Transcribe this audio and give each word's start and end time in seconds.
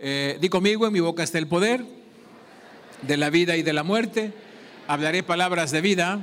Eh, 0.00 0.48
conmigo, 0.50 0.86
en 0.86 0.92
mi 0.92 1.00
boca 1.00 1.24
está 1.24 1.38
el 1.38 1.48
poder 1.48 1.84
de 3.02 3.16
la 3.16 3.30
vida 3.30 3.56
y 3.56 3.62
de 3.62 3.72
la 3.72 3.82
muerte. 3.82 4.32
Hablaré 4.86 5.24
palabras 5.24 5.72
de 5.72 5.80
vida, 5.80 6.20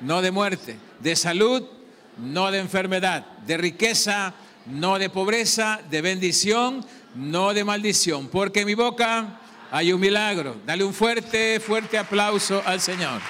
no 0.00 0.22
de 0.22 0.30
muerte, 0.30 0.76
de 1.00 1.16
salud, 1.16 1.64
no 2.18 2.50
de 2.50 2.60
enfermedad, 2.60 3.26
de 3.46 3.56
riqueza, 3.56 4.34
no 4.66 4.98
de 4.98 5.08
pobreza, 5.10 5.80
de 5.90 6.02
bendición, 6.02 6.84
no 7.14 7.52
de 7.52 7.64
maldición, 7.64 8.28
porque 8.28 8.60
en 8.60 8.66
mi 8.66 8.74
boca 8.74 9.40
hay 9.70 9.92
un 9.92 10.00
milagro. 10.00 10.56
Dale 10.64 10.84
un 10.84 10.94
fuerte, 10.94 11.60
fuerte 11.60 11.98
aplauso 11.98 12.62
al 12.64 12.80
Señor. 12.80 13.20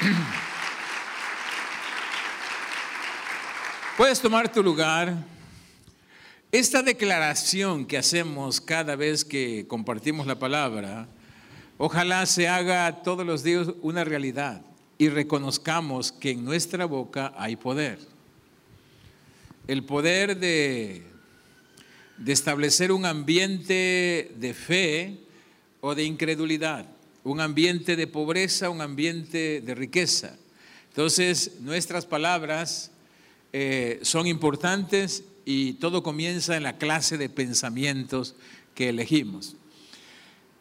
Puedes 3.96 4.20
tomar 4.20 4.50
tu 4.50 4.62
lugar. 4.62 5.14
Esta 6.52 6.82
declaración 6.82 7.86
que 7.86 7.96
hacemos 7.96 8.60
cada 8.60 8.96
vez 8.96 9.24
que 9.24 9.66
compartimos 9.68 10.26
la 10.26 10.40
palabra, 10.40 11.06
ojalá 11.78 12.26
se 12.26 12.48
haga 12.48 13.04
todos 13.04 13.24
los 13.24 13.44
días 13.44 13.68
una 13.82 14.02
realidad 14.02 14.60
y 14.98 15.10
reconozcamos 15.10 16.10
que 16.10 16.32
en 16.32 16.44
nuestra 16.44 16.86
boca 16.86 17.32
hay 17.36 17.54
poder. 17.54 18.00
El 19.68 19.84
poder 19.84 20.40
de, 20.40 21.04
establecer 22.26 22.90
un 22.90 23.06
ambiente 23.06 24.32
de 24.36 24.52
fe 24.52 25.20
o 25.80 25.94
de 25.94 26.02
incredulidad, 26.02 26.84
un 27.22 27.40
ambiente 27.40 27.94
de 27.94 28.08
pobreza, 28.08 28.70
un 28.70 28.80
ambiente 28.80 29.60
de 29.60 29.74
riqueza. 29.76 30.36
Entonces, 30.88 31.60
nuestras 31.60 32.06
palabras 32.06 32.90
eh, 33.52 34.00
son 34.02 34.26
importantes 34.26 35.22
y 35.44 35.74
todo 35.74 36.02
comienza 36.02 36.56
en 36.56 36.62
la 36.62 36.78
clase 36.78 37.18
de 37.18 37.28
pensamientos 37.28 38.34
que 38.74 38.88
elegimos. 38.88 39.56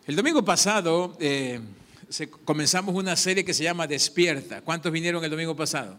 El 0.08 0.16
domingo 0.16 0.44
pasado 0.44 1.16
eh, 1.20 1.60
comenzamos 2.44 2.96
una 2.96 3.16
serie 3.16 3.46
que 3.46 3.54
se 3.54 3.64
llama 3.64 3.88
Despierta. 3.88 4.62
¿Cuántos 4.62 4.92
vinieron 4.92 5.24
el 5.24 5.30
domingo 5.30 5.56
pasado? 5.56 5.98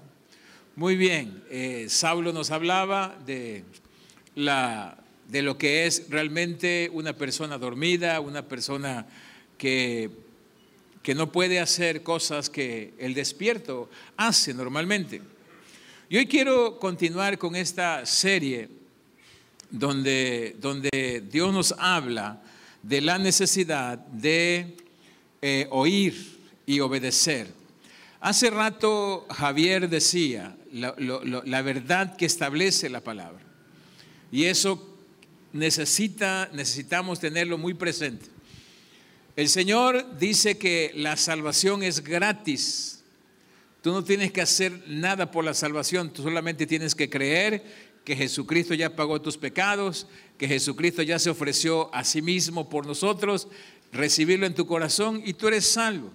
Muy 0.76 0.96
bien, 0.96 1.44
eh, 1.50 1.86
Saulo 1.88 2.32
nos 2.32 2.50
hablaba 2.50 3.16
de, 3.26 3.64
la, 4.34 4.98
de 5.28 5.42
lo 5.42 5.58
que 5.58 5.86
es 5.86 6.06
realmente 6.08 6.90
una 6.92 7.12
persona 7.12 7.58
dormida, 7.58 8.20
una 8.20 8.48
persona 8.48 9.06
que, 9.58 10.10
que 11.02 11.14
no 11.14 11.30
puede 11.32 11.60
hacer 11.60 12.02
cosas 12.02 12.50
que 12.50 12.94
el 12.98 13.14
despierto 13.14 13.90
hace 14.16 14.54
normalmente. 14.54 15.22
Y 16.12 16.16
hoy 16.16 16.26
quiero 16.26 16.76
continuar 16.80 17.38
con 17.38 17.54
esta 17.54 18.04
serie 18.04 18.68
donde, 19.70 20.56
donde 20.58 21.22
Dios 21.30 21.54
nos 21.54 21.72
habla 21.78 22.42
de 22.82 23.00
la 23.00 23.16
necesidad 23.16 23.96
de 23.96 24.76
eh, 25.40 25.68
oír 25.70 26.36
y 26.66 26.80
obedecer. 26.80 27.46
Hace 28.18 28.50
rato 28.50 29.24
Javier 29.30 29.88
decía 29.88 30.56
la, 30.72 31.62
verdad 31.62 32.16
que 32.16 32.26
establece 32.26 32.88
la 32.88 33.04
palabra. 33.04 33.44
Y 34.32 34.46
eso 34.46 34.98
necesita, 35.52 36.50
necesitamos 36.52 37.20
tenerlo 37.20 37.56
muy 37.56 37.74
presente. 37.74 38.26
El 39.36 39.48
Señor 39.48 40.18
dice 40.18 40.58
que 40.58 40.90
la 40.96 41.16
salvación 41.16 41.84
es 41.84 42.02
gratis. 42.02 42.99
Tú 43.82 43.92
no 43.92 44.04
tienes 44.04 44.30
que 44.32 44.42
hacer 44.42 44.84
nada 44.86 45.30
por 45.30 45.44
la 45.44 45.54
salvación, 45.54 46.12
tú 46.12 46.22
solamente 46.22 46.66
tienes 46.66 46.94
que 46.94 47.08
creer 47.08 47.64
que 48.04 48.16
Jesucristo 48.16 48.74
ya 48.74 48.94
pagó 48.94 49.20
tus 49.20 49.36
pecados, 49.36 50.06
que 50.36 50.48
Jesucristo 50.48 51.02
ya 51.02 51.18
se 51.18 51.30
ofreció 51.30 51.94
a 51.94 52.04
sí 52.04 52.22
mismo 52.22 52.68
por 52.68 52.86
nosotros, 52.86 53.48
recibirlo 53.92 54.46
en 54.46 54.54
tu 54.54 54.66
corazón 54.66 55.22
y 55.24 55.34
tú 55.34 55.48
eres 55.48 55.66
salvo. 55.66 56.10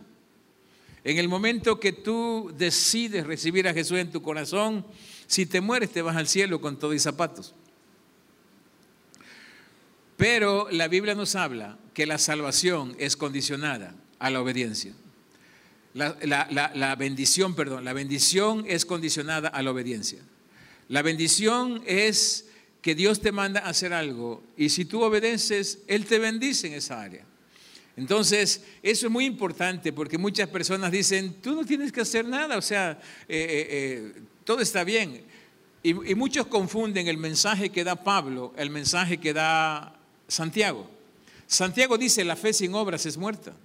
En 1.03 1.17
el 1.17 1.27
momento 1.27 1.79
que 1.79 1.93
tú 1.93 2.51
decides 2.57 3.25
recibir 3.27 3.67
a 3.67 3.73
Jesús 3.73 3.99
en 3.99 4.11
tu 4.11 4.21
corazón, 4.21 4.85
si 5.27 5.45
te 5.45 5.61
mueres 5.61 5.91
te 5.91 6.01
vas 6.01 6.15
al 6.15 6.27
cielo 6.27 6.61
con 6.61 6.79
todo 6.79 6.93
y 6.93 6.99
zapatos. 6.99 7.53
Pero 10.17 10.67
la 10.71 10.87
Biblia 10.87 11.13
nos 11.13 11.35
habla 11.35 11.77
que 11.93 12.05
la 12.05 12.17
salvación 12.17 12.95
es 12.99 13.15
condicionada 13.17 13.95
a 14.17 14.29
la 14.29 14.41
obediencia. 14.41 14.93
La, 15.95 16.73
la, 16.73 16.95
bendición, 16.97 17.55
perdón, 17.55 17.85
la 17.85 17.93
bendición 17.93 18.65
es 18.67 18.85
condicionada 18.85 19.47
a 19.47 19.61
la 19.61 19.71
obediencia. 19.71 20.19
La 20.89 21.01
bendición 21.01 21.81
es 21.85 22.47
que 22.81 22.95
Dios 22.95 23.21
te 23.21 23.31
manda 23.31 23.61
a 23.61 23.69
hacer 23.69 23.93
algo 23.93 24.43
y 24.57 24.67
si 24.69 24.83
tú 24.83 25.01
obedeces, 25.03 25.79
Él 25.87 26.05
te 26.05 26.19
bendice 26.19 26.67
en 26.67 26.73
esa 26.73 27.01
área. 27.01 27.23
Entonces, 27.95 28.65
eso 28.83 29.07
es 29.07 29.11
muy 29.11 29.23
importante 29.23 29.93
porque 29.93 30.17
muchas 30.17 30.49
personas 30.49 30.91
dicen, 30.91 31.35
tú 31.41 31.55
no 31.55 31.63
tienes 31.63 31.93
que 31.93 32.01
hacer 32.01 32.27
nada, 32.27 32.57
o 32.57 32.61
sea, 32.61 32.99
eh, 33.29 33.37
eh, 33.39 33.67
eh, 33.69 34.21
todo 34.43 34.59
está 34.59 34.83
bien. 34.83 35.23
Y, 35.81 36.11
y, 36.11 36.13
muchos 36.13 36.47
confunden 36.47 37.07
el 37.07 37.17
mensaje 37.17 37.69
que 37.69 37.85
da 37.85 37.95
Pablo, 37.95 38.53
el 38.57 38.69
mensaje 38.69 39.17
que 39.17 39.31
da 39.31 39.97
Santiago. 40.27 40.89
Santiago 41.47 41.97
dice, 41.97 42.25
la 42.25 42.35
fe 42.35 42.51
sin 42.51 42.73
obras 42.73 43.05
es 43.05 43.15
muerta. 43.15 43.55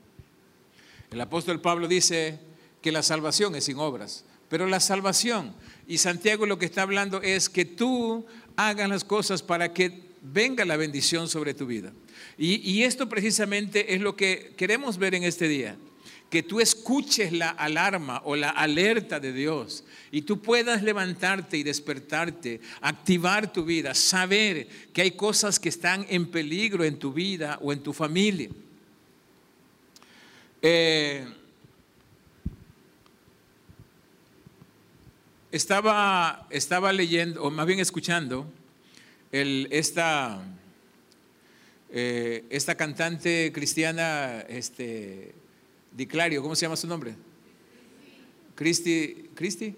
El 1.11 1.21
apóstol 1.21 1.61
Pablo 1.61 1.89
dice 1.89 2.39
que 2.81 2.93
la 2.93 3.03
salvación 3.03 3.57
es 3.57 3.65
sin 3.65 3.79
obras, 3.79 4.25
pero 4.49 4.67
la 4.67 4.81
salvación, 4.81 5.55
y 5.89 5.99
Santiago 5.99 6.47
lo 6.47 6.59
que 6.59 6.67
está 6.67 6.83
hablando 6.83 7.21
es 7.21 7.49
que 7.49 7.65
tú 7.65 8.27
hagas 8.57 8.89
las 8.89 9.05
cosas 9.05 9.43
para 9.43 9.73
que 9.73 10.11
venga 10.23 10.65
la 10.65 10.77
bendición 10.77 11.29
sobre 11.29 11.55
tu 11.55 11.67
vida. 11.67 11.93
Y, 12.39 12.83
esto 12.83 13.09
precisamente 13.09 13.95
es 13.95 14.01
lo 14.01 14.17
que 14.17 14.55
queremos 14.57 14.99
ver 14.99 15.15
en 15.15 15.25
este 15.25 15.49
día. 15.49 15.77
Que 16.31 16.43
tú 16.43 16.61
escuches 16.61 17.33
la 17.33 17.51
alarma 17.51 18.23
o 18.25 18.37
la 18.37 18.51
alerta 18.51 19.19
de 19.19 19.33
Dios 19.33 19.85
y 20.13 20.23
tú 20.23 20.41
puedas 20.41 20.83
levantarte 20.83 21.59
y 21.59 21.65
despertarte, 21.65 22.61
activar 22.81 23.53
tu 23.53 23.65
vida, 23.65 23.95
saber 23.95 24.69
que 24.93 25.03
hay 25.03 25.11
cosas 25.11 25.59
que 25.59 25.69
están 25.69 26.07
en 26.09 26.31
peligro 26.31 26.85
en 26.85 26.99
tu 26.99 27.13
vida 27.13 27.59
o 27.61 27.73
en 27.73 27.83
tu 27.83 27.93
familia. 27.93 28.49
Eh, 30.63 31.27
estaba, 35.51 36.47
estaba 36.51 36.93
leyendo, 36.93 37.43
o 37.45 37.51
más 37.51 37.67
bien 37.67 37.81
escuchando, 37.81 38.47
esta 39.33 40.45
eh, 41.93 42.45
esta 42.51 42.77
cantante 42.77 43.51
cristiana, 43.53 44.45
este, 44.49 45.35
Di 45.91 46.07
Clario, 46.07 46.41
¿cómo 46.41 46.55
se 46.55 46.63
llama 46.63 46.77
su 46.77 46.87
nombre? 46.87 47.17
Cristi, 48.55 49.31
Cristi, 49.35 49.75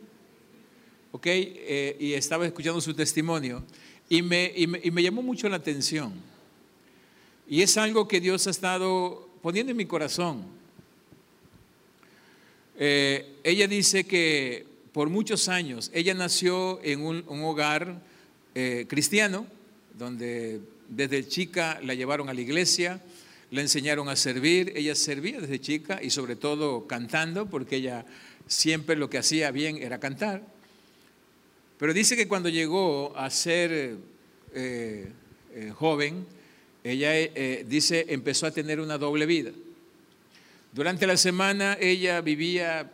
ok, 1.10 1.26
eh, 1.26 1.96
y 1.98 2.12
estaba 2.12 2.44
escuchando 2.44 2.82
su 2.82 2.92
testimonio 2.92 3.64
y 4.10 4.20
me, 4.20 4.52
y 4.54 4.66
me, 4.66 5.02
llamó 5.02 5.22
mucho 5.22 5.48
la 5.48 5.56
atención. 5.56 6.12
Y 7.48 7.62
es 7.62 7.78
algo 7.78 8.06
que 8.06 8.20
Dios 8.20 8.46
ha 8.46 8.50
estado 8.50 9.30
poniendo 9.40 9.70
en 9.70 9.78
mi 9.78 9.86
corazón. 9.86 10.44
Eh, 12.78 13.36
ella 13.44 13.66
dice 13.66 14.04
que 14.04 14.66
por 14.92 15.08
muchos 15.08 15.48
años, 15.48 15.90
ella 15.94 16.14
nació 16.14 16.80
en 16.82 17.00
un, 17.00 17.24
hogar 17.28 18.02
cristiano, 18.88 19.46
donde 19.98 20.60
desde 20.88 21.26
chica 21.26 21.80
la 21.82 21.94
llevaron 21.94 22.28
a 22.28 22.34
la 22.34 22.40
iglesia, 22.42 23.00
la 23.50 23.62
enseñaron 23.62 24.08
a 24.08 24.16
servir, 24.16 24.72
ella 24.76 24.94
servía 24.94 25.40
desde 25.40 25.60
chica 25.60 26.00
y 26.02 26.10
sobre 26.10 26.36
todo 26.36 26.86
cantando, 26.86 27.46
porque 27.46 27.76
ella 27.76 28.04
siempre 28.46 28.96
lo 28.96 29.10
que 29.10 29.18
hacía 29.18 29.50
bien 29.50 29.76
era 29.78 29.98
cantar. 29.98 30.42
Pero 31.78 31.92
dice 31.92 32.16
que 32.16 32.28
cuando 32.28 32.48
llegó 32.48 33.12
a 33.16 33.28
ser 33.30 33.96
eh, 34.54 35.08
eh, 35.54 35.72
joven, 35.74 36.26
ella 36.84 37.16
eh, 37.16 37.64
dice 37.68 38.06
empezó 38.08 38.46
a 38.46 38.52
tener 38.52 38.80
una 38.80 38.98
doble 38.98 39.26
vida. 39.26 39.50
Durante 40.72 41.06
la 41.06 41.18
semana 41.18 41.76
ella 41.78 42.22
vivía 42.22 42.90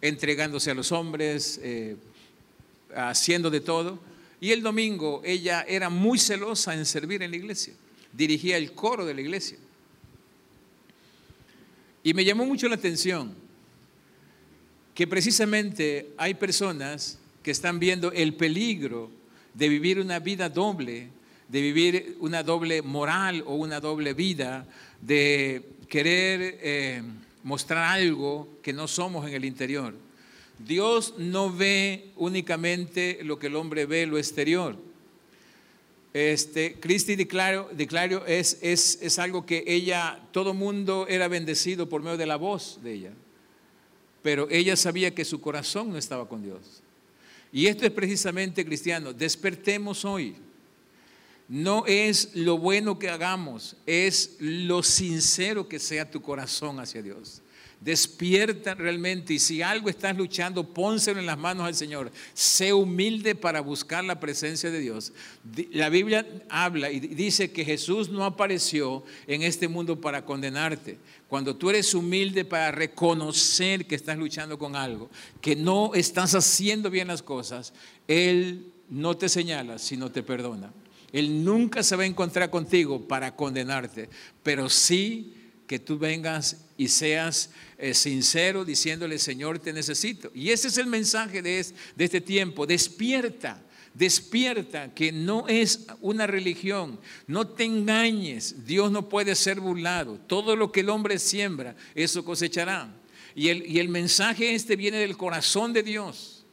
entregándose 0.00 0.70
a 0.70 0.74
los 0.74 0.92
hombres, 0.92 1.60
haciendo 2.94 3.50
de 3.50 3.60
todo, 3.60 3.98
y 4.40 4.52
el 4.52 4.62
domingo 4.62 5.22
ella 5.24 5.64
era 5.66 5.90
muy 5.90 6.18
celosa 6.18 6.74
en 6.74 6.86
servir 6.86 7.22
en 7.22 7.32
la 7.32 7.36
iglesia. 7.36 7.74
Dirigía 8.12 8.56
el 8.56 8.72
coro 8.72 9.04
de 9.04 9.14
la 9.14 9.20
iglesia. 9.20 9.58
Y 12.04 12.14
me 12.14 12.24
llamó 12.24 12.46
mucho 12.46 12.68
la 12.68 12.76
atención 12.76 13.34
que 14.94 15.06
precisamente 15.06 16.10
hay 16.16 16.34
personas 16.34 17.18
que 17.42 17.50
están 17.50 17.80
viendo 17.80 18.12
el 18.12 18.34
peligro 18.34 19.10
de 19.54 19.68
vivir 19.68 19.98
una 19.98 20.20
vida 20.20 20.48
doble, 20.48 21.08
de 21.48 21.60
vivir 21.60 22.16
una 22.20 22.42
doble 22.42 22.82
moral 22.82 23.42
o 23.46 23.54
una 23.54 23.80
doble 23.80 24.14
vida, 24.14 24.66
de 25.00 25.62
querer 25.92 26.58
eh, 26.62 27.02
mostrar 27.42 27.84
algo 27.84 28.48
que 28.62 28.72
no 28.72 28.88
somos 28.88 29.28
en 29.28 29.34
el 29.34 29.44
interior. 29.44 29.92
Dios 30.58 31.16
no 31.18 31.54
ve 31.54 32.12
únicamente 32.16 33.18
lo 33.24 33.38
que 33.38 33.48
el 33.48 33.56
hombre 33.56 33.84
ve, 33.84 34.06
lo 34.06 34.16
exterior. 34.16 34.74
Este, 36.14 36.80
Cristi 36.80 37.14
declaro, 37.14 37.68
declaro 37.72 38.24
es, 38.24 38.56
es, 38.62 39.00
es 39.02 39.18
algo 39.18 39.44
que 39.44 39.64
ella, 39.66 40.18
todo 40.32 40.54
mundo 40.54 41.04
era 41.10 41.28
bendecido 41.28 41.90
por 41.90 42.02
medio 42.02 42.16
de 42.16 42.24
la 42.24 42.36
voz 42.36 42.80
de 42.82 42.94
ella, 42.94 43.12
pero 44.22 44.48
ella 44.48 44.76
sabía 44.76 45.14
que 45.14 45.26
su 45.26 45.42
corazón 45.42 45.90
no 45.90 45.98
estaba 45.98 46.26
con 46.26 46.42
Dios. 46.42 46.82
Y 47.52 47.66
esto 47.66 47.84
es 47.84 47.92
precisamente 47.92 48.64
cristiano, 48.64 49.12
despertemos 49.12 50.06
hoy. 50.06 50.36
No 51.52 51.84
es 51.84 52.30
lo 52.34 52.56
bueno 52.56 52.98
que 52.98 53.10
hagamos, 53.10 53.76
es 53.84 54.36
lo 54.38 54.82
sincero 54.82 55.68
que 55.68 55.78
sea 55.78 56.10
tu 56.10 56.22
corazón 56.22 56.80
hacia 56.80 57.02
Dios. 57.02 57.42
Despierta 57.78 58.74
realmente 58.74 59.34
y 59.34 59.38
si 59.38 59.60
algo 59.60 59.90
estás 59.90 60.16
luchando, 60.16 60.72
pónselo 60.72 61.20
en 61.20 61.26
las 61.26 61.36
manos 61.36 61.66
al 61.66 61.74
Señor. 61.74 62.10
Sé 62.32 62.72
humilde 62.72 63.34
para 63.34 63.60
buscar 63.60 64.02
la 64.02 64.18
presencia 64.18 64.70
de 64.70 64.80
Dios. 64.80 65.12
La 65.72 65.90
Biblia 65.90 66.26
habla 66.48 66.90
y 66.90 67.00
dice 67.00 67.52
que 67.52 67.66
Jesús 67.66 68.08
no 68.08 68.24
apareció 68.24 69.04
en 69.26 69.42
este 69.42 69.68
mundo 69.68 70.00
para 70.00 70.24
condenarte. 70.24 70.96
Cuando 71.28 71.54
tú 71.54 71.68
eres 71.68 71.92
humilde 71.92 72.46
para 72.46 72.72
reconocer 72.72 73.86
que 73.86 73.94
estás 73.94 74.16
luchando 74.16 74.58
con 74.58 74.74
algo, 74.74 75.10
que 75.42 75.54
no 75.54 75.92
estás 75.92 76.34
haciendo 76.34 76.88
bien 76.88 77.08
las 77.08 77.22
cosas, 77.22 77.74
Él 78.08 78.72
no 78.88 79.18
te 79.18 79.28
señala, 79.28 79.78
sino 79.78 80.10
te 80.10 80.22
perdona. 80.22 80.72
Él 81.12 81.44
nunca 81.44 81.82
se 81.82 81.94
va 81.94 82.04
a 82.04 82.06
encontrar 82.06 82.50
contigo 82.50 83.06
para 83.06 83.36
condenarte, 83.36 84.08
pero 84.42 84.70
sí 84.70 85.34
que 85.66 85.78
tú 85.78 85.98
vengas 85.98 86.64
y 86.76 86.88
seas 86.88 87.50
eh, 87.78 87.94
sincero 87.94 88.64
diciéndole, 88.64 89.18
Señor, 89.18 89.58
te 89.58 89.72
necesito. 89.72 90.30
Y 90.34 90.50
ese 90.50 90.68
es 90.68 90.78
el 90.78 90.86
mensaje 90.86 91.42
de, 91.42 91.64
este 91.96 92.20
tiempo. 92.20 92.66
Despierta, 92.66 93.62
despierta, 93.94 94.92
que 94.92 95.12
no 95.12 95.48
es 95.48 95.86
una 96.00 96.26
religión. 96.26 96.98
No 97.26 97.46
te 97.46 97.64
engañes. 97.64 98.66
Dios 98.66 98.90
no 98.90 99.08
puede 99.08 99.34
ser 99.34 99.60
burlado. 99.60 100.18
Todo 100.26 100.56
lo 100.56 100.72
que 100.72 100.80
el 100.80 100.90
hombre 100.90 101.18
siembra, 101.18 101.76
eso 101.94 102.24
cosechará. 102.24 102.94
Y 103.34 103.78
el 103.78 103.88
mensaje 103.88 104.54
este 104.54 104.76
viene 104.76 104.98
del 104.98 105.16
corazón 105.16 105.72
de 105.72 105.82
Dios. 105.82 106.44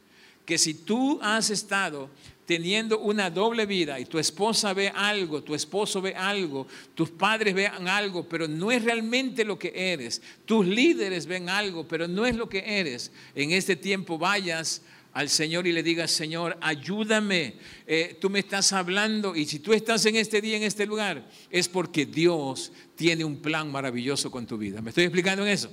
Que 0.46 0.56
si 0.56 0.72
tú 0.72 1.18
has 1.22 1.50
estado 1.50 2.08
teniendo 2.50 2.98
una 2.98 3.30
doble 3.30 3.64
vida 3.64 4.00
y 4.00 4.06
tu 4.06 4.18
esposa 4.18 4.74
ve 4.74 4.88
algo, 4.88 5.40
tu 5.40 5.54
esposo 5.54 6.02
ve 6.02 6.16
algo, 6.16 6.66
tus 6.96 7.08
padres 7.08 7.54
vean 7.54 7.86
algo, 7.86 8.28
pero 8.28 8.48
no 8.48 8.72
es 8.72 8.82
realmente 8.82 9.44
lo 9.44 9.56
que 9.56 9.72
eres, 9.72 10.20
tus 10.46 10.66
líderes 10.66 11.26
ven 11.26 11.48
algo, 11.48 11.86
pero 11.86 12.08
no 12.08 12.26
es 12.26 12.34
lo 12.34 12.48
que 12.48 12.80
eres, 12.80 13.12
en 13.36 13.52
este 13.52 13.76
tiempo 13.76 14.18
vayas 14.18 14.82
al 15.12 15.28
Señor 15.28 15.68
y 15.68 15.72
le 15.72 15.84
digas, 15.84 16.10
Señor, 16.10 16.58
ayúdame, 16.60 17.54
eh, 17.86 18.18
tú 18.20 18.28
me 18.28 18.40
estás 18.40 18.72
hablando 18.72 19.36
y 19.36 19.46
si 19.46 19.60
tú 19.60 19.72
estás 19.72 20.04
en 20.06 20.16
este 20.16 20.40
día, 20.40 20.56
en 20.56 20.64
este 20.64 20.86
lugar, 20.86 21.30
es 21.50 21.68
porque 21.68 22.04
Dios 22.04 22.72
tiene 22.96 23.24
un 23.24 23.36
plan 23.40 23.70
maravilloso 23.70 24.28
con 24.28 24.44
tu 24.44 24.58
vida. 24.58 24.82
¿Me 24.82 24.88
estoy 24.88 25.04
explicando 25.04 25.46
en 25.46 25.52
eso? 25.52 25.70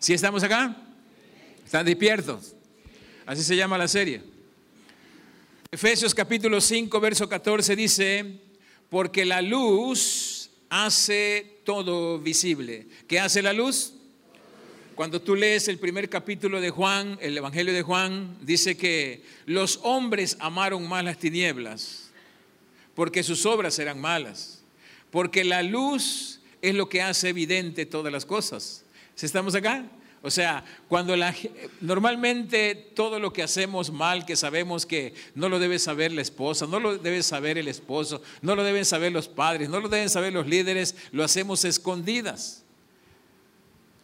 ¿Sí 0.00 0.12
estamos 0.12 0.42
acá? 0.42 0.76
¿Están 1.64 1.86
despiertos? 1.86 2.56
Así 3.26 3.44
se 3.44 3.54
llama 3.54 3.78
la 3.78 3.86
serie. 3.86 4.35
Efesios 5.70 6.14
capítulo 6.14 6.60
5, 6.60 7.00
verso 7.00 7.28
14 7.28 7.74
dice, 7.74 8.38
porque 8.88 9.24
la 9.24 9.42
luz 9.42 10.50
hace 10.70 11.58
todo 11.64 12.20
visible. 12.20 12.86
¿Qué 13.08 13.18
hace 13.18 13.42
la 13.42 13.52
luz? 13.52 13.92
Cuando 14.94 15.20
tú 15.20 15.34
lees 15.34 15.66
el 15.68 15.78
primer 15.78 16.08
capítulo 16.08 16.60
de 16.60 16.70
Juan, 16.70 17.18
el 17.20 17.36
Evangelio 17.36 17.74
de 17.74 17.82
Juan, 17.82 18.38
dice 18.42 18.76
que 18.76 19.24
los 19.44 19.80
hombres 19.82 20.36
amaron 20.38 20.88
más 20.88 21.04
las 21.04 21.18
tinieblas, 21.18 22.10
porque 22.94 23.24
sus 23.24 23.44
obras 23.44 23.78
eran 23.78 24.00
malas, 24.00 24.62
porque 25.10 25.44
la 25.44 25.62
luz 25.62 26.40
es 26.62 26.74
lo 26.74 26.88
que 26.88 27.02
hace 27.02 27.30
evidente 27.30 27.86
todas 27.86 28.12
las 28.12 28.24
cosas. 28.24 28.84
¿Estamos 29.20 29.54
acá? 29.54 29.84
O 30.26 30.30
sea, 30.32 30.64
cuando 30.88 31.14
la, 31.14 31.32
normalmente 31.80 32.74
todo 32.74 33.20
lo 33.20 33.32
que 33.32 33.44
hacemos 33.44 33.92
mal, 33.92 34.26
que 34.26 34.34
sabemos 34.34 34.84
que 34.84 35.14
no 35.36 35.48
lo 35.48 35.60
debe 35.60 35.78
saber 35.78 36.10
la 36.10 36.20
esposa, 36.20 36.66
no 36.66 36.80
lo 36.80 36.98
debe 36.98 37.22
saber 37.22 37.58
el 37.58 37.68
esposo, 37.68 38.20
no 38.42 38.56
lo 38.56 38.64
deben 38.64 38.84
saber 38.84 39.12
los 39.12 39.28
padres, 39.28 39.68
no 39.68 39.78
lo 39.78 39.88
deben 39.88 40.10
saber 40.10 40.32
los 40.32 40.48
líderes, 40.48 40.96
lo 41.12 41.22
hacemos 41.22 41.64
escondidas. 41.64 42.64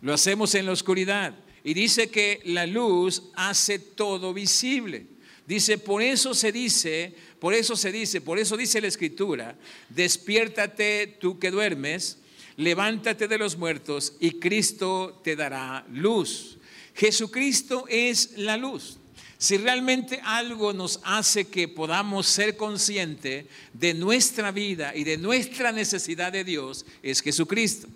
Lo 0.01 0.15
hacemos 0.15 0.55
en 0.55 0.67
la 0.67 0.71
oscuridad. 0.71 1.35
Y 1.65 1.75
dice 1.75 2.09
que 2.09 2.41
la 2.45 2.69
luz 2.69 3.25
hace 3.35 3.81
todo 3.81 4.33
visible. 4.33 5.07
Dice, 5.45 5.77
por 5.77 6.03
eso 6.03 6.35
se 6.35 6.53
dice, 6.53 7.17
por 7.41 7.53
eso 7.53 7.75
se 7.75 7.91
dice, 7.91 8.21
por 8.21 8.39
eso 8.39 8.57
dice 8.57 8.81
la 8.81 8.87
escritura, 8.87 9.59
despiértate 9.89 11.19
tú 11.19 11.41
que 11.41 11.51
duermes 11.51 12.22
levántate 12.63 13.29
de 13.29 13.39
los 13.39 13.57
muertos 13.57 14.15
y 14.21 14.39
Cristo 14.39 15.21
te 15.23 15.37
dará 15.37 15.85
luz. 15.91 16.59
Jesucristo 16.95 17.85
es 17.89 18.39
la 18.39 18.57
luz. 18.57 18.99
Si 19.39 19.57
realmente 19.57 20.21
algo 20.25 20.73
nos 20.73 21.01
hace 21.03 21.49
que 21.49 21.67
podamos 21.67 22.29
ser 22.29 22.57
conscientes 22.57 23.47
de 23.73 23.93
nuestra 23.93 24.53
vida 24.53 24.95
y 24.95 25.03
de 25.03 25.17
nuestra 25.17 25.73
necesidad 25.73 26.31
de 26.31 26.45
Dios, 26.45 26.87
es 27.03 27.21
Jesucristo. 27.21 27.89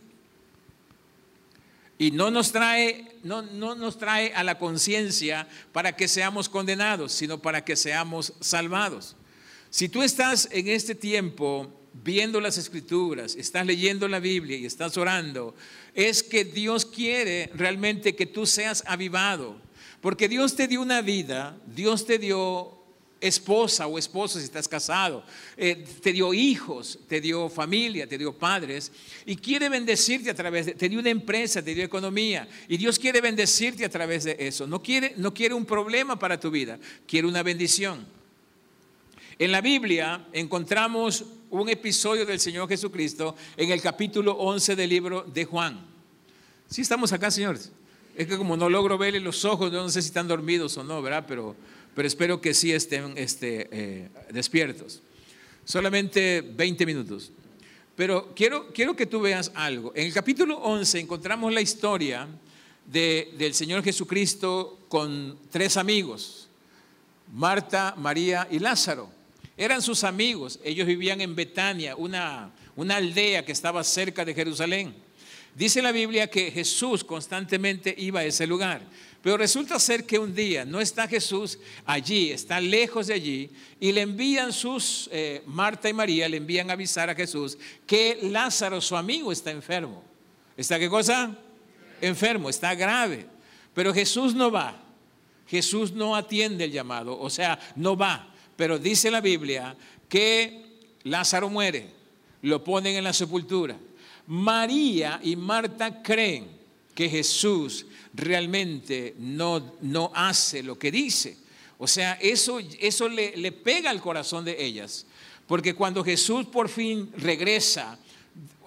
Y 1.98 2.10
no 2.10 2.30
nos 2.30 2.50
trae, 2.52 3.16
no, 3.22 3.42
no 3.42 3.74
nos 3.76 3.96
trae 3.96 4.34
a 4.34 4.42
la 4.42 4.58
conciencia 4.58 5.48
para 5.72 5.94
que 5.94 6.08
seamos 6.08 6.48
condenados, 6.48 7.12
sino 7.12 7.40
para 7.40 7.64
que 7.64 7.76
seamos 7.76 8.32
salvados. 8.40 9.14
Si 9.70 9.88
tú 9.88 10.02
estás 10.02 10.48
en 10.50 10.68
este 10.68 10.94
tiempo 10.94 11.72
viendo 12.02 12.40
las 12.40 12.58
escrituras, 12.58 13.36
estás 13.36 13.66
leyendo 13.66 14.08
la 14.08 14.20
Biblia 14.20 14.56
y 14.56 14.66
estás 14.66 14.96
orando, 14.96 15.54
es 15.94 16.22
que 16.22 16.44
Dios 16.44 16.84
quiere 16.84 17.50
realmente 17.54 18.14
que 18.14 18.26
tú 18.26 18.46
seas 18.46 18.84
avivado. 18.86 19.56
Porque 20.00 20.28
Dios 20.28 20.54
te 20.54 20.68
dio 20.68 20.82
una 20.82 21.00
vida, 21.02 21.58
Dios 21.66 22.06
te 22.06 22.18
dio 22.18 22.76
esposa 23.20 23.86
o 23.86 23.98
esposo 23.98 24.38
si 24.38 24.44
estás 24.44 24.68
casado, 24.68 25.24
eh, 25.56 25.84
te 26.02 26.12
dio 26.12 26.34
hijos, 26.34 26.98
te 27.08 27.20
dio 27.20 27.48
familia, 27.48 28.06
te 28.06 28.18
dio 28.18 28.32
padres 28.32 28.92
y 29.24 29.36
quiere 29.36 29.68
bendecirte 29.68 30.30
a 30.30 30.34
través 30.34 30.66
de, 30.66 30.74
te 30.74 30.88
dio 30.88 31.00
una 31.00 31.10
empresa, 31.10 31.62
te 31.62 31.74
dio 31.74 31.82
economía 31.82 32.46
y 32.68 32.76
Dios 32.76 32.98
quiere 32.98 33.20
bendecirte 33.20 33.84
a 33.84 33.90
través 33.90 34.24
de 34.24 34.36
eso. 34.38 34.66
No 34.66 34.82
quiere, 34.82 35.14
no 35.16 35.32
quiere 35.32 35.54
un 35.54 35.64
problema 35.64 36.18
para 36.18 36.38
tu 36.38 36.50
vida, 36.50 36.78
quiere 37.06 37.26
una 37.26 37.42
bendición. 37.42 38.06
En 39.38 39.52
la 39.52 39.60
Biblia 39.60 40.26
encontramos 40.32 41.24
un 41.50 41.68
episodio 41.68 42.26
del 42.26 42.40
Señor 42.40 42.68
Jesucristo 42.68 43.34
en 43.56 43.70
el 43.70 43.80
capítulo 43.80 44.32
11 44.32 44.76
del 44.76 44.90
libro 44.90 45.22
de 45.22 45.44
Juan. 45.44 45.80
Sí 46.68 46.82
estamos 46.82 47.12
acá, 47.12 47.30
señores. 47.30 47.70
Es 48.16 48.26
que 48.26 48.36
como 48.36 48.56
no 48.56 48.68
logro 48.68 48.98
verle 48.98 49.20
los 49.20 49.44
ojos, 49.44 49.70
no 49.70 49.88
sé 49.88 50.02
si 50.02 50.08
están 50.08 50.26
dormidos 50.26 50.76
o 50.76 50.84
no, 50.84 51.02
¿verdad? 51.02 51.24
Pero, 51.28 51.54
pero 51.94 52.08
espero 52.08 52.40
que 52.40 52.54
sí 52.54 52.72
estén 52.72 53.16
este, 53.16 53.68
eh, 53.70 54.08
despiertos. 54.30 55.02
Solamente 55.64 56.40
20 56.40 56.86
minutos. 56.86 57.30
Pero 57.94 58.32
quiero, 58.34 58.72
quiero 58.72 58.96
que 58.96 59.06
tú 59.06 59.20
veas 59.20 59.52
algo. 59.54 59.92
En 59.94 60.06
el 60.06 60.12
capítulo 60.12 60.58
11 60.58 61.00
encontramos 61.00 61.52
la 61.52 61.60
historia 61.60 62.28
de, 62.86 63.32
del 63.38 63.54
Señor 63.54 63.82
Jesucristo 63.82 64.78
con 64.88 65.38
tres 65.50 65.76
amigos, 65.76 66.48
Marta, 67.32 67.94
María 67.96 68.46
y 68.50 68.58
Lázaro. 68.58 69.15
Eran 69.56 69.80
sus 69.80 70.04
amigos, 70.04 70.60
ellos 70.62 70.86
vivían 70.86 71.20
en 71.20 71.34
Betania, 71.34 71.96
una, 71.96 72.50
una 72.76 72.96
aldea 72.96 73.44
que 73.44 73.52
estaba 73.52 73.82
cerca 73.84 74.24
de 74.24 74.34
Jerusalén. 74.34 74.94
Dice 75.54 75.80
la 75.80 75.92
Biblia 75.92 76.28
que 76.28 76.50
Jesús 76.50 77.02
constantemente 77.02 77.94
iba 77.96 78.20
a 78.20 78.24
ese 78.24 78.46
lugar, 78.46 78.82
pero 79.22 79.38
resulta 79.38 79.78
ser 79.78 80.04
que 80.04 80.18
un 80.18 80.34
día 80.34 80.66
no 80.66 80.80
está 80.80 81.08
Jesús 81.08 81.58
allí, 81.86 82.30
está 82.30 82.60
lejos 82.60 83.06
de 83.06 83.14
allí, 83.14 83.50
y 83.80 83.92
le 83.92 84.02
envían 84.02 84.52
sus, 84.52 85.08
eh, 85.10 85.42
Marta 85.46 85.88
y 85.88 85.94
María, 85.94 86.28
le 86.28 86.36
envían 86.36 86.68
a 86.68 86.74
avisar 86.74 87.08
a 87.08 87.14
Jesús 87.14 87.56
que 87.86 88.18
Lázaro, 88.24 88.80
su 88.82 88.94
amigo, 88.94 89.32
está 89.32 89.50
enfermo. 89.50 90.04
¿Está 90.56 90.78
qué 90.78 90.90
cosa? 90.90 91.34
Enfermo, 92.02 92.50
está 92.50 92.74
grave. 92.74 93.26
Pero 93.74 93.94
Jesús 93.94 94.34
no 94.34 94.50
va, 94.50 94.78
Jesús 95.48 95.92
no 95.92 96.14
atiende 96.14 96.64
el 96.64 96.72
llamado, 96.72 97.18
o 97.18 97.30
sea, 97.30 97.58
no 97.76 97.96
va. 97.96 98.34
Pero 98.56 98.78
dice 98.78 99.10
la 99.10 99.20
Biblia 99.20 99.76
que 100.08 100.64
Lázaro 101.04 101.48
muere, 101.48 101.88
lo 102.42 102.62
ponen 102.64 102.96
en 102.96 103.04
la 103.04 103.12
sepultura. 103.12 103.76
María 104.26 105.20
y 105.22 105.36
Marta 105.36 106.02
creen 106.02 106.48
que 106.94 107.08
Jesús 107.08 107.86
realmente 108.14 109.14
no, 109.18 109.74
no 109.82 110.10
hace 110.14 110.62
lo 110.62 110.78
que 110.78 110.90
dice. 110.90 111.36
O 111.78 111.86
sea, 111.86 112.14
eso, 112.14 112.58
eso 112.80 113.08
le, 113.08 113.36
le 113.36 113.52
pega 113.52 113.90
al 113.90 114.00
corazón 114.00 114.44
de 114.44 114.64
ellas. 114.64 115.06
Porque 115.46 115.74
cuando 115.74 116.02
Jesús 116.02 116.46
por 116.46 116.68
fin 116.68 117.12
regresa, 117.16 117.98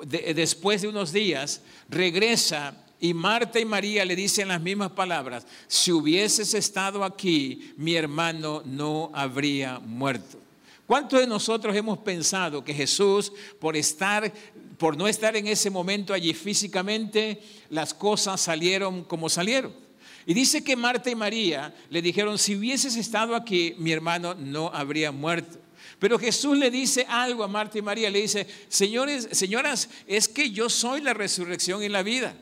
después 0.05 0.81
de 0.81 0.88
unos 0.88 1.12
días, 1.12 1.62
regresa 1.89 2.86
y 3.00 3.13
Marta 3.13 3.60
y 3.60 3.65
María 3.65 4.03
le 4.03 4.15
dicen 4.15 4.50
las 4.50 4.62
mismas 4.62 4.91
palabras, 4.91 5.46
si 5.68 5.91
hubieses 5.91 6.53
estado 6.53 7.03
aquí, 7.03 7.74
mi 7.77 7.96
hermano 7.96 8.62
no 8.65 9.10
habría 9.13 9.79
muerto. 9.79 10.38
¿Cuántos 10.86 11.20
de 11.20 11.27
nosotros 11.27 11.75
hemos 11.75 12.00
pensado 12.00 12.63
que 12.63 12.74
Jesús, 12.74 13.32
por 13.60 13.77
estar, 13.77 14.34
por 14.77 14.98
no 14.98 15.08
estar 15.08 15.36
en 15.36 15.48
ese 15.48 15.70
momento 15.70 16.13
allí 16.13 16.34
físicamente, 16.34 17.41
las 17.70 17.94
cosas 17.94 18.41
salieron 18.41 19.03
como 19.03 19.29
salieron? 19.29 19.72
Y 20.25 20.34
dice 20.34 20.63
que 20.63 20.75
Marta 20.75 21.10
y 21.10 21.15
María 21.15 21.74
le 21.89 22.01
dijeron, 22.01 22.38
si 22.38 22.56
hubieses 22.56 22.96
estado 22.96 23.36
aquí, 23.36 23.75
mi 23.77 23.91
hermano 23.91 24.34
no 24.36 24.72
habría 24.74 25.12
muerto. 25.12 25.60
Pero 26.00 26.20
Jesús 26.20 26.58
le 26.58 26.70
dice 26.70 27.06
algo 27.08 27.44
a 27.44 27.48
Marta 27.48 27.77
y 27.77 27.82
María, 27.82 28.10
le 28.10 28.22
dice, 28.22 28.48
señores, 28.68 29.29
señoras, 29.32 29.89
es 30.08 30.27
que 30.27 30.51
yo 30.51 30.70
soy 30.70 31.01
la 31.01 31.13
resurrección 31.13 31.84
y 31.84 31.89
la 31.89 32.03
vida. 32.03 32.36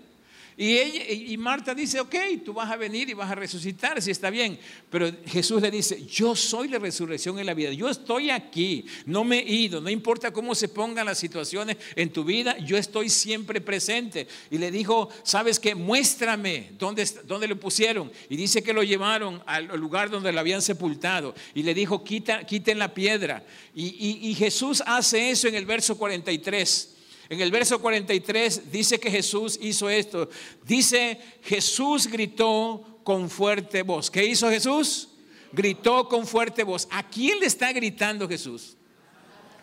Y, 0.60 0.80
ella, 0.80 1.04
y 1.08 1.38
Marta 1.38 1.76
dice, 1.76 2.00
ok, 2.00 2.16
tú 2.44 2.52
vas 2.52 2.72
a 2.72 2.76
venir 2.76 3.08
y 3.10 3.14
vas 3.14 3.30
a 3.30 3.36
resucitar, 3.36 4.02
si 4.02 4.10
está 4.10 4.32
bien. 4.32 4.58
Pero 4.90 5.12
Jesús 5.28 5.62
le 5.62 5.70
dice, 5.70 6.04
yo 6.08 6.36
soy 6.36 6.68
la 6.68 6.80
resurrección 6.80 7.38
en 7.38 7.46
la 7.46 7.54
vida, 7.54 7.72
yo 7.72 7.88
estoy 7.88 8.32
aquí, 8.32 8.84
no 9.06 9.24
me 9.24 9.38
he 9.40 9.52
ido, 9.52 9.80
no 9.82 9.92
importa 9.92 10.34
cómo 10.34 10.56
se 10.56 10.68
pongan 10.68 11.06
las 11.06 11.20
situaciones 11.20 11.78
en 11.96 12.12
tu 12.12 12.24
vida, 12.24 12.58
yo 12.58 12.76
estoy 12.76 13.12
siempre 13.12 13.62
presente. 13.62 14.28
Y 14.50 14.58
le 14.58 14.72
dijo, 14.72 15.10
¿sabes 15.22 15.60
qué? 15.60 15.76
Muéstrame 15.76 16.72
dónde, 16.80 17.08
dónde 17.26 17.48
lo 17.48 17.60
pusieron. 17.60 18.12
Y 18.28 18.36
dice 18.36 18.64
que 18.64 18.74
lo 18.74 18.82
llevaron 18.82 19.44
al 19.46 19.68
lugar 19.80 20.10
donde 20.10 20.32
lo 20.32 20.40
habían 20.40 20.64
sepultado. 20.64 21.36
Y 21.54 21.62
le 21.62 21.76
dijo, 21.76 22.04
Quita, 22.04 22.46
quiten 22.46 22.80
la 22.80 22.96
piedra. 22.96 23.44
Y, 23.76 24.30
y 24.30 24.34
Jesús 24.34 24.82
hace 24.88 25.30
eso 25.30 25.48
en 25.48 25.54
el 25.54 25.68
verso 25.68 26.00
43. 26.00 26.97
En 27.30 27.42
el 27.42 27.52
verso 27.52 27.80
43 27.80 28.72
dice 28.72 29.00
que 29.00 29.12
Jesús 29.12 29.60
hizo 29.62 29.90
esto. 29.90 30.30
Dice, 30.64 31.20
Jesús 31.44 32.08
gritó 32.08 33.00
con 33.04 33.30
fuerte 33.30 33.84
voz. 33.84 34.10
¿Qué 34.10 34.26
hizo 34.26 34.50
Jesús? 34.50 35.10
Gritó 35.52 36.08
con 36.08 36.26
fuerte 36.26 36.64
voz. 36.64 36.88
¿A 36.92 37.08
quién 37.08 37.40
le 37.40 37.48
está 37.48 37.72
gritando 37.74 38.28
Jesús? 38.28 38.78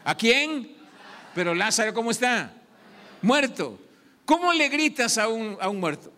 ¿A 0.04 0.14
quién? 0.14 0.76
Pero 1.34 1.54
Lázaro, 1.54 1.94
¿cómo 1.94 2.10
está? 2.10 2.54
Muerto. 3.22 3.78
¿Cómo 4.26 4.52
le 4.52 4.68
gritas 4.68 5.16
a 5.16 5.28
un, 5.28 5.56
a 5.60 5.68
un 5.68 5.80
muerto? 5.80 6.12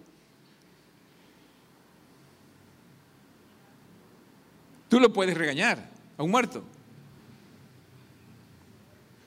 Tú 4.88 5.00
lo 5.00 5.12
puedes 5.12 5.36
regañar 5.36 5.90
a 6.16 6.22
un 6.22 6.30
muerto. 6.30 6.64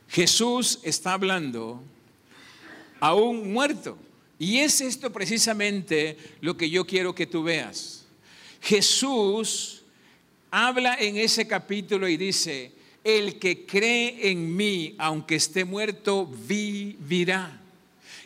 Jesús 0.09 0.79
está 0.83 1.13
hablando 1.13 1.83
a 3.00 3.13
un 3.13 3.51
muerto. 3.53 3.98
Y 4.38 4.60
es 4.60 4.82
esto 4.82 5.12
precisamente 5.12 6.18
lo 6.41 6.56
que 6.56 6.70
yo 6.70 6.86
quiero 6.86 7.13
que 7.13 7.27
tú 7.27 7.44
veas. 7.44 8.06
Jesús 8.62 9.84
habla 10.51 10.96
en 10.96 11.18
ese 11.18 11.48
capítulo 11.48 12.08
y 12.08 12.18
dice, 12.18 12.72
el 13.03 13.39
que 13.39 13.65
cree 13.65 14.29
en 14.29 14.56
mí, 14.56 14.96
aunque 14.98 15.36
esté 15.36 15.65
muerto, 15.65 16.25
vivirá. 16.25 17.62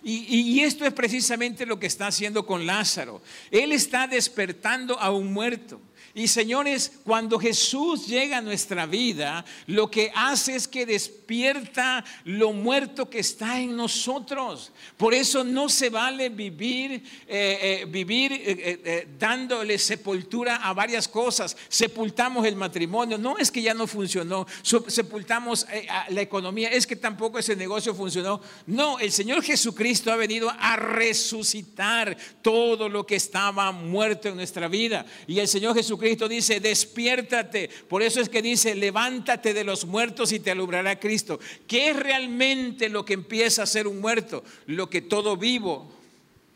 Y, 0.03 0.25
y, 0.35 0.59
esto 0.59 0.85
es 0.85 0.91
precisamente 0.91 1.65
lo 1.65 1.79
que 1.79 1.87
está 1.87 2.07
haciendo 2.07 2.45
con 2.45 2.65
Lázaro. 2.65 3.21
Él 3.49 3.71
está 3.71 4.05
despertando 4.05 4.99
a 4.99 5.11
un 5.11 5.31
muerto. 5.31 5.79
Y 6.15 6.27
señores, 6.27 6.91
cuando 7.03 7.39
Jesús 7.39 8.05
llega 8.05 8.37
a 8.37 8.41
nuestra 8.41 8.85
vida, 8.85 9.43
lo 9.65 9.89
que 9.89 10.11
hace 10.13 10.55
es 10.55 10.67
que 10.67 10.85
despierta 10.85 12.05
lo 12.25 12.53
muerto 12.53 13.09
que 13.09 13.17
está 13.17 13.59
en 13.59 13.75
nosotros. 13.75 14.71
Por 14.95 15.15
eso 15.15 15.43
no 15.43 15.69
se 15.69 15.89
vale 15.89 16.29
vivir, 16.29 17.03
eh, 17.27 17.81
eh, 17.81 17.85
vivir 17.89 18.31
eh, 18.31 19.07
dándole 19.17 19.79
sepultura 19.79 20.57
a 20.57 20.71
varias 20.73 21.07
cosas. 21.07 21.57
Sepultamos 21.67 22.45
el 22.45 22.57
matrimonio, 22.57 23.17
no 23.17 23.39
es 23.39 23.49
que 23.49 23.63
ya 23.63 23.73
no 23.73 23.87
funcionó, 23.87 24.45
sepultamos 24.87 25.65
la 26.09 26.21
economía, 26.21 26.69
es 26.69 26.85
que 26.85 26.95
tampoco 26.95 27.39
ese 27.39 27.55
negocio 27.55 27.95
funcionó. 27.95 28.39
No, 28.67 28.99
el 28.99 29.11
Señor 29.11 29.41
Jesucristo 29.41 30.11
ha 30.11 30.15
venido 30.15 30.53
a 30.59 30.75
resucitar 30.75 32.15
todo 32.43 32.87
lo 32.87 33.03
que 33.03 33.15
estaba 33.15 33.71
muerto 33.71 34.29
en 34.29 34.35
nuestra 34.35 34.67
vida. 34.67 35.07
Y 35.25 35.39
el 35.39 35.47
Señor 35.47 35.73
Jesucristo 35.73 36.02
Cristo 36.03 36.27
dice, 36.27 36.59
despiértate. 36.59 37.69
Por 37.87 38.03
eso 38.03 38.19
es 38.19 38.27
que 38.27 38.41
dice, 38.41 38.75
levántate 38.75 39.53
de 39.53 39.63
los 39.63 39.85
muertos 39.85 40.33
y 40.33 40.39
te 40.41 40.51
alumbrará 40.51 40.99
Cristo. 40.99 41.39
¿Qué 41.65 41.91
es 41.91 41.95
realmente 41.95 42.89
lo 42.89 43.05
que 43.05 43.13
empieza 43.13 43.63
a 43.63 43.67
ser 43.67 43.87
un 43.87 44.01
muerto? 44.01 44.43
Lo 44.65 44.89
que 44.89 45.01
todo 45.01 45.37
vivo 45.37 45.89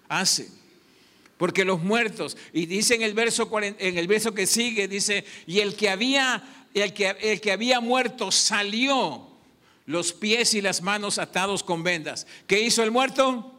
hace. 0.10 0.50
Porque 1.38 1.64
los 1.64 1.82
muertos, 1.82 2.36
y 2.52 2.66
dice 2.66 2.96
en 2.96 3.04
el 3.04 3.14
verso, 3.14 3.50
en 3.62 3.98
el 3.98 4.08
verso 4.08 4.34
que 4.34 4.48
sigue, 4.48 4.90
dice, 4.90 5.24
y 5.46 5.60
el 5.60 5.76
que 5.76 5.90
había, 5.90 6.44
el 6.74 6.94
que, 6.94 7.16
el 7.22 7.40
que 7.40 7.52
había 7.54 7.80
muerto 7.80 8.32
salió 8.32 9.28
los 9.86 10.12
pies 10.12 10.56
y 10.56 10.62
las 10.62 10.82
manos 10.82 11.20
atados 11.20 11.64
con 11.64 11.84
vendas. 11.84 12.28
¿Qué 12.48 12.60
hizo 12.60 12.84
el 12.84 12.92
muerto? 12.92 13.54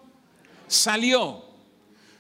Salió. 0.66 1.44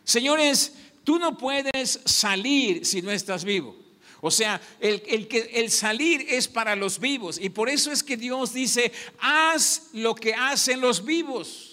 Señores, 0.04 0.72
Tú 1.08 1.18
no 1.18 1.38
puedes 1.38 2.00
salir 2.04 2.84
si 2.84 3.00
no 3.00 3.10
estás 3.10 3.42
vivo. 3.42 3.74
O 4.20 4.30
sea, 4.30 4.60
el, 4.78 5.26
que, 5.26 5.38
el 5.54 5.70
salir 5.70 6.26
es 6.28 6.46
para 6.46 6.76
los 6.76 7.00
vivos. 7.00 7.38
Y 7.40 7.48
por 7.48 7.70
eso 7.70 7.90
es 7.90 8.02
que 8.02 8.18
Dios 8.18 8.52
dice, 8.52 8.92
haz 9.18 9.84
lo 9.94 10.14
que 10.14 10.34
hacen 10.34 10.82
los 10.82 11.02
vivos. 11.02 11.67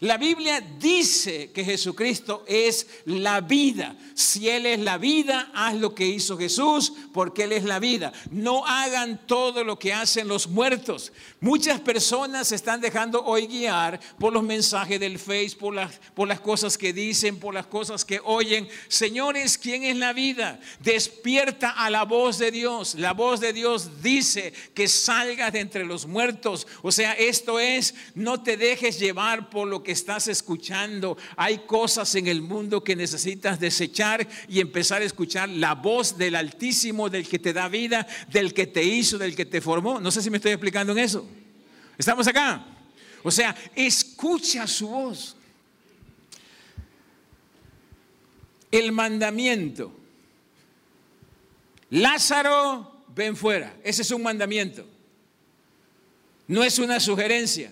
La 0.00 0.16
Biblia 0.16 0.62
dice 0.78 1.50
que 1.52 1.62
Jesucristo 1.62 2.42
es 2.46 2.86
la 3.04 3.42
vida. 3.42 3.94
Si 4.14 4.48
Él 4.48 4.64
es 4.64 4.80
la 4.80 4.96
vida, 4.96 5.50
haz 5.52 5.74
lo 5.74 5.94
que 5.94 6.06
hizo 6.06 6.38
Jesús, 6.38 6.94
porque 7.12 7.44
Él 7.44 7.52
es 7.52 7.64
la 7.64 7.78
vida. 7.78 8.10
No 8.30 8.64
hagan 8.64 9.26
todo 9.26 9.62
lo 9.62 9.78
que 9.78 9.92
hacen 9.92 10.26
los 10.26 10.48
muertos. 10.48 11.12
Muchas 11.38 11.80
personas 11.80 12.48
se 12.48 12.54
están 12.54 12.80
dejando 12.80 13.22
hoy 13.22 13.46
guiar 13.46 14.00
por 14.18 14.32
los 14.32 14.42
mensajes 14.42 14.98
del 14.98 15.18
Face, 15.18 15.54
por 15.58 15.74
las, 15.74 16.00
por 16.14 16.26
las 16.26 16.40
cosas 16.40 16.78
que 16.78 16.94
dicen, 16.94 17.38
por 17.38 17.52
las 17.52 17.66
cosas 17.66 18.02
que 18.02 18.22
oyen. 18.24 18.66
Señores, 18.88 19.58
¿quién 19.58 19.84
es 19.84 19.98
la 19.98 20.14
vida? 20.14 20.60
Despierta 20.78 21.72
a 21.72 21.90
la 21.90 22.06
voz 22.06 22.38
de 22.38 22.50
Dios. 22.50 22.94
La 22.94 23.12
voz 23.12 23.38
de 23.40 23.52
Dios 23.52 24.02
dice 24.02 24.54
que 24.72 24.88
salgas 24.88 25.52
de 25.52 25.60
entre 25.60 25.84
los 25.84 26.06
muertos. 26.06 26.66
O 26.80 26.90
sea, 26.90 27.12
esto 27.12 27.60
es, 27.60 27.94
no 28.14 28.42
te 28.42 28.56
dejes 28.56 28.98
llevar 28.98 29.50
por 29.50 29.68
lo 29.68 29.82
que 29.82 29.89
estás 29.90 30.28
escuchando. 30.28 31.16
Hay 31.36 31.58
cosas 31.58 32.14
en 32.14 32.26
el 32.26 32.42
mundo 32.42 32.82
que 32.82 32.96
necesitas 32.96 33.60
desechar 33.60 34.26
y 34.48 34.60
empezar 34.60 35.02
a 35.02 35.04
escuchar 35.04 35.48
la 35.48 35.74
voz 35.74 36.16
del 36.16 36.36
Altísimo, 36.36 37.10
del 37.10 37.28
que 37.28 37.38
te 37.38 37.52
da 37.52 37.68
vida, 37.68 38.06
del 38.30 38.54
que 38.54 38.66
te 38.66 38.82
hizo, 38.82 39.18
del 39.18 39.34
que 39.34 39.46
te 39.46 39.60
formó. 39.60 40.00
No 40.00 40.10
sé 40.10 40.22
si 40.22 40.30
me 40.30 40.36
estoy 40.36 40.52
explicando 40.52 40.92
en 40.92 40.98
eso. 40.98 41.26
¿Estamos 41.98 42.26
acá? 42.26 42.66
O 43.22 43.30
sea, 43.30 43.54
escucha 43.74 44.66
su 44.66 44.88
voz. 44.88 45.36
El 48.70 48.92
mandamiento. 48.92 49.92
Lázaro, 51.90 53.04
ven 53.14 53.36
fuera. 53.36 53.76
Ese 53.82 54.02
es 54.02 54.10
un 54.10 54.22
mandamiento. 54.22 54.86
No 56.46 56.64
es 56.64 56.78
una 56.78 56.98
sugerencia. 57.00 57.70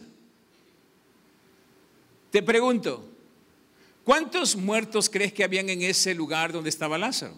Te 2.30 2.42
pregunto, 2.42 3.08
¿cuántos 4.04 4.56
muertos 4.56 5.08
crees 5.08 5.32
que 5.32 5.44
habían 5.44 5.70
en 5.70 5.82
ese 5.82 6.14
lugar 6.14 6.52
donde 6.52 6.68
estaba 6.68 6.98
Lázaro? 6.98 7.34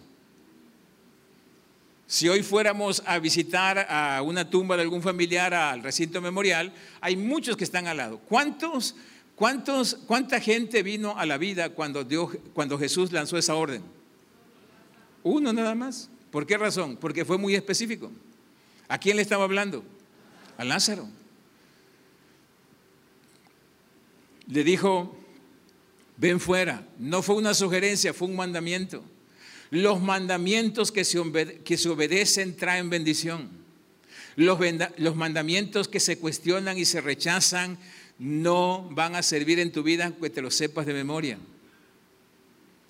Si 2.06 2.28
hoy 2.28 2.42
fuéramos 2.42 3.04
a 3.06 3.20
visitar 3.20 3.86
a 3.88 4.20
una 4.22 4.50
tumba 4.50 4.74
de 4.76 4.82
algún 4.82 5.00
familiar 5.00 5.54
al 5.54 5.80
recinto 5.80 6.20
memorial, 6.20 6.72
hay 7.00 7.14
muchos 7.14 7.56
que 7.56 7.62
están 7.62 7.86
al 7.86 7.98
lado. 7.98 8.18
¿Cuántos, 8.18 8.96
cuántos, 9.36 9.94
cuánta 10.08 10.40
gente 10.40 10.82
vino 10.82 11.16
a 11.16 11.24
la 11.24 11.38
vida 11.38 11.68
cuando, 11.68 12.02
Dios, 12.02 12.36
cuando 12.52 12.76
Jesús 12.80 13.12
lanzó 13.12 13.38
esa 13.38 13.54
orden? 13.54 13.84
Uno 15.22 15.52
nada 15.52 15.76
más. 15.76 16.10
¿Por 16.32 16.46
qué 16.46 16.58
razón? 16.58 16.96
Porque 16.96 17.24
fue 17.24 17.38
muy 17.38 17.54
específico. 17.54 18.10
¿A 18.88 18.98
quién 18.98 19.14
le 19.14 19.22
estaba 19.22 19.44
hablando? 19.44 19.84
A 20.58 20.64
Lázaro. 20.64 21.08
Le 24.50 24.64
dijo, 24.64 25.16
ven 26.16 26.40
fuera. 26.40 26.86
No 26.98 27.22
fue 27.22 27.36
una 27.36 27.54
sugerencia, 27.54 28.12
fue 28.12 28.28
un 28.28 28.36
mandamiento. 28.36 29.02
Los 29.70 30.00
mandamientos 30.00 30.90
que 30.90 31.04
se, 31.04 31.18
obedecen 31.18 32.56
traen 32.56 32.90
bendición. 32.90 33.48
Los, 34.36 34.58
los 34.96 35.16
mandamientos 35.16 35.88
que 35.88 36.00
se 36.00 36.18
cuestionan 36.18 36.78
y 36.78 36.84
se 36.84 37.00
rechazan 37.00 37.78
no 38.18 38.88
van 38.90 39.14
a 39.14 39.22
servir 39.22 39.60
en 39.60 39.72
tu 39.72 39.82
vida 39.82 40.06
aunque 40.06 40.30
te 40.30 40.42
lo 40.42 40.50
sepas 40.50 40.86
de 40.86 40.92
memoria. 40.92 41.38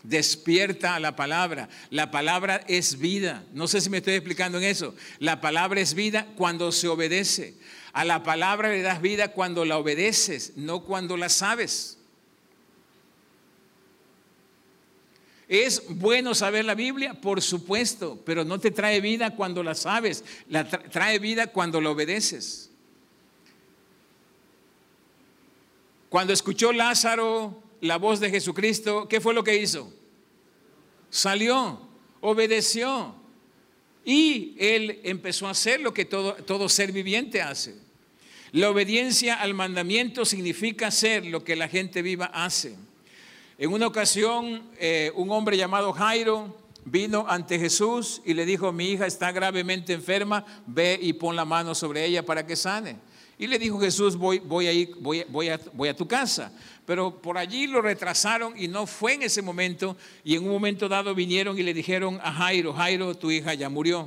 Despierta 0.02 0.94
a 0.94 1.00
la 1.00 1.14
palabra. 1.14 1.68
La 1.90 2.10
palabra 2.10 2.64
es 2.66 2.98
vida. 2.98 3.44
No 3.52 3.68
sé 3.68 3.82
si 3.82 3.90
me 3.90 3.98
estoy 3.98 4.14
explicando 4.14 4.56
en 4.56 4.64
eso. 4.64 4.94
La 5.18 5.42
palabra 5.42 5.80
es 5.80 5.92
vida 5.92 6.26
cuando 6.36 6.72
se 6.72 6.88
obedece. 6.88 7.54
A 7.92 8.04
la 8.04 8.22
palabra 8.22 8.68
le 8.68 8.82
das 8.82 9.02
vida 9.02 9.32
cuando 9.32 9.64
la 9.64 9.78
obedeces, 9.78 10.52
no 10.56 10.84
cuando 10.84 11.16
la 11.16 11.28
sabes. 11.28 11.98
¿Es 15.48 15.82
bueno 15.88 16.32
saber 16.34 16.64
la 16.64 16.76
Biblia? 16.76 17.14
Por 17.14 17.42
supuesto, 17.42 18.20
pero 18.24 18.44
no 18.44 18.60
te 18.60 18.70
trae 18.70 19.00
vida 19.00 19.34
cuando 19.34 19.64
la 19.64 19.74
sabes, 19.74 20.24
la 20.48 20.68
trae 20.68 21.18
vida 21.18 21.48
cuando 21.48 21.80
la 21.80 21.90
obedeces. 21.90 22.70
Cuando 26.08 26.32
escuchó 26.32 26.72
Lázaro 26.72 27.60
la 27.80 27.96
voz 27.96 28.20
de 28.20 28.30
Jesucristo, 28.30 29.08
¿qué 29.08 29.20
fue 29.20 29.34
lo 29.34 29.42
que 29.42 29.56
hizo? 29.56 29.92
Salió, 31.08 31.80
obedeció 32.20 33.19
y 34.04 34.54
él 34.58 35.00
empezó 35.04 35.46
a 35.46 35.50
hacer 35.50 35.80
lo 35.80 35.92
que 35.92 36.04
todo, 36.04 36.34
todo 36.34 36.68
ser 36.68 36.92
viviente 36.92 37.42
hace. 37.42 37.74
La 38.52 38.70
obediencia 38.70 39.34
al 39.34 39.54
mandamiento 39.54 40.24
significa 40.24 40.88
hacer 40.88 41.24
lo 41.26 41.44
que 41.44 41.54
la 41.54 41.68
gente 41.68 42.02
viva 42.02 42.26
hace. 42.26 42.74
En 43.58 43.72
una 43.72 43.86
ocasión, 43.86 44.62
eh, 44.78 45.12
un 45.14 45.30
hombre 45.30 45.56
llamado 45.56 45.92
Jairo 45.92 46.56
vino 46.84 47.26
ante 47.28 47.58
Jesús 47.58 48.22
y 48.24 48.34
le 48.34 48.46
dijo, 48.46 48.72
mi 48.72 48.90
hija 48.90 49.06
está 49.06 49.32
gravemente 49.32 49.92
enferma, 49.92 50.44
ve 50.66 50.98
y 51.00 51.12
pon 51.12 51.36
la 51.36 51.44
mano 51.44 51.74
sobre 51.74 52.04
ella 52.04 52.24
para 52.24 52.46
que 52.46 52.56
sane. 52.56 52.96
Y 53.40 53.46
le 53.46 53.58
dijo 53.58 53.80
Jesús, 53.80 54.16
voy, 54.16 54.38
voy, 54.38 54.66
a, 54.66 54.72
ir, 54.72 54.94
voy, 55.00 55.48
a, 55.48 55.58
voy 55.72 55.88
a 55.88 55.96
tu 55.96 56.06
casa. 56.06 56.52
Pero 56.84 57.22
por 57.22 57.38
allí 57.38 57.66
lo 57.66 57.80
retrasaron 57.80 58.52
y 58.54 58.68
no 58.68 58.86
fue 58.86 59.14
en 59.14 59.22
ese 59.22 59.40
momento. 59.40 59.96
Y 60.22 60.36
en 60.36 60.44
un 60.44 60.50
momento 60.50 60.90
dado 60.90 61.14
vinieron 61.14 61.58
y 61.58 61.62
le 61.62 61.72
dijeron 61.72 62.20
a 62.22 62.30
Jairo, 62.32 62.74
Jairo, 62.74 63.16
tu 63.16 63.30
hija 63.30 63.54
ya 63.54 63.70
murió. 63.70 64.06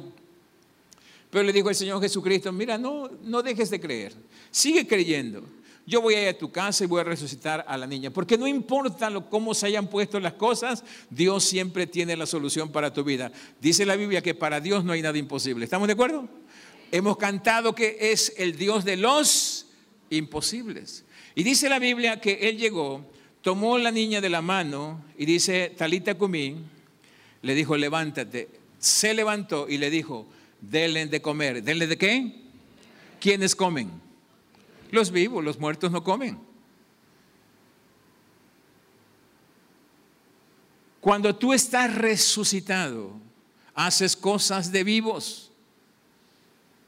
Pero 1.32 1.44
le 1.44 1.52
dijo 1.52 1.68
el 1.68 1.75
Señor 1.75 2.00
Jesucristo, 2.00 2.52
mira, 2.52 2.78
no, 2.78 3.10
no 3.24 3.42
dejes 3.42 3.72
de 3.72 3.80
creer, 3.80 4.13
sigue 4.52 4.86
creyendo 4.86 5.44
yo 5.86 6.02
voy 6.02 6.16
a 6.16 6.22
ir 6.24 6.28
a 6.30 6.38
tu 6.38 6.52
casa 6.52 6.84
y 6.84 6.88
voy 6.88 7.02
a 7.02 7.04
resucitar 7.04 7.66
a 7.68 7.78
la 7.78 7.86
niña. 7.86 8.10
Porque 8.10 8.38
no 8.38 8.48
importa 8.48 9.10
lo, 9.10 9.30
cómo 9.30 9.54
se 9.54 9.68
hayan 9.68 9.88
puesto 9.88 10.20
las 10.20 10.34
cosas, 10.34 10.84
Dios 11.10 11.44
siempre 11.44 11.88
tiene 11.88 12.16
la 12.16 12.25
solución 12.25 12.72
para 12.72 12.94
tu 12.94 13.04
vida. 13.04 13.32
Dice 13.60 13.86
la 13.86 13.96
Biblia 13.96 14.22
que 14.22 14.34
para 14.34 14.62
Dios 14.62 14.84
no 14.86 14.94
hay 14.94 15.02
nada 15.02 15.18
imposible. 15.18 15.66
¿Estamos 15.66 15.88
de 15.88 15.94
acuerdo? 15.94 16.30
Hemos 16.94 17.18
cantado 17.18 17.74
que 17.74 17.98
es 18.00 18.34
el 18.38 18.56
Dios 18.56 18.86
de 18.86 18.98
los 18.98 19.66
imposibles. 20.12 21.04
Y 21.34 21.42
dice 21.42 21.68
la 21.68 21.80
Biblia 21.80 22.22
que 22.22 22.48
Él 22.48 22.60
llegó, 22.60 23.04
tomó 23.42 23.80
la 23.80 23.90
niña 23.90 24.22
de 24.22 24.30
la 24.30 24.44
mano 24.44 25.04
y 25.18 25.26
dice, 25.26 25.74
Talita 25.76 26.14
Cumí, 26.14 26.56
le 27.42 27.56
dijo, 27.56 27.78
levántate. 27.78 28.48
Se 28.78 29.16
levantó 29.16 29.68
y 29.68 29.80
le 29.80 29.90
dijo, 29.90 30.28
denle 30.62 31.08
de 31.08 31.20
comer. 31.20 31.64
¿Denle 31.64 31.88
de 31.88 31.98
qué? 31.98 32.44
¿Quiénes 33.20 33.56
comen? 33.56 33.90
Los 34.92 35.10
vivos, 35.10 35.44
los 35.44 35.60
muertos 35.60 35.92
no 35.92 36.04
comen. 36.04 36.38
Cuando 41.02 41.36
tú 41.36 41.54
estás 41.54 41.96
resucitado, 41.96 43.14
haces 43.74 44.16
cosas 44.16 44.72
de 44.72 44.84
vivos. 44.84 45.43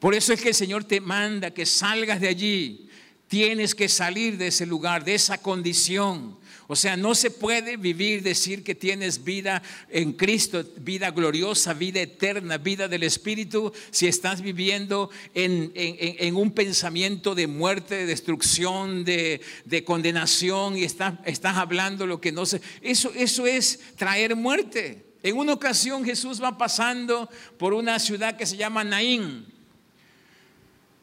Por 0.06 0.14
eso 0.14 0.34
es 0.34 0.40
que 0.40 0.50
el 0.50 0.54
Señor 0.54 0.84
te 0.84 1.02
manda 1.02 1.50
que 1.50 1.66
salgas 1.66 2.22
de 2.22 2.28
allí. 2.28 2.90
Tienes 3.28 3.74
que 3.74 3.90
salir 3.90 4.38
de 4.38 4.46
ese 4.46 4.68
lugar, 4.68 5.04
de 5.04 5.16
esa 5.16 5.40
condición. 5.40 6.38
O 6.68 6.76
sea, 6.76 6.96
no 6.96 7.16
se 7.16 7.32
puede 7.32 7.76
vivir, 7.76 8.22
decir 8.22 8.64
que 8.64 8.76
tienes 8.76 9.24
vida 9.24 9.64
en 9.90 10.14
Cristo, 10.14 10.64
vida 10.78 11.10
gloriosa, 11.10 11.74
vida 11.74 12.02
eterna, 12.02 12.60
vida 12.60 12.88
del 12.88 13.02
Espíritu, 13.02 13.74
si 13.90 14.06
estás 14.06 14.44
viviendo 14.44 15.10
en, 15.34 16.36
un 16.36 16.52
pensamiento 16.52 17.34
de 17.34 17.48
muerte, 17.48 17.96
de 17.96 18.06
destrucción, 18.06 19.06
de, 19.06 19.42
condenación 19.88 20.78
y 20.78 20.84
estás, 20.84 21.16
estás, 21.26 21.58
hablando 21.58 22.06
lo 22.06 22.22
que 22.22 22.32
no 22.32 22.46
se... 22.46 22.62
Eso, 22.84 23.12
eso 23.16 23.48
es 23.48 23.80
traer 23.96 24.36
muerte. 24.36 25.04
En 25.24 25.36
una 25.36 25.54
ocasión 25.54 26.06
Jesús 26.06 26.40
va 26.44 26.60
pasando 26.60 27.28
por 27.58 27.74
una 27.74 27.98
ciudad 27.98 28.38
que 28.38 28.46
se 28.46 28.56
llama 28.56 28.84
Naín. 28.84 29.55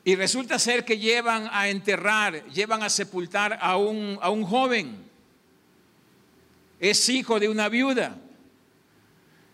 Y 0.05 0.17
resulta 0.17 0.59
ser 0.59 0.85
que 0.85 0.99
llevan 0.99 1.49
a 1.53 1.69
enterrar, 1.69 2.45
llevan 2.47 2.83
a 2.83 2.91
sepultar 2.91 3.59
a 3.61 3.77
un, 3.77 4.19
a 4.21 4.31
un 4.31 4.45
joven 4.45 5.13
es 6.83 7.09
hijo 7.09 7.39
de 7.39 7.49
una 7.49 7.69
viuda. 7.69 8.19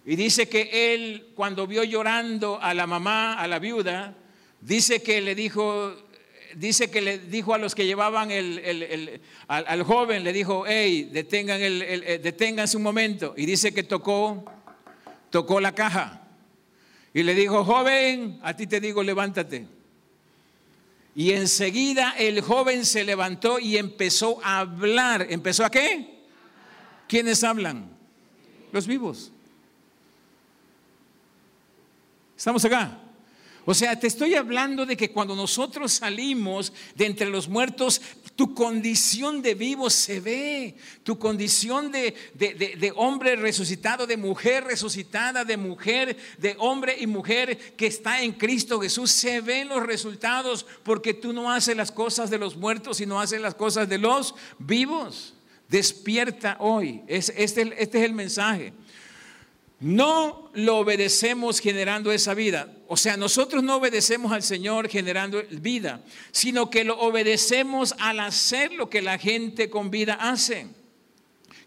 Y 0.06 0.16
dice 0.16 0.48
que 0.48 0.94
él, 0.94 1.26
cuando 1.34 1.66
vio 1.66 1.84
llorando 1.84 2.58
a 2.60 2.72
la 2.72 2.86
mamá, 2.86 3.34
a 3.34 3.46
la 3.46 3.58
viuda, 3.58 4.14
dice 4.62 5.02
que 5.02 5.20
le 5.20 5.34
dijo, 5.34 5.94
dice 6.54 6.90
que 6.90 7.02
le 7.02 7.18
dijo 7.18 7.52
a 7.52 7.58
los 7.58 7.74
que 7.74 7.84
llevaban 7.84 8.30
el, 8.30 9.20
al, 9.46 9.82
joven, 9.82 10.24
le 10.24 10.32
dijo, 10.32 10.64
hey, 10.66 11.10
detengan, 11.12 11.60
el, 11.60 11.82
eh, 11.82 12.18
deténganse 12.18 12.78
un 12.78 12.82
momento. 12.82 13.34
Y 13.36 13.44
dice 13.44 13.74
que 13.74 13.82
tocó, 13.82 14.42
tocó 15.28 15.60
la 15.60 15.74
caja. 15.74 16.22
Y 17.12 17.24
le 17.24 17.34
dijo, 17.34 17.62
joven, 17.62 18.40
a 18.42 18.56
ti 18.56 18.66
te 18.66 18.80
digo, 18.80 19.02
levántate. 19.02 19.66
Y 21.18 21.32
enseguida 21.32 22.14
el 22.16 22.42
joven 22.42 22.86
se 22.86 23.02
levantó 23.02 23.58
y 23.58 23.76
empezó 23.76 24.38
a 24.40 24.60
hablar. 24.60 25.26
¿Empezó 25.28 25.64
a 25.64 25.70
qué? 25.70 26.22
¿Quiénes 27.08 27.42
hablan? 27.42 27.90
Los 28.70 28.86
vivos. 28.86 29.32
¿Estamos 32.36 32.64
acá? 32.64 33.00
O 33.64 33.74
sea, 33.74 33.98
te 33.98 34.06
estoy 34.06 34.36
hablando 34.36 34.86
de 34.86 34.96
que 34.96 35.10
cuando 35.10 35.34
nosotros 35.34 35.92
salimos 35.94 36.72
de 36.94 37.06
entre 37.06 37.28
los 37.28 37.48
muertos, 37.48 38.00
tu 38.38 38.54
condición 38.54 39.42
de 39.42 39.56
vivo 39.56 39.90
se 39.90 40.20
ve, 40.20 40.76
tu 41.02 41.18
condición 41.18 41.90
de, 41.90 42.14
de, 42.34 42.92
hombre 42.94 43.34
resucitado, 43.34 44.06
de 44.06 44.16
mujer 44.16 44.62
resucitada, 44.62 45.44
de 45.44 45.56
mujer, 45.56 46.16
de 46.38 46.54
hombre 46.60 46.96
y 47.00 47.08
mujer 47.08 47.58
que 47.74 47.88
está 47.88 48.22
en 48.22 48.30
Cristo 48.30 48.80
Jesús, 48.80 49.10
se 49.10 49.40
ven 49.40 49.66
los 49.66 49.84
resultados 49.84 50.64
porque 50.84 51.14
tú 51.14 51.32
no 51.32 51.50
haces 51.50 51.76
las 51.76 51.90
cosas 51.90 52.30
de 52.30 52.38
los 52.38 52.56
muertos, 52.56 52.98
sino 52.98 53.20
haces 53.20 53.40
las 53.40 53.56
cosas 53.56 53.88
de 53.88 53.98
los 53.98 54.36
vivos. 54.60 55.34
Despierta 55.68 56.58
hoy. 56.60 57.02
este, 57.08 57.42
este 57.42 57.98
es 57.98 58.04
el 58.04 58.12
mensaje. 58.12 58.72
No 59.80 60.48
lo 60.54 60.76
obedecemos 60.76 61.58
generando 61.58 62.12
esa 62.12 62.34
vida. 62.34 62.72
O 62.90 62.96
sea, 62.96 63.18
nosotros 63.18 63.62
no 63.62 63.76
obedecemos 63.76 64.32
al 64.32 64.42
Señor 64.42 64.88
generando 64.88 65.42
vida, 65.50 66.02
sino 66.32 66.70
que 66.70 66.84
lo 66.84 66.98
obedecemos 66.98 67.94
al 67.98 68.18
hacer 68.18 68.72
lo 68.72 68.88
que 68.88 69.02
la 69.02 69.18
gente 69.18 69.68
con 69.68 69.90
vida 69.90 70.14
hace. 70.14 70.68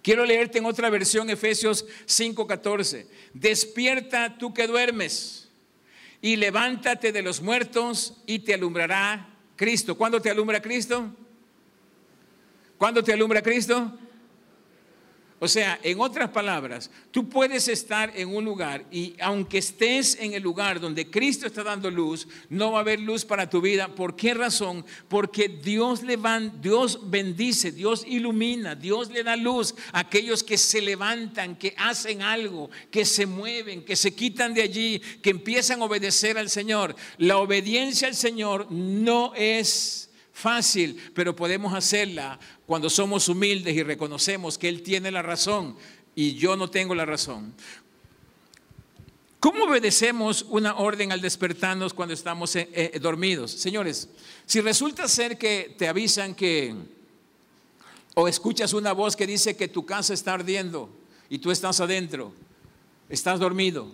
Quiero 0.01 0.25
leerte 0.25 0.57
en 0.57 0.65
otra 0.65 0.89
versión 0.89 1.29
Efesios 1.29 1.85
5:14. 2.07 3.05
Despierta 3.35 4.35
tú 4.39 4.51
que 4.51 4.65
duermes 4.65 5.47
y 6.23 6.37
levántate 6.37 7.11
de 7.11 7.21
los 7.21 7.39
muertos 7.39 8.15
y 8.25 8.39
te 8.39 8.55
alumbrará 8.55 9.29
Cristo. 9.55 9.95
¿Cuándo 9.95 10.19
te 10.19 10.31
alumbra 10.31 10.59
Cristo? 10.59 11.15
¿Cuándo 12.79 13.03
te 13.03 13.13
alumbra 13.13 13.43
Cristo? 13.43 13.95
O 15.43 15.47
sea, 15.47 15.79
en 15.81 15.99
otras 15.99 16.29
palabras, 16.29 16.91
tú 17.09 17.27
puedes 17.27 17.67
estar 17.67 18.13
en 18.15 18.29
un 18.29 18.45
lugar 18.45 18.85
y 18.91 19.15
aunque 19.19 19.57
estés 19.57 20.15
en 20.19 20.35
el 20.35 20.43
lugar 20.43 20.79
donde 20.79 21.09
Cristo 21.09 21.47
está 21.47 21.63
dando 21.63 21.89
luz, 21.89 22.27
no 22.47 22.73
va 22.73 22.77
a 22.77 22.81
haber 22.81 22.99
luz 22.99 23.25
para 23.25 23.49
tu 23.49 23.59
vida. 23.59 23.87
¿Por 23.87 24.15
qué 24.15 24.35
razón? 24.35 24.85
Porque 25.09 25.49
Dios, 25.49 26.03
Dios 26.61 27.09
bendice, 27.09 27.71
Dios 27.71 28.05
ilumina, 28.07 28.75
Dios 28.75 29.09
le 29.09 29.23
da 29.23 29.35
luz 29.35 29.73
a 29.93 30.01
aquellos 30.01 30.43
que 30.43 30.59
se 30.59 30.79
levantan, 30.79 31.55
que 31.55 31.73
hacen 31.75 32.21
algo, 32.21 32.69
que 32.91 33.03
se 33.03 33.25
mueven, 33.25 33.83
que 33.83 33.95
se 33.95 34.13
quitan 34.13 34.53
de 34.53 34.61
allí, 34.61 34.99
que 35.23 35.31
empiezan 35.31 35.81
a 35.81 35.85
obedecer 35.85 36.37
al 36.37 36.51
Señor. 36.51 36.95
La 37.17 37.39
obediencia 37.39 38.07
al 38.07 38.15
Señor 38.15 38.71
no 38.71 39.33
es 39.33 40.11
fácil, 40.33 40.97
pero 41.13 41.35
podemos 41.35 41.73
hacerla 41.73 42.39
cuando 42.71 42.89
somos 42.89 43.27
humildes 43.27 43.75
y 43.75 43.83
reconocemos 43.83 44.57
que 44.57 44.69
Él 44.69 44.81
tiene 44.81 45.11
la 45.11 45.21
razón 45.21 45.75
y 46.15 46.35
yo 46.35 46.55
no 46.55 46.69
tengo 46.69 46.95
la 46.95 47.03
razón. 47.03 47.53
¿Cómo 49.41 49.65
obedecemos 49.65 50.45
una 50.47 50.77
orden 50.77 51.11
al 51.11 51.19
despertarnos 51.19 51.93
cuando 51.93 52.13
estamos 52.13 52.55
eh, 52.55 52.69
eh, 52.71 52.97
dormidos? 53.01 53.51
Señores, 53.51 54.07
si 54.45 54.61
resulta 54.61 55.09
ser 55.09 55.37
que 55.37 55.75
te 55.77 55.89
avisan 55.89 56.33
que, 56.33 56.73
o 58.13 58.29
escuchas 58.29 58.71
una 58.71 58.93
voz 58.93 59.17
que 59.17 59.27
dice 59.27 59.57
que 59.57 59.67
tu 59.67 59.85
casa 59.85 60.13
está 60.13 60.35
ardiendo 60.35 60.89
y 61.29 61.39
tú 61.39 61.51
estás 61.51 61.81
adentro, 61.81 62.31
estás 63.09 63.37
dormido, 63.37 63.91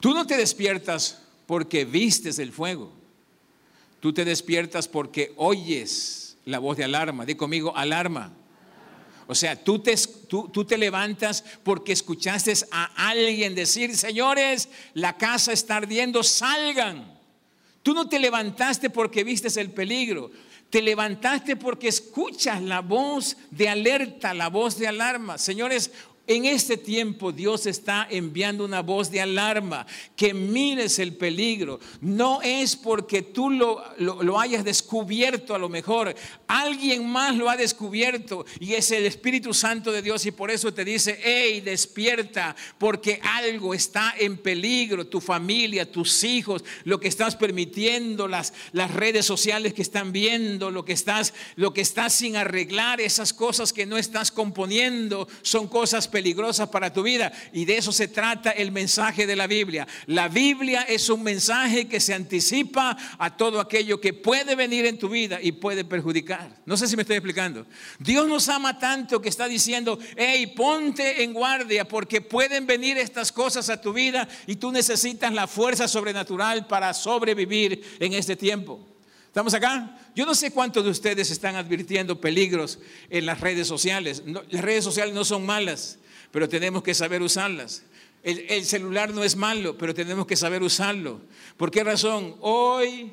tú 0.00 0.12
no 0.12 0.26
te 0.26 0.36
despiertas 0.36 1.22
porque 1.46 1.86
vistes 1.86 2.38
el 2.38 2.52
fuego. 2.52 2.92
Tú 4.00 4.12
te 4.12 4.26
despiertas 4.26 4.86
porque 4.86 5.32
oyes 5.38 6.25
la 6.46 6.60
voz 6.60 6.76
de 6.76 6.84
alarma. 6.84 7.26
Di 7.26 7.34
conmigo, 7.34 7.76
alarma. 7.76 8.32
O 9.26 9.34
sea, 9.34 9.62
tú 9.62 9.80
te, 9.80 9.96
tú, 10.28 10.48
tú 10.48 10.64
te, 10.64 10.78
levantas 10.78 11.44
porque 11.64 11.92
escuchaste 11.92 12.52
a 12.70 13.08
alguien 13.08 13.56
decir, 13.56 13.96
señores, 13.96 14.68
la 14.94 15.16
casa 15.16 15.52
está 15.52 15.76
ardiendo, 15.76 16.22
salgan. 16.22 17.18
Tú 17.82 17.92
no 17.92 18.08
te 18.08 18.20
levantaste 18.20 18.88
porque 18.90 19.24
vistes 19.24 19.56
el 19.56 19.72
peligro. 19.72 20.30
Te 20.70 20.80
levantaste 20.82 21.56
porque 21.56 21.88
escuchas 21.88 22.62
la 22.62 22.80
voz 22.80 23.36
de 23.50 23.68
alerta, 23.68 24.32
la 24.32 24.48
voz 24.48 24.78
de 24.78 24.86
alarma. 24.86 25.38
Señores, 25.38 25.90
En 26.28 26.44
este 26.44 26.76
tiempo 26.76 27.30
Dios 27.30 27.66
está 27.66 28.06
enviando 28.10 28.64
una 28.64 28.82
voz 28.82 29.12
de 29.12 29.20
alarma, 29.20 29.86
que 30.16 30.34
mires 30.34 30.98
el 30.98 31.14
peligro. 31.14 31.78
No 32.00 32.42
es 32.42 32.74
porque 32.74 33.22
tú 33.22 33.48
lo, 33.50 33.82
lo, 33.98 34.40
hayas 34.40 34.64
descubierto 34.64 35.54
a 35.54 35.58
lo 35.58 35.68
mejor, 35.68 36.14
alguien 36.48 37.08
más 37.08 37.36
lo 37.36 37.48
ha 37.48 37.56
descubierto 37.56 38.44
y 38.58 38.74
es 38.74 38.90
el 38.90 39.06
Espíritu 39.06 39.54
Santo 39.54 39.92
de 39.92 40.02
Dios 40.02 40.26
y 40.26 40.32
por 40.32 40.50
eso 40.50 40.74
te 40.74 40.84
dice, 40.84 41.18
hey, 41.22 41.60
despierta, 41.60 42.56
porque 42.76 43.20
algo 43.22 43.72
está 43.72 44.14
en 44.18 44.36
peligro, 44.36 45.06
tu 45.06 45.20
familia, 45.20 45.90
tus 45.90 46.24
hijos, 46.24 46.64
lo 46.84 46.98
que 46.98 47.08
estás 47.08 47.36
permitiendo, 47.36 48.26
las, 48.26 48.52
las 48.72 48.90
redes 48.92 49.26
sociales 49.26 49.74
que 49.74 49.82
están 49.82 50.10
viendo, 50.10 50.72
lo 50.72 50.84
que, 50.84 50.92
estás, 50.92 51.34
lo 51.54 51.72
que 51.72 51.82
estás 51.82 52.14
sin 52.14 52.36
arreglar, 52.36 53.00
esas 53.00 53.32
cosas 53.32 53.72
que 53.72 53.86
no 53.86 53.96
estás 53.96 54.32
componiendo, 54.32 55.28
son 55.42 55.68
cosas 55.68 56.08
peligrosas 56.16 56.70
para 56.70 56.90
tu 56.90 57.02
vida. 57.02 57.30
Y 57.52 57.66
de 57.66 57.76
eso 57.76 57.92
se 57.92 58.08
trata 58.08 58.50
el 58.50 58.72
mensaje 58.72 59.26
de 59.26 59.36
la 59.36 59.46
Biblia. 59.46 59.86
La 60.06 60.28
Biblia 60.28 60.80
es 60.88 61.10
un 61.10 61.22
mensaje 61.22 61.88
que 61.88 62.00
se 62.00 62.14
anticipa 62.14 62.96
a 63.18 63.36
todo 63.36 63.60
aquello 63.60 64.00
que 64.00 64.14
puede 64.14 64.54
venir 64.54 64.86
en 64.86 64.98
tu 64.98 65.10
vida 65.10 65.38
y 65.42 65.52
puede 65.52 65.84
perjudicar. 65.84 66.62
No 66.64 66.78
sé 66.78 66.88
si 66.88 66.96
me 66.96 67.02
estoy 67.02 67.16
explicando. 67.16 67.66
Dios 67.98 68.26
nos 68.26 68.48
ama 68.48 68.78
tanto 68.78 69.20
que 69.20 69.28
está 69.28 69.46
diciendo, 69.46 69.98
hey, 70.16 70.54
ponte 70.56 71.22
en 71.22 71.34
guardia 71.34 71.86
porque 71.86 72.22
pueden 72.22 72.66
venir 72.66 72.96
estas 72.96 73.30
cosas 73.30 73.68
a 73.68 73.78
tu 73.78 73.92
vida 73.92 74.26
y 74.46 74.56
tú 74.56 74.72
necesitas 74.72 75.34
la 75.34 75.46
fuerza 75.46 75.86
sobrenatural 75.86 76.66
para 76.66 76.94
sobrevivir 76.94 77.82
en 78.00 78.14
este 78.14 78.36
tiempo. 78.36 78.80
¿Estamos 79.26 79.52
acá? 79.52 79.98
Yo 80.14 80.24
no 80.24 80.34
sé 80.34 80.50
cuántos 80.50 80.82
de 80.82 80.88
ustedes 80.88 81.30
están 81.30 81.56
advirtiendo 81.56 82.22
peligros 82.22 82.78
en 83.10 83.26
las 83.26 83.38
redes 83.38 83.68
sociales. 83.68 84.22
las 84.24 84.62
redes 84.62 84.82
sociales 84.82 85.14
no 85.14 85.26
son 85.26 85.44
malas 85.44 85.98
pero 86.36 86.50
tenemos 86.50 86.82
que 86.82 86.92
saber 86.92 87.22
usarlas. 87.22 87.82
El, 88.22 88.66
celular 88.66 89.08
no 89.14 89.24
es 89.24 89.36
malo, 89.36 89.78
pero 89.78 89.94
tenemos 89.94 90.26
que 90.26 90.36
saber 90.36 90.62
usarlo. 90.62 91.22
¿Por 91.56 91.70
qué 91.70 91.82
razón? 91.82 92.36
Hoy 92.40 93.10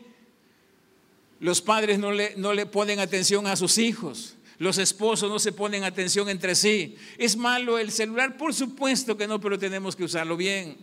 los 1.39 1.61
padres 1.61 1.99
no 1.99 2.11
le, 2.11 2.35
no 2.35 2.53
le 2.53 2.65
ponen 2.65 2.99
atención 2.99 3.47
a 3.47 3.55
sus 3.55 3.77
hijos. 3.77 4.35
Los 4.57 4.77
esposos 4.77 5.29
no 5.29 5.39
se 5.39 5.53
ponen 5.53 5.85
atención 5.85 6.27
entre 6.27 6.53
sí. 6.53 6.97
¿Es 7.17 7.37
malo 7.37 7.79
el 7.79 7.91
celular? 7.91 8.35
Por 8.35 8.53
supuesto 8.53 9.15
que 9.15 9.25
no, 9.25 9.39
pero 9.39 9.57
tenemos 9.57 9.95
que 9.95 10.03
usarlo 10.03 10.35
bien. 10.35 10.75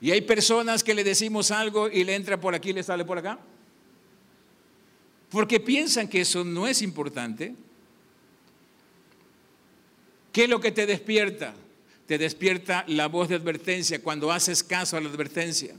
Y 0.00 0.12
hay 0.12 0.20
personas 0.20 0.84
que 0.84 0.94
le 0.94 1.02
decimos 1.02 1.50
algo 1.50 1.88
y 1.88 2.04
le 2.04 2.14
entra 2.14 2.40
por 2.40 2.54
aquí 2.54 2.70
y 2.70 2.74
le 2.74 2.84
sale 2.84 3.04
por 3.04 3.18
acá. 3.18 3.40
Porque 5.28 5.58
piensan 5.58 6.06
que 6.06 6.20
eso 6.20 6.44
no 6.44 6.68
es 6.68 6.82
importante. 6.82 7.56
¿Qué 10.32 10.44
es 10.44 10.48
lo 10.48 10.60
que 10.60 10.72
te 10.72 10.86
despierta? 10.86 11.54
Te 12.06 12.16
despierta 12.16 12.84
la 12.88 13.06
voz 13.06 13.28
de 13.28 13.36
advertencia 13.36 14.02
cuando 14.02 14.32
haces 14.32 14.64
caso 14.64 14.96
a 14.96 15.00
la 15.00 15.10
advertencia. 15.10 15.74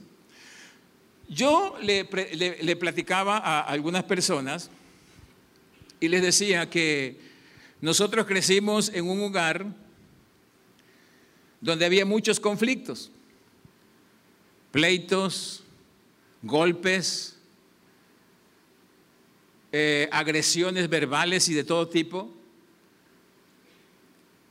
Yo 1.27 1.75
le, 1.81 2.05
platicaba 2.75 3.37
a 3.39 3.61
algunas 3.61 4.03
personas 4.03 4.69
y 5.99 6.07
les 6.07 6.21
decía 6.21 6.69
que 6.69 7.17
nosotros 7.81 8.27
crecimos 8.27 8.89
en 8.93 9.09
un 9.09 9.21
hogar 9.21 9.65
donde 11.59 11.85
había 11.85 12.05
muchos 12.05 12.39
conflictos, 12.39 13.09
pleitos, 14.71 15.63
golpes, 16.43 17.37
eh, 19.71 20.07
agresiones 20.11 20.89
verbales 20.89 21.49
y 21.49 21.53
de 21.53 21.63
todo 21.63 21.87
tipo. 21.87 22.42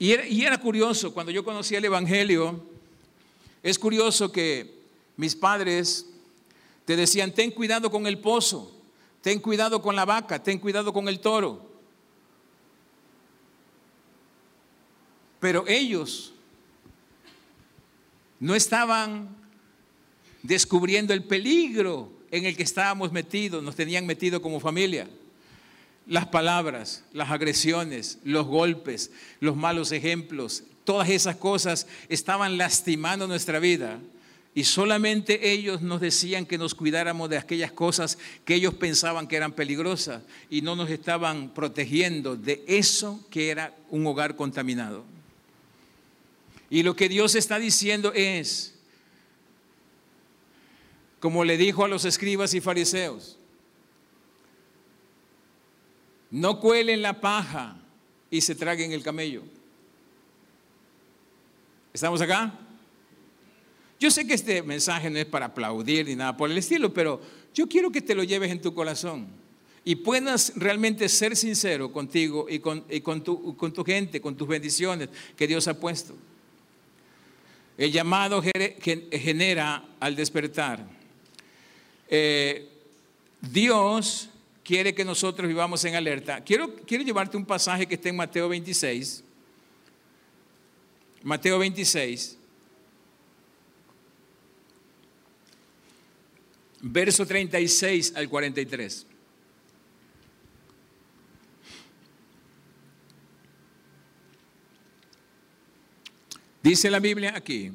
Y 0.03 0.43
era, 0.43 0.59
curioso, 0.59 1.15
cuando 1.15 1.31
yo 1.31 1.45
conocía 1.45 1.79
el 1.79 1.85
Evangelio, 1.85 2.61
es 3.63 3.79
curioso 3.79 4.33
que 4.33 4.81
mis 5.17 5.37
padres 5.37 6.07
te 6.85 6.97
decían, 6.97 7.31
ten 7.33 7.53
cuidado 7.53 7.89
con 7.89 8.09
el 8.09 8.19
pozo, 8.19 8.77
ten 9.21 9.39
cuidado 9.39 9.81
con 9.81 9.95
la 9.95 10.05
vaca, 10.05 10.43
ten 10.43 10.59
cuidado 10.59 10.93
con 10.93 11.07
el 11.07 11.21
toro. 11.21 11.65
Pero 15.39 15.65
ellos 15.69 16.33
no 18.41 18.57
estaban 18.57 19.29
descubriendo 20.43 21.15
el 21.15 21.23
peligro 21.23 22.11
en 22.33 22.45
el 22.47 22.57
que 22.57 22.65
estábamos 22.65 23.13
metidos, 23.13 23.63
nos 23.63 23.77
tenían 23.77 24.05
metido 24.05 24.43
como 24.43 24.59
familia 24.59 25.09
las 26.07 26.27
palabras, 26.27 27.05
las 27.13 27.31
agresiones, 27.31 28.19
los 28.25 28.47
golpes, 28.47 29.11
los 29.41 29.57
malos 29.57 29.93
ejemplos, 29.93 30.65
todas 30.85 31.09
esas 31.09 31.37
cosas 31.37 31.87
estaban 32.09 32.59
lastimando 32.59 33.27
nuestra 33.27 33.59
vida. 33.59 34.01
Y 34.55 34.65
solamente 34.65 35.51
ellos 35.51 35.81
nos 35.81 36.03
decían 36.03 36.45
que 36.45 36.59
nos 36.59 36.75
cuidáramos 36.75 37.31
de 37.31 37.39
aquellas 37.39 37.73
cosas 37.73 38.19
que 38.45 38.55
ellos 38.55 38.75
pensaban 38.75 39.27
que 39.27 39.37
eran 39.37 39.53
peligrosas 39.53 40.23
y 40.51 40.61
no 40.61 40.77
nos 40.77 40.91
estaban 40.91 41.55
protegiendo 41.55 42.37
de 42.37 42.63
eso 42.67 43.25
que 43.31 43.49
era 43.49 43.75
un 43.89 44.07
hogar 44.07 44.37
contaminado. 44.37 45.05
Y 46.69 46.83
lo 46.83 46.97
que 46.97 47.09
Dios 47.09 47.35
está 47.35 47.59
diciendo 47.59 48.13
es, 48.15 48.75
como 51.19 51.45
le 51.45 51.57
dijo 51.57 51.85
a 51.85 51.89
los 51.89 52.05
escribas 52.05 52.53
y 52.53 52.61
fariseos, 52.61 53.39
no 56.33 56.59
cuelen 56.59 57.03
la 57.03 57.21
paja 57.21 57.77
y 58.31 58.41
se 58.41 58.55
traguen 58.55 58.91
el 58.91 59.03
camello. 59.03 59.43
¿Estamos 61.93 62.21
acá? 62.23 62.59
Yo 64.01 64.11
sé 64.11 64.27
que 64.27 64.35
este 64.35 64.63
mensaje 64.63 65.11
no 65.11 65.19
es 65.19 65.27
para 65.27 65.47
aplaudir 65.47 66.07
ni 66.07 66.17
nada 66.17 66.37
por 66.37 66.51
el 66.51 66.57
estilo, 66.57 66.93
pero 66.93 67.21
yo 67.55 67.69
quiero 67.69 67.93
que 67.93 68.01
te 68.01 68.15
lo 68.15 68.25
lleves 68.25 68.51
en 68.51 68.63
tu 68.63 68.73
corazón 68.73 69.29
y 69.85 69.97
puedas 69.97 70.55
realmente 70.57 71.09
ser 71.11 71.37
sincero 71.37 71.93
contigo 71.93 72.47
y 72.49 72.61
con, 72.61 73.23
tu, 73.23 73.85
gente, 73.85 74.21
con 74.21 74.35
tus 74.35 74.49
bendiciones 74.49 75.11
que 75.37 75.47
Dios 75.47 75.69
ha 75.69 75.79
puesto. 75.79 76.15
El 77.77 77.93
llamado 77.93 78.43
genera 78.43 79.85
al 80.01 80.17
despertar. 80.17 80.87
Eh, 82.09 82.69
Dios 83.41 84.31
quiere 84.65 84.95
que 84.95 85.05
nosotros 85.05 85.49
vivamos 85.49 85.85
en 85.85 85.95
alerta. 85.95 86.43
Quiero, 86.43 86.75
quiero 86.87 87.05
llevarte 87.05 87.37
un 87.37 87.45
pasaje 87.45 87.87
que 87.87 87.95
está 87.95 88.09
en 88.09 88.17
Mateo 88.17 88.49
26. 88.49 89.25
Mateo 91.23 91.59
26. 91.59 92.39
Verso 96.81 97.27
36 97.27 98.15
al 98.17 98.29
43. 98.29 99.07
Dice 106.63 106.91
la 106.91 107.01
Biblia 107.01 107.35
aquí, 107.35 107.73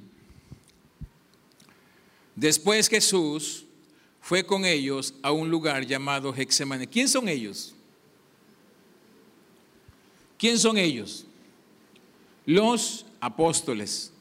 después 2.35 2.87
Jesús 2.87 3.66
fue 4.27 4.43
con 4.43 4.65
ellos 4.65 5.13
a 5.21 5.31
un 5.31 5.49
lugar 5.49 5.85
llamado 5.85 6.35
Hexemane. 6.35 6.85
¿Quién 6.85 7.07
son 7.07 7.29
ellos? 7.29 7.73
¿Quién 10.37 10.59
son 10.59 10.77
ellos? 10.77 11.25
Los 12.45 13.05
apóstoles. 13.21 14.11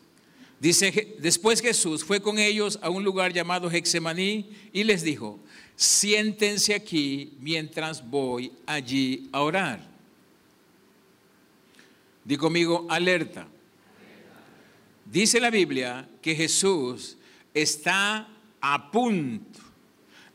Dice, 0.60 1.16
después 1.18 1.60
Jesús 1.60 2.04
fue 2.04 2.22
con 2.22 2.38
ellos 2.38 2.78
a 2.82 2.88
un 2.88 3.02
lugar 3.02 3.32
llamado 3.32 3.68
Hexemaní 3.68 4.48
y 4.72 4.84
les 4.84 5.02
dijo, 5.02 5.40
siéntense 5.74 6.72
aquí 6.72 7.32
mientras 7.40 8.08
voy 8.08 8.52
allí 8.64 9.28
a 9.32 9.42
orar. 9.42 9.84
Di 12.24 12.36
conmigo, 12.36 12.86
alerta. 12.88 13.48
Dice 15.04 15.40
la 15.40 15.50
Biblia 15.50 16.08
que 16.22 16.36
Jesús 16.36 17.16
está 17.52 18.28
a 18.60 18.90
punto 18.92 19.65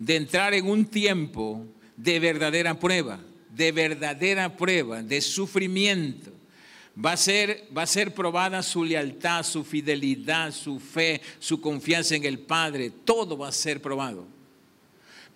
de 0.01 0.15
entrar 0.15 0.55
en 0.55 0.67
un 0.67 0.85
tiempo 0.85 1.63
de 1.95 2.19
verdadera 2.19 2.79
prueba, 2.79 3.19
de 3.51 3.71
verdadera 3.71 4.57
prueba, 4.57 5.03
de 5.03 5.21
sufrimiento. 5.21 6.31
Va 6.97 7.11
a, 7.11 7.17
ser, 7.17 7.67
va 7.75 7.83
a 7.83 7.87
ser 7.87 8.11
probada 8.11 8.63
su 8.63 8.83
lealtad, 8.83 9.43
su 9.43 9.63
fidelidad, 9.63 10.51
su 10.51 10.79
fe, 10.79 11.21
su 11.37 11.61
confianza 11.61 12.15
en 12.15 12.25
el 12.25 12.39
Padre. 12.39 12.91
Todo 13.05 13.37
va 13.37 13.49
a 13.49 13.51
ser 13.51 13.79
probado. 13.79 14.25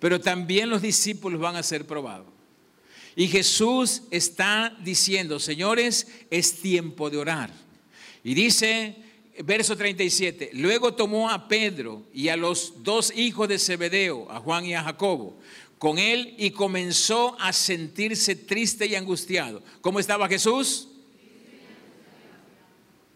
Pero 0.00 0.20
también 0.20 0.68
los 0.68 0.82
discípulos 0.82 1.40
van 1.40 1.54
a 1.54 1.62
ser 1.62 1.86
probados. 1.86 2.26
Y 3.14 3.28
Jesús 3.28 4.02
está 4.10 4.76
diciendo, 4.82 5.38
señores, 5.38 6.08
es 6.28 6.60
tiempo 6.60 7.08
de 7.08 7.18
orar. 7.18 7.50
Y 8.24 8.34
dice, 8.34 8.96
verso 9.44 9.76
37, 9.76 10.50
luego 10.54 10.94
tomó 10.94 11.30
a 11.30 11.48
Pedro 11.48 12.04
y 12.12 12.28
a 12.28 12.36
los 12.36 12.82
dos 12.82 13.12
hijos 13.16 13.48
de 13.48 13.58
Zebedeo, 13.58 14.30
a 14.30 14.40
Juan 14.40 14.64
y 14.64 14.74
a 14.74 14.82
Jacobo, 14.82 15.38
con 15.78 15.98
él 15.98 16.34
y 16.38 16.50
comenzó 16.50 17.36
a 17.40 17.52
sentirse 17.52 18.34
triste 18.34 18.86
y 18.86 18.94
angustiado. 18.94 19.62
¿Cómo 19.80 20.00
estaba 20.00 20.28
Jesús? 20.28 20.88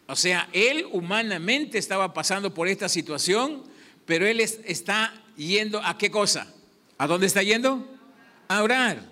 O 0.06 0.16
sea, 0.16 0.48
él 0.52 0.87
humanamente 0.90 1.78
estaba 1.78 2.12
pasando 2.12 2.52
por 2.52 2.68
esta 2.68 2.88
situación, 2.88 3.62
pero 4.06 4.26
él 4.26 4.40
está 4.40 5.14
yendo 5.37 5.80
a 5.85 5.96
qué 5.96 6.11
cosa? 6.11 6.52
¿A 6.98 7.06
dónde 7.06 7.26
está 7.26 7.42
yendo? 7.42 7.87
A 8.48 8.62
orar. 8.62 9.09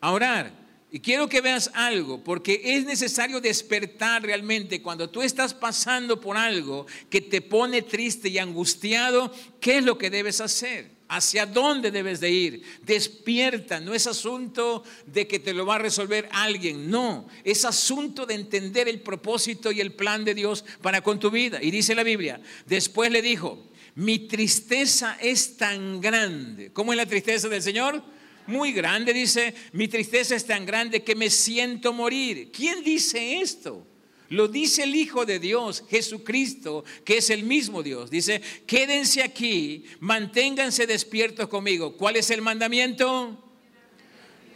A 0.00 0.12
orar. 0.12 0.61
Y 0.94 1.00
quiero 1.00 1.26
que 1.26 1.40
veas 1.40 1.70
algo, 1.72 2.22
porque 2.22 2.60
es 2.62 2.84
necesario 2.84 3.40
despertar 3.40 4.22
realmente 4.22 4.82
cuando 4.82 5.08
tú 5.08 5.22
estás 5.22 5.54
pasando 5.54 6.20
por 6.20 6.36
algo 6.36 6.86
que 7.08 7.22
te 7.22 7.40
pone 7.40 7.80
triste 7.80 8.28
y 8.28 8.36
angustiado, 8.36 9.32
¿qué 9.58 9.78
es 9.78 9.84
lo 9.84 9.96
que 9.96 10.10
debes 10.10 10.42
hacer? 10.42 10.90
¿Hacia 11.08 11.46
dónde 11.46 11.90
debes 11.90 12.20
de 12.20 12.30
ir? 12.30 12.62
Despierta, 12.84 13.80
no 13.80 13.94
es 13.94 14.06
asunto 14.06 14.84
de 15.06 15.26
que 15.26 15.38
te 15.38 15.54
lo 15.54 15.64
va 15.64 15.76
a 15.76 15.78
resolver 15.78 16.28
alguien, 16.30 16.90
no, 16.90 17.26
es 17.42 17.64
asunto 17.64 18.26
de 18.26 18.34
entender 18.34 18.86
el 18.86 19.00
propósito 19.00 19.72
y 19.72 19.80
el 19.80 19.94
plan 19.94 20.26
de 20.26 20.34
Dios 20.34 20.62
para 20.82 21.00
con 21.00 21.18
tu 21.18 21.30
vida. 21.30 21.58
Y 21.62 21.70
dice 21.70 21.94
la 21.94 22.02
Biblia, 22.02 22.38
después 22.66 23.10
le 23.10 23.22
dijo, 23.22 23.66
mi 23.94 24.18
tristeza 24.18 25.16
es 25.22 25.56
tan 25.56 26.02
grande. 26.02 26.70
¿Cómo 26.70 26.92
es 26.92 26.98
la 26.98 27.06
tristeza 27.06 27.48
del 27.48 27.62
Señor? 27.62 28.02
Muy 28.46 28.72
grande, 28.72 29.12
dice, 29.12 29.54
mi 29.72 29.88
tristeza 29.88 30.34
es 30.34 30.46
tan 30.46 30.66
grande 30.66 31.02
que 31.02 31.14
me 31.14 31.30
siento 31.30 31.92
morir. 31.92 32.50
¿Quién 32.52 32.82
dice 32.82 33.40
esto? 33.40 33.86
Lo 34.28 34.48
dice 34.48 34.84
el 34.84 34.96
Hijo 34.96 35.26
de 35.26 35.38
Dios, 35.38 35.84
Jesucristo, 35.90 36.84
que 37.04 37.18
es 37.18 37.28
el 37.28 37.42
mismo 37.42 37.82
Dios. 37.82 38.10
Dice, 38.10 38.40
quédense 38.66 39.22
aquí, 39.22 39.84
manténganse 40.00 40.86
despiertos 40.86 41.48
conmigo. 41.48 41.96
¿Cuál 41.96 42.16
es 42.16 42.30
el 42.30 42.40
mandamiento? 42.40 43.38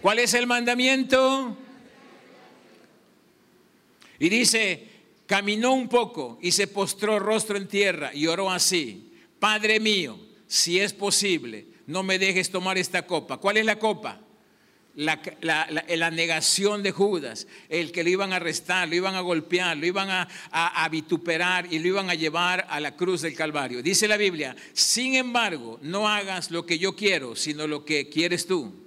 ¿Cuál 0.00 0.18
es 0.20 0.32
el 0.32 0.46
mandamiento? 0.46 1.56
Y 4.18 4.28
dice, 4.30 4.88
caminó 5.26 5.74
un 5.74 5.88
poco 5.88 6.38
y 6.40 6.52
se 6.52 6.68
postró 6.68 7.18
rostro 7.18 7.56
en 7.56 7.68
tierra 7.68 8.14
y 8.14 8.26
oró 8.26 8.50
así, 8.50 9.12
Padre 9.38 9.78
mío, 9.78 10.18
si 10.46 10.80
es 10.80 10.92
posible, 10.92 11.66
no 11.86 12.02
me 12.02 12.18
dejes 12.18 12.50
tomar 12.50 12.78
esta 12.78 13.06
copa. 13.06 13.38
¿Cuál 13.38 13.58
es 13.58 13.64
la 13.64 13.78
copa? 13.78 14.20
La, 14.96 16.10
negación 16.10 16.82
de 16.82 16.90
Judas, 16.90 17.46
el 17.68 17.92
que 17.92 18.02
lo 18.02 18.08
iban 18.08 18.32
a 18.32 18.36
arrestar, 18.36 18.88
lo 18.88 18.94
iban 18.94 19.14
a 19.14 19.20
golpear, 19.20 19.76
lo 19.76 19.84
iban 19.84 20.08
a, 20.08 20.26
a, 20.50 20.88
vituperar 20.88 21.70
y 21.70 21.78
lo 21.78 21.88
iban 21.88 22.08
a 22.08 22.14
llevar 22.14 22.66
a 22.70 22.80
la 22.80 22.96
cruz 22.96 23.20
del 23.20 23.34
Calvario. 23.34 23.82
Dice 23.82 24.08
la 24.08 24.16
Biblia, 24.16 24.56
sin 24.72 25.14
embargo, 25.14 25.78
no 25.82 26.08
hagas 26.08 26.50
lo 26.50 26.64
que 26.64 26.78
yo 26.78 26.96
quiero, 26.96 27.36
sino 27.36 27.66
lo 27.66 27.84
que 27.84 28.08
quieres 28.08 28.46
tú. 28.46 28.86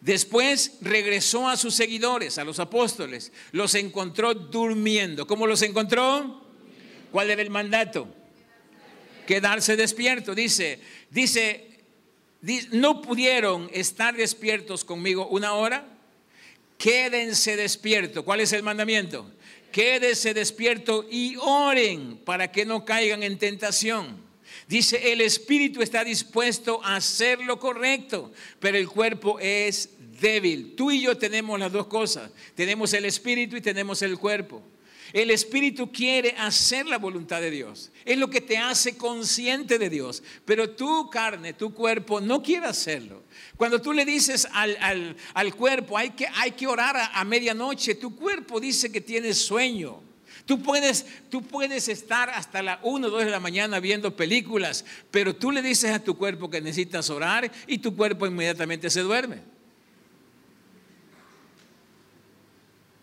Después 0.00 0.78
regresó 0.80 1.48
a 1.48 1.56
sus 1.56 1.74
seguidores, 1.74 2.38
a 2.38 2.44
los 2.44 2.60
apóstoles, 2.60 3.32
los 3.50 3.74
encontró 3.74 4.34
durmiendo. 4.34 5.26
¿Cómo 5.26 5.48
los 5.48 5.62
encontró? 5.62 6.40
¿Cuál 7.10 7.30
era 7.30 7.42
el 7.42 7.50
mandato? 7.50 8.06
Quedarse 9.26 9.76
despierto. 9.76 10.34
Dice, 10.34 10.80
dice 11.10 11.71
no 12.72 13.02
pudieron 13.02 13.70
estar 13.72 14.16
despiertos 14.16 14.84
conmigo 14.84 15.26
una 15.28 15.54
hora, 15.54 15.86
quédense 16.76 17.56
despiertos. 17.56 18.24
¿Cuál 18.24 18.40
es 18.40 18.52
el 18.52 18.62
mandamiento? 18.62 19.30
Quédense 19.70 20.34
despierto 20.34 21.06
y 21.10 21.36
oren 21.40 22.18
para 22.24 22.50
que 22.50 22.64
no 22.64 22.84
caigan 22.84 23.22
en 23.22 23.38
tentación. 23.38 24.20
Dice, 24.68 25.12
el 25.12 25.20
espíritu 25.20 25.82
está 25.82 26.04
dispuesto 26.04 26.84
a 26.84 26.96
hacer 26.96 27.40
lo 27.40 27.58
correcto, 27.58 28.32
pero 28.58 28.76
el 28.76 28.88
cuerpo 28.88 29.38
es 29.40 29.90
débil. 30.20 30.74
Tú 30.76 30.90
y 30.90 31.02
yo 31.02 31.16
tenemos 31.16 31.58
las 31.58 31.72
dos 31.72 31.86
cosas. 31.86 32.30
Tenemos 32.54 32.92
el 32.92 33.04
espíritu 33.04 33.56
y 33.56 33.60
tenemos 33.60 34.02
el 34.02 34.18
cuerpo. 34.18 34.62
El 35.12 35.30
Espíritu 35.30 35.92
quiere 35.92 36.34
hacer 36.38 36.86
la 36.86 36.96
voluntad 36.96 37.40
de 37.40 37.50
Dios. 37.50 37.90
Es 38.04 38.16
lo 38.16 38.30
que 38.30 38.40
te 38.40 38.56
hace 38.56 38.96
consciente 38.96 39.78
de 39.78 39.90
Dios. 39.90 40.22
Pero 40.44 40.70
tu 40.70 41.10
carne, 41.10 41.52
tu 41.52 41.74
cuerpo, 41.74 42.20
no 42.20 42.42
quiere 42.42 42.66
hacerlo. 42.66 43.22
Cuando 43.56 43.80
tú 43.82 43.92
le 43.92 44.04
dices 44.06 44.48
al, 44.52 45.16
cuerpo, 45.54 45.98
hay 45.98 46.10
que, 46.10 46.26
hay 46.34 46.52
que 46.52 46.66
orar 46.66 46.96
a, 46.96 47.20
a, 47.20 47.24
medianoche, 47.24 47.94
tu 47.94 48.16
cuerpo 48.16 48.58
dice 48.58 48.90
que 48.90 49.02
tienes 49.02 49.38
sueño. 49.38 50.00
Tú 50.46 50.62
puedes, 50.62 51.06
tú 51.30 51.42
puedes 51.42 51.88
estar 51.88 52.30
hasta 52.30 52.62
la 52.62 52.80
1 52.82 53.06
o 53.06 53.10
2 53.10 53.24
de 53.26 53.30
la 53.30 53.38
mañana 53.38 53.80
viendo 53.80 54.16
películas, 54.16 54.84
pero 55.10 55.36
tú 55.36 55.52
le 55.52 55.62
dices 55.62 55.90
a 55.92 56.02
tu 56.02 56.16
cuerpo 56.16 56.50
que 56.50 56.60
necesitas 56.60 57.10
orar 57.10 57.50
y 57.66 57.78
tu 57.78 57.94
cuerpo 57.94 58.26
inmediatamente 58.26 58.90
se 58.90 59.02
duerme. 59.02 59.42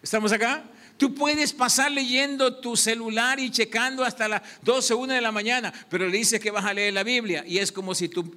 ¿Estamos 0.01 0.31
acá? 0.31 0.63
Tú 0.99 1.15
puedes 1.15 1.53
pasar 1.53 1.93
leyendo 1.93 2.57
tu 2.57 2.75
celular 2.75 3.39
y 3.39 3.49
checando 3.49 4.03
hasta 4.03 4.27
las 4.27 4.41
12, 4.63 4.93
1 4.95 5.13
de 5.13 5.21
la 5.21 5.31
mañana, 5.31 5.73
pero 5.89 6.05
le 6.05 6.17
dices 6.17 6.41
que 6.41 6.51
vas 6.51 6.65
a 6.65 6.73
leer 6.73 6.93
la 6.93 7.03
Biblia 7.03 7.45
y 7.47 7.59
es 7.59 7.71
como 7.71 7.95
si 7.95 8.09
tú 8.09 8.35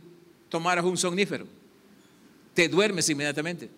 tomaras 0.48 0.84
un 0.84 0.96
somnífero. 0.96 1.44
Te 2.54 2.68
duermes 2.68 3.08
inmediatamente. 3.08 3.68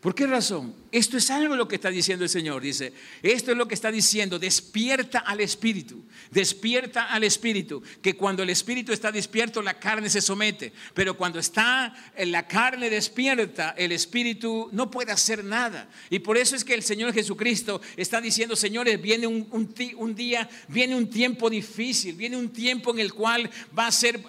¿Por 0.00 0.14
qué 0.14 0.26
razón? 0.26 0.74
Esto 0.92 1.18
es 1.18 1.30
algo 1.30 1.54
lo 1.54 1.68
que 1.68 1.76
está 1.76 1.90
diciendo 1.90 2.24
el 2.24 2.30
Señor. 2.30 2.62
Dice, 2.62 2.92
esto 3.22 3.52
es 3.52 3.56
lo 3.56 3.68
que 3.68 3.74
está 3.74 3.92
diciendo, 3.92 4.38
despierta 4.38 5.20
al 5.20 5.40
Espíritu, 5.40 6.04
despierta 6.30 7.04
al 7.12 7.22
Espíritu, 7.22 7.82
que 8.02 8.16
cuando 8.16 8.42
el 8.42 8.50
Espíritu 8.50 8.92
está 8.92 9.12
despierto 9.12 9.62
la 9.62 9.78
carne 9.78 10.10
se 10.10 10.20
somete, 10.20 10.72
pero 10.94 11.16
cuando 11.16 11.38
está 11.38 11.94
en 12.16 12.32
la 12.32 12.46
carne 12.48 12.90
despierta, 12.90 13.74
el 13.76 13.92
Espíritu 13.92 14.68
no 14.72 14.90
puede 14.90 15.12
hacer 15.12 15.44
nada. 15.44 15.88
Y 16.08 16.18
por 16.18 16.36
eso 16.36 16.56
es 16.56 16.64
que 16.64 16.74
el 16.74 16.82
Señor 16.82 17.12
Jesucristo 17.12 17.80
está 17.96 18.20
diciendo, 18.20 18.56
señores, 18.56 19.00
viene 19.00 19.26
un, 19.26 19.48
un, 19.96 20.14
día, 20.14 20.48
viene 20.68 20.96
un 20.96 21.08
tiempo 21.08 21.50
difícil, 21.50 22.16
viene 22.16 22.36
un 22.36 22.50
tiempo 22.50 22.90
en 22.92 23.00
el 23.00 23.12
cual 23.12 23.48
va 23.78 23.86
a 23.86 23.92
ser 23.92 24.20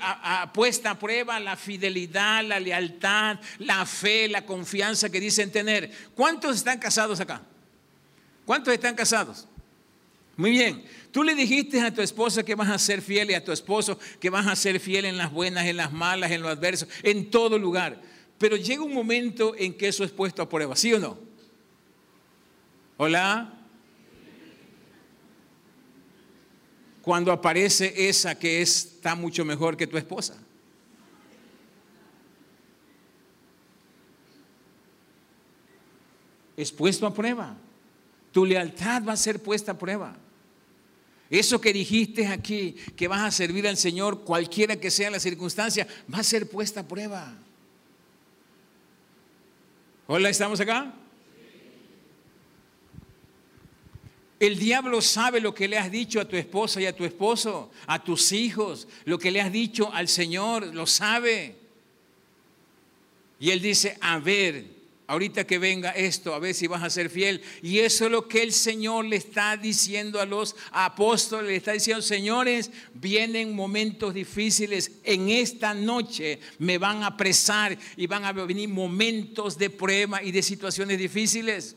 puesta 0.54 0.92
a 0.92 1.00
prueba 1.00 1.40
la 1.40 1.56
fidelidad, 1.56 2.44
la 2.44 2.60
lealtad, 2.60 3.40
la 3.60 3.86
fe, 3.86 4.28
la 4.28 4.46
confianza 4.46 5.10
que 5.10 5.20
dicen 5.20 5.52
¿Cuántos 6.14 6.51
están 6.58 6.80
casados 6.80 7.20
acá? 7.20 7.42
¿Cuántos 8.46 8.74
están 8.74 8.96
casados? 8.96 9.48
Muy 10.38 10.52
bien. 10.52 10.84
Tú 11.12 11.24
le 11.24 11.36
dijiste 11.36 11.80
a 11.82 11.94
tu 11.94 12.02
esposa 12.02 12.44
que 12.44 12.56
vas 12.56 12.70
a 12.70 12.80
ser 12.80 13.02
fiel 13.02 13.32
y 13.32 13.34
a 13.34 13.44
tu 13.44 13.52
esposo 13.52 14.00
que 14.20 14.30
vas 14.30 14.48
a 14.48 14.56
ser 14.56 14.80
fiel 14.80 15.06
en 15.06 15.18
las 15.18 15.32
buenas, 15.32 15.66
en 15.66 15.78
las 15.78 15.92
malas, 15.92 16.32
en 16.32 16.42
los 16.42 16.52
adversos, 16.52 16.88
en 17.04 17.30
todo 17.30 17.60
lugar. 17.60 18.02
Pero 18.38 18.56
llega 18.56 18.84
un 18.84 18.94
momento 18.94 19.54
en 19.58 19.74
que 19.78 19.88
eso 19.88 20.04
es 20.04 20.12
puesto 20.12 20.42
a 20.42 20.50
prueba, 20.50 20.76
¿sí 20.76 20.94
o 20.94 21.00
no? 21.00 21.20
Hola. 22.98 23.54
Cuando 27.02 27.32
aparece 27.32 28.10
esa 28.10 28.38
que 28.38 28.62
está 28.62 29.16
mucho 29.16 29.44
mejor 29.44 29.76
que 29.76 29.88
tu 29.88 29.98
esposa. 29.98 30.38
Es 36.58 36.72
puesto 36.72 37.06
a 37.08 37.14
prueba. 37.14 37.56
Tu 38.32 38.46
lealtad 38.46 39.04
va 39.04 39.14
a 39.14 39.18
ser 39.18 39.42
puesta 39.42 39.74
a 39.74 39.78
prueba. 39.78 40.16
Eso 41.30 41.62
que 41.62 41.72
dijiste 41.72 42.28
aquí, 42.28 42.76
que 42.96 43.08
vas 43.08 43.22
a 43.22 43.32
servir 43.32 43.68
al 43.68 43.78
Señor, 43.78 44.26
cualquiera 44.26 44.76
que 44.76 44.92
sea 44.92 45.10
la 45.10 45.20
circunstancia, 45.20 45.88
va 46.14 46.20
a 46.20 46.24
ser 46.24 46.50
puesta 46.50 46.82
a 46.82 46.88
prueba. 46.88 47.34
Hola, 50.08 50.30
¿estamos 50.30 50.60
acá? 50.60 50.94
El 54.42 54.58
diablo 54.58 55.02
sabe 55.02 55.40
lo 55.40 55.54
que 55.54 55.68
le 55.68 55.78
has 55.78 55.92
dicho 55.92 56.20
a 56.20 56.26
tu 56.26 56.36
esposa 56.36 56.82
y 56.82 56.86
a 56.86 56.96
tu 56.96 57.06
esposo, 57.06 57.72
a 57.88 58.04
tus 58.04 58.32
hijos, 58.32 58.88
lo 59.06 59.18
que 59.18 59.32
le 59.32 59.40
has 59.40 59.52
dicho 59.52 59.94
al 59.94 60.08
Señor, 60.08 60.66
lo 60.74 60.86
sabe. 60.86 61.56
Y 63.40 63.52
él 63.52 63.62
dice, 63.62 63.98
a 64.02 64.20
ver, 64.20 64.66
ahorita 65.12 65.46
que 65.46 65.60
venga 65.60 65.92
esto, 65.92 66.34
a 66.34 66.40
ver 66.40 66.54
si 66.54 66.68
vas 66.68 66.82
a 66.82 66.90
ser 66.90 67.10
fiel. 67.10 67.42
Y 67.62 67.80
eso 67.80 68.06
es 68.06 68.12
lo 68.12 68.30
que 68.30 68.42
el 68.42 68.54
Señor 68.54 69.04
le 69.04 69.18
está 69.18 69.58
diciendo 69.58 70.22
a 70.22 70.26
los 70.26 70.56
apóstoles, 70.72 71.50
le 71.50 71.58
está 71.58 71.74
diciendo, 71.74 72.02
señores, 72.02 72.72
vienen 72.94 73.54
momentos 73.54 74.14
difíciles, 74.14 74.90
en 75.04 75.28
esta 75.28 75.74
noche 75.74 76.40
me 76.60 76.78
van 76.78 77.04
a 77.04 77.08
apresar 77.08 77.78
y 77.98 78.08
van 78.08 78.24
a 78.24 78.32
venir 78.32 78.70
momentos 78.70 79.58
de 79.58 79.70
prueba 79.70 80.24
y 80.24 80.32
de 80.32 80.42
situaciones 80.42 80.98
difíciles. 80.98 81.76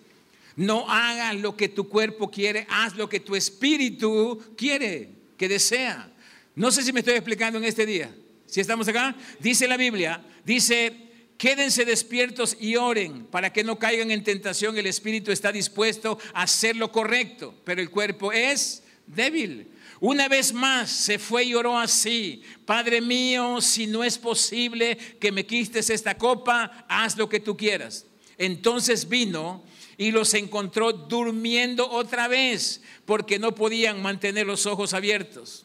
No 0.55 0.89
hagas 0.89 1.35
lo 1.35 1.57
que 1.57 1.69
tu 1.69 1.89
cuerpo 1.89 2.31
quiere, 2.31 2.69
haz 2.71 2.95
lo 2.95 3.09
que 3.09 3.19
tu 3.19 3.35
espíritu 3.35 4.55
quiere, 4.57 5.11
que 5.37 5.49
desea. 5.49 6.09
No 6.55 6.71
sé 6.71 6.85
si 6.85 6.93
me 6.93 7.01
estoy 7.01 7.15
explicando 7.15 7.59
en 7.59 7.65
este 7.65 7.85
día. 7.85 8.15
Si 8.47 8.61
estamos 8.61 8.87
acá, 8.87 9.17
dice 9.41 9.67
la 9.67 9.77
Biblia, 9.77 10.25
dice 10.45 11.05
Quédense 11.37 11.85
despiertos 11.85 12.57
y 12.61 12.77
oren 12.77 13.27
para 13.27 13.53
que 13.53 13.65
no 13.65 13.79
caigan 13.79 14.11
en 14.11 14.23
tentación. 14.23 14.79
El 14.79 14.87
espíritu 14.87 15.33
está 15.33 15.51
dispuesto 15.51 16.19
a 16.33 16.43
hacer 16.43 16.77
lo 16.77 16.93
correcto, 16.93 17.55
pero 17.65 17.81
el 17.81 17.91
cuerpo 17.91 18.33
es 18.33 18.83
débil. 19.07 19.69
Una 20.01 20.29
vez 20.29 20.53
más 20.53 20.91
se 20.91 21.19
fue 21.19 21.45
y 21.45 21.55
oró 21.55 21.79
así, 21.79 22.43
Padre 22.67 23.01
mío, 23.01 23.61
si 23.61 23.87
no 23.87 24.05
es 24.05 24.19
posible 24.19 24.97
que 25.19 25.33
me 25.33 25.47
quites 25.47 25.91
esta 25.91 26.17
copa, 26.17 26.85
haz 26.89 27.17
lo 27.17 27.29
que 27.29 27.41
tú 27.41 27.57
quieras. 27.57 28.07
Entonces 28.37 29.09
vino 29.09 29.63
y 29.97 30.11
los 30.11 30.35
encontró 30.35 30.93
durmiendo 30.93 31.89
otra 31.89 32.29
vez 32.29 32.81
porque 33.07 33.39
no 33.39 33.55
podían 33.55 34.03
mantener 34.03 34.47
los 34.47 34.67
ojos 34.67 34.93
abiertos. 34.95 35.65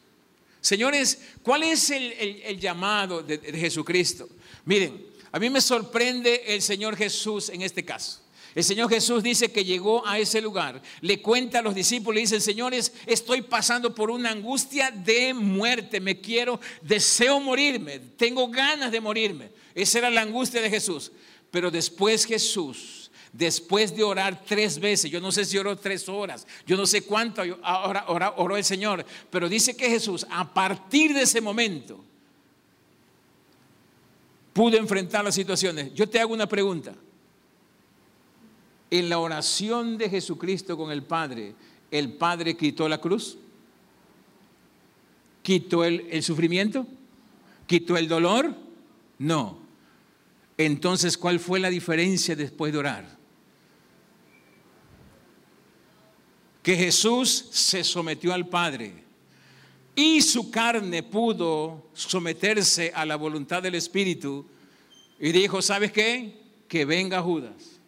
Señores, 0.61 1.21
¿cuál 1.41 1.63
es 1.63 1.89
el, 1.89 2.59
llamado 2.59 3.21
de 3.21 3.39
Jesucristo? 3.39 4.29
Miren, 4.65 5.08
a 5.31 5.39
mí 5.39 5.49
me 5.49 5.61
sorprende 5.61 6.43
el 6.47 6.61
Señor 6.61 6.95
Jesús 6.95 7.49
en 7.49 7.61
este 7.61 7.85
caso. 7.85 8.21
El 8.55 8.63
Señor 8.63 8.89
Jesús 8.89 9.21
dice 9.21 9.51
que 9.51 9.63
llegó 9.63 10.05
a 10.07 10.17
ese 10.17 10.41
lugar, 10.41 10.81
le 11.01 11.21
cuenta 11.21 11.59
a 11.59 11.61
los 11.61 11.75
discípulos 11.75 12.17
y 12.19 12.21
dice, 12.23 12.41
señores, 12.41 12.91
estoy 13.05 13.43
pasando 13.43 13.93
por 13.93 14.09
una 14.09 14.31
angustia 14.31 14.89
de 14.89 15.35
muerte, 15.35 15.99
me 15.99 16.19
quiero, 16.19 16.59
deseo 16.81 17.39
morirme, 17.39 17.99
tengo 17.99 18.47
ganas 18.47 18.91
de 18.91 18.99
morirme. 18.99 19.51
Esa 19.75 19.99
era 19.99 20.09
la 20.09 20.21
angustia 20.21 20.61
de 20.61 20.69
Jesús. 20.69 21.11
Pero 21.51 21.69
después 21.69 22.25
Jesús, 22.25 23.11
después 23.31 23.95
de 23.95 24.03
orar 24.03 24.43
tres 24.43 24.79
veces, 24.79 25.11
yo 25.11 25.21
no 25.21 25.31
sé 25.31 25.45
si 25.45 25.57
oró 25.57 25.77
tres 25.77 26.09
horas, 26.09 26.47
yo 26.65 26.75
no 26.75 26.87
sé 26.87 27.03
cuánto 27.03 27.43
ahora 27.61 28.33
oró 28.37 28.57
el 28.57 28.63
Señor, 28.63 29.05
pero 29.29 29.47
dice 29.47 29.77
que 29.77 29.89
Jesús 29.89 30.25
a 30.29 30.53
partir 30.53 31.13
de 31.13 31.21
ese 31.21 31.39
momento 31.39 32.03
pudo 34.59 34.75
enfrentar 34.75 35.23
las 35.23 35.35
situaciones. 35.35 35.93
Yo 35.93 36.09
te 36.09 36.19
hago 36.19 36.33
una 36.33 36.45
pregunta 36.45 36.93
en 38.91 39.07
la 39.07 39.17
oración 39.17 39.97
de 39.97 40.09
Jesucristo 40.09 40.75
con 40.75 40.91
el 40.91 41.01
Padre, 41.01 41.55
¿el 41.89 42.11
Padre 42.11 42.57
quitó 42.57 42.89
la 42.89 42.97
cruz? 42.97 43.37
¿Quitó 45.41 45.85
el, 45.85 46.21
sufrimiento? 46.21 46.85
¿Quitó 47.67 47.95
el 47.95 48.09
dolor? 48.09 48.53
No. 49.17 49.59
Entonces, 50.57 51.17
¿cuál 51.17 51.39
fue 51.39 51.61
la 51.61 51.69
diferencia 51.69 52.35
después 52.35 52.73
de 52.73 52.79
orar? 52.79 53.17
Que 56.61 56.75
Jesús 56.75 57.47
se 57.51 57.85
sometió 57.85 58.33
al 58.33 58.49
Padre 58.49 59.05
y 59.99 60.21
su 60.21 60.49
carne 60.51 61.03
pudo 61.03 61.89
someterse 61.93 62.91
a 62.95 63.05
la 63.05 63.15
voluntad 63.15 63.61
del 63.61 63.75
Espíritu 63.75 64.45
y 65.19 65.31
dijo, 65.31 65.61
¿sabes 65.61 65.91
qué? 65.91 66.39
Que 66.67 66.85
venga 66.85 67.21
Judas 67.21 67.79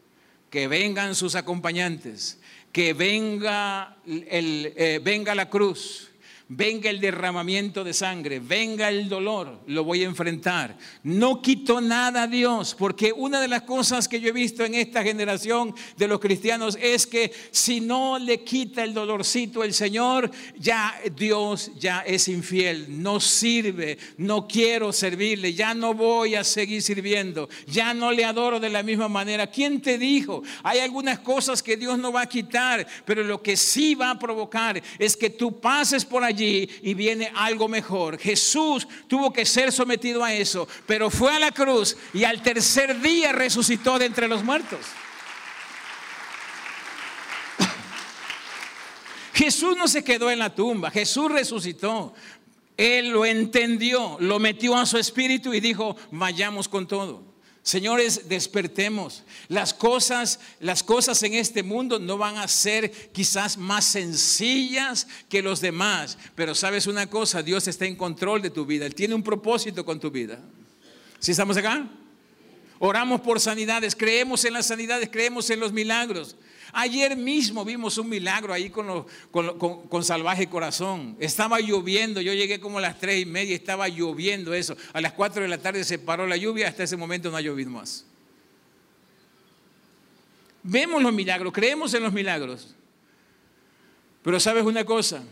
que 0.51 0.67
vengan 0.67 1.15
sus 1.15 1.35
acompañantes, 1.35 2.37
que 2.73 2.93
venga, 2.93 3.97
el, 4.05 4.73
eh, 4.75 4.99
venga 5.01 5.33
la 5.33 5.49
cruz, 5.49 6.10
venga 6.53 6.89
el 6.89 6.99
derramamiento 6.99 7.81
de 7.85 7.93
sangre, 7.93 8.41
venga 8.41 8.89
el 8.89 9.07
dolor, 9.07 9.61
lo 9.67 9.85
voy 9.85 10.03
a 10.03 10.07
enfrentar. 10.07 10.77
No 11.01 11.41
quito 11.41 11.79
nada 11.79 12.23
a 12.23 12.27
Dios, 12.27 12.75
porque 12.77 13.13
una 13.13 13.39
de 13.39 13.47
las 13.47 13.61
cosas 13.61 14.09
que 14.09 14.19
yo 14.19 14.29
he 14.29 14.33
visto 14.33 14.65
en 14.65 14.75
esta 14.75 15.01
generación 15.01 15.73
de 15.95 16.09
los 16.09 16.19
cristianos 16.19 16.77
es 16.81 17.07
que 17.07 17.31
si 17.51 17.79
no 17.79 18.19
le 18.19 18.43
quita 18.43 18.83
el 18.83 18.93
dolorcito 18.93 19.63
el 19.63 19.73
Señor, 19.73 20.29
ya 20.57 20.93
Dios 21.15 21.71
ya 21.79 22.01
es 22.01 22.27
infiel, 22.27 23.01
no 23.01 23.21
sirve, 23.21 23.97
no 24.17 24.45
quiero 24.45 24.91
servirle, 24.91 25.53
ya 25.53 25.73
no 25.73 25.93
voy 25.93 26.35
a 26.35 26.43
seguir 26.43 26.81
sirviendo, 26.81 27.47
ya 27.65 27.93
no 27.93 28.11
le 28.11 28.25
adoro 28.25 28.59
de 28.59 28.69
la 28.69 28.83
misma 28.83 29.07
manera. 29.07 29.47
¿Quién 29.47 29.81
te 29.81 29.97
dijo? 29.97 30.43
Hay 30.63 30.79
algunas 30.79 31.19
cosas 31.19 31.63
que 31.63 31.77
Dios 31.77 31.97
no 31.97 32.11
va 32.11 32.23
a 32.23 32.29
quitar, 32.29 32.85
pero 33.05 33.23
lo 33.23 33.41
que 33.41 33.55
sí 33.55 33.95
va 33.95 34.11
a 34.11 34.19
provocar 34.19 34.83
es 34.99 35.15
que 35.15 35.29
tú 35.29 35.61
pases 35.61 36.03
por 36.03 36.25
allí 36.25 36.40
y 36.41 36.93
viene 36.93 37.31
algo 37.35 37.67
mejor. 37.67 38.17
Jesús 38.17 38.87
tuvo 39.07 39.31
que 39.31 39.45
ser 39.45 39.71
sometido 39.71 40.23
a 40.23 40.33
eso, 40.33 40.67
pero 40.85 41.09
fue 41.09 41.33
a 41.33 41.39
la 41.39 41.51
cruz 41.51 41.97
y 42.13 42.23
al 42.23 42.41
tercer 42.41 42.99
día 43.01 43.31
resucitó 43.31 43.99
de 43.99 44.05
entre 44.05 44.27
los 44.27 44.43
muertos. 44.43 44.79
Jesús 49.33 49.77
no 49.77 49.87
se 49.87 50.03
quedó 50.03 50.29
en 50.31 50.39
la 50.39 50.53
tumba, 50.53 50.91
Jesús 50.91 51.31
resucitó. 51.31 52.13
Él 52.77 53.09
lo 53.09 53.25
entendió, 53.25 54.17
lo 54.19 54.39
metió 54.39 54.75
a 54.75 54.85
su 54.85 54.97
espíritu 54.97 55.53
y 55.53 55.59
dijo, 55.59 55.95
vayamos 56.11 56.67
con 56.67 56.87
todo. 56.87 57.30
Señores, 57.63 58.27
despertemos. 58.27 59.23
Las 59.47 59.73
cosas, 59.73 60.39
las 60.59 60.81
cosas 60.81 61.21
en 61.21 61.35
este 61.35 61.61
mundo 61.61 61.99
no 61.99 62.17
van 62.17 62.37
a 62.37 62.47
ser 62.47 62.91
quizás 63.11 63.57
más 63.57 63.85
sencillas 63.85 65.07
que 65.29 65.43
los 65.43 65.61
demás, 65.61 66.17
pero 66.33 66.55
sabes 66.55 66.87
una 66.87 67.07
cosa, 67.07 67.43
Dios 67.43 67.67
está 67.67 67.85
en 67.85 67.95
control 67.95 68.41
de 68.41 68.49
tu 68.49 68.65
vida. 68.65 68.87
Él 68.87 68.95
tiene 68.95 69.13
un 69.13 69.21
propósito 69.21 69.85
con 69.85 69.99
tu 69.99 70.09
vida. 70.09 70.39
¿Sí 71.19 71.31
estamos 71.31 71.55
acá? 71.55 71.87
Oramos 72.79 73.21
por 73.21 73.39
sanidades, 73.39 73.95
creemos 73.95 74.43
en 74.43 74.53
las 74.53 74.65
sanidades, 74.65 75.09
creemos 75.11 75.47
en 75.51 75.59
los 75.59 75.71
milagros. 75.71 76.35
Ayer 76.73 77.17
mismo 77.17 77.65
vimos 77.65 77.97
un 77.97 78.07
milagro 78.07 78.53
ahí 78.53 78.69
con, 78.69 80.03
salvaje 80.03 80.47
corazón. 80.47 81.17
Estaba 81.19 81.59
lloviendo, 81.59 82.21
yo 82.21 82.33
llegué 82.33 82.59
como 82.59 82.77
a 82.77 82.81
las 82.81 82.99
tres 82.99 83.21
y 83.21 83.25
media, 83.25 83.55
estaba 83.55 83.87
lloviendo 83.89 84.53
eso. 84.53 84.77
A 84.93 85.01
las 85.01 85.13
cuatro 85.13 85.41
de 85.41 85.49
la 85.49 85.57
tarde 85.57 85.83
se 85.83 85.99
paró 85.99 86.25
la 86.25 86.37
lluvia, 86.37 86.67
hasta 86.67 86.83
ese 86.83 86.95
momento 86.95 87.29
no 87.29 87.37
ha 87.37 87.41
llovido 87.41 87.69
más. 87.71 88.05
Vemos 90.63 91.01
los 91.01 91.13
milagros, 91.13 91.51
creemos 91.51 91.93
en 91.93 92.03
los 92.03 92.13
milagros. 92.13 92.75
Pero 94.23 94.39
sabes 94.39 94.63
una 94.63 94.85
cosa, 94.85 95.23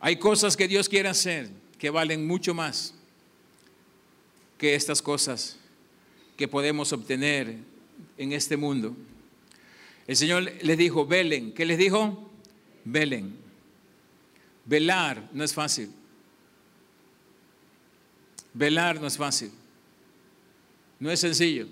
hay 0.00 0.16
cosas 0.16 0.56
que 0.56 0.66
Dios 0.66 0.88
quiere 0.88 1.08
hacer 1.08 1.50
que 1.78 1.90
valen 1.90 2.26
mucho 2.26 2.54
más 2.54 2.94
que 4.58 4.74
estas 4.74 5.02
cosas 5.02 5.58
que 6.36 6.48
podemos 6.48 6.92
obtener 6.92 7.56
en 8.18 8.32
este 8.32 8.56
mundo. 8.56 8.96
El 10.06 10.16
Señor 10.16 10.42
les 10.42 10.78
dijo, 10.78 11.06
velen. 11.06 11.52
¿Qué 11.52 11.64
les 11.64 11.78
dijo? 11.78 12.30
Velen. 12.84 13.36
Velar 14.64 15.28
no 15.32 15.44
es 15.44 15.54
fácil. 15.54 15.90
Velar 18.52 19.00
no 19.00 19.06
es 19.06 19.16
fácil. 19.16 19.50
No 20.98 21.10
es 21.10 21.20
sencillo. 21.20 21.66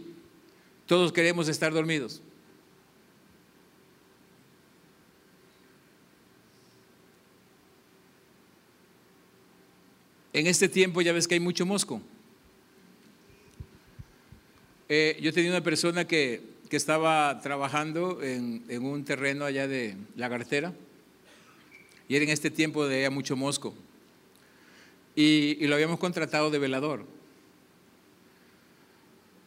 Todos 0.87 1.12
queremos 1.12 1.48
estar 1.48 1.72
dormidos. 1.72 2.20
En 10.33 10.46
este 10.46 10.68
tiempo 10.68 11.03
ya 11.03 11.12
ves 11.12 11.29
que 11.29 11.35
hay 11.35 11.40
mucho 11.40 11.66
mosco. 11.66 12.01
Eh, 14.94 15.18
yo 15.22 15.33
tenía 15.33 15.50
una 15.50 15.62
persona 15.62 16.07
que, 16.07 16.52
estaba 16.70 17.40
trabajando 17.40 18.22
en, 18.22 18.62
un 18.85 19.07
terreno 19.07 19.46
allá 19.46 19.66
de 19.66 19.96
la 20.16 20.28
carretera 20.28 20.74
y 22.09 22.16
era 22.16 22.26
en 22.26 22.31
este 22.31 22.50
tiempo 22.50 22.87
de 22.87 23.09
mucho 23.09 23.35
mosco 23.35 23.74
y, 25.16 25.66
lo 25.66 25.76
habíamos 25.76 25.98
contratado 25.98 26.50
de 26.50 26.59
velador. 26.59 27.07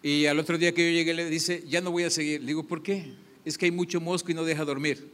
Y 0.02 0.26
al 0.26 0.40
otro 0.40 0.58
día 0.58 0.74
que 0.74 0.84
yo 0.84 0.98
llegué 0.98 1.14
le 1.14 1.30
dice, 1.30 1.64
ya 1.68 1.80
no 1.80 1.92
voy 1.92 2.06
a 2.06 2.10
seguir. 2.10 2.42
Le 2.42 2.48
digo, 2.48 2.64
¿por 2.64 2.82
qué? 2.82 3.14
Es 3.44 3.56
que 3.56 3.66
hay 3.66 3.72
mucho 3.72 4.02
mosco 4.02 4.32
y 4.32 4.34
no 4.34 4.46
deja 4.46 4.66
dormir. 4.66 5.08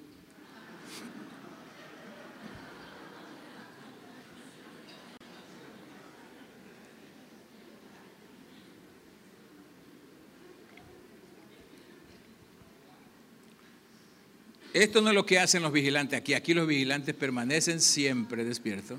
Esto 14.74 15.02
no 15.02 15.10
es 15.10 15.16
lo 15.16 15.26
que 15.26 15.38
hacen 15.38 15.62
los 15.62 15.74
vigilantes 15.74 16.18
aquí. 16.18 16.34
Aquí 16.34 16.54
los 16.54 16.68
vigilantes 16.68 17.14
permanecen 17.14 17.82
siempre 17.82 18.46
despiertos. 18.46 18.98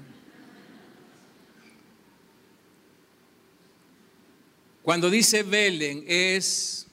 Cuando 4.82 5.08
dice 5.08 5.44
velen 5.44 6.04
es 6.06 6.86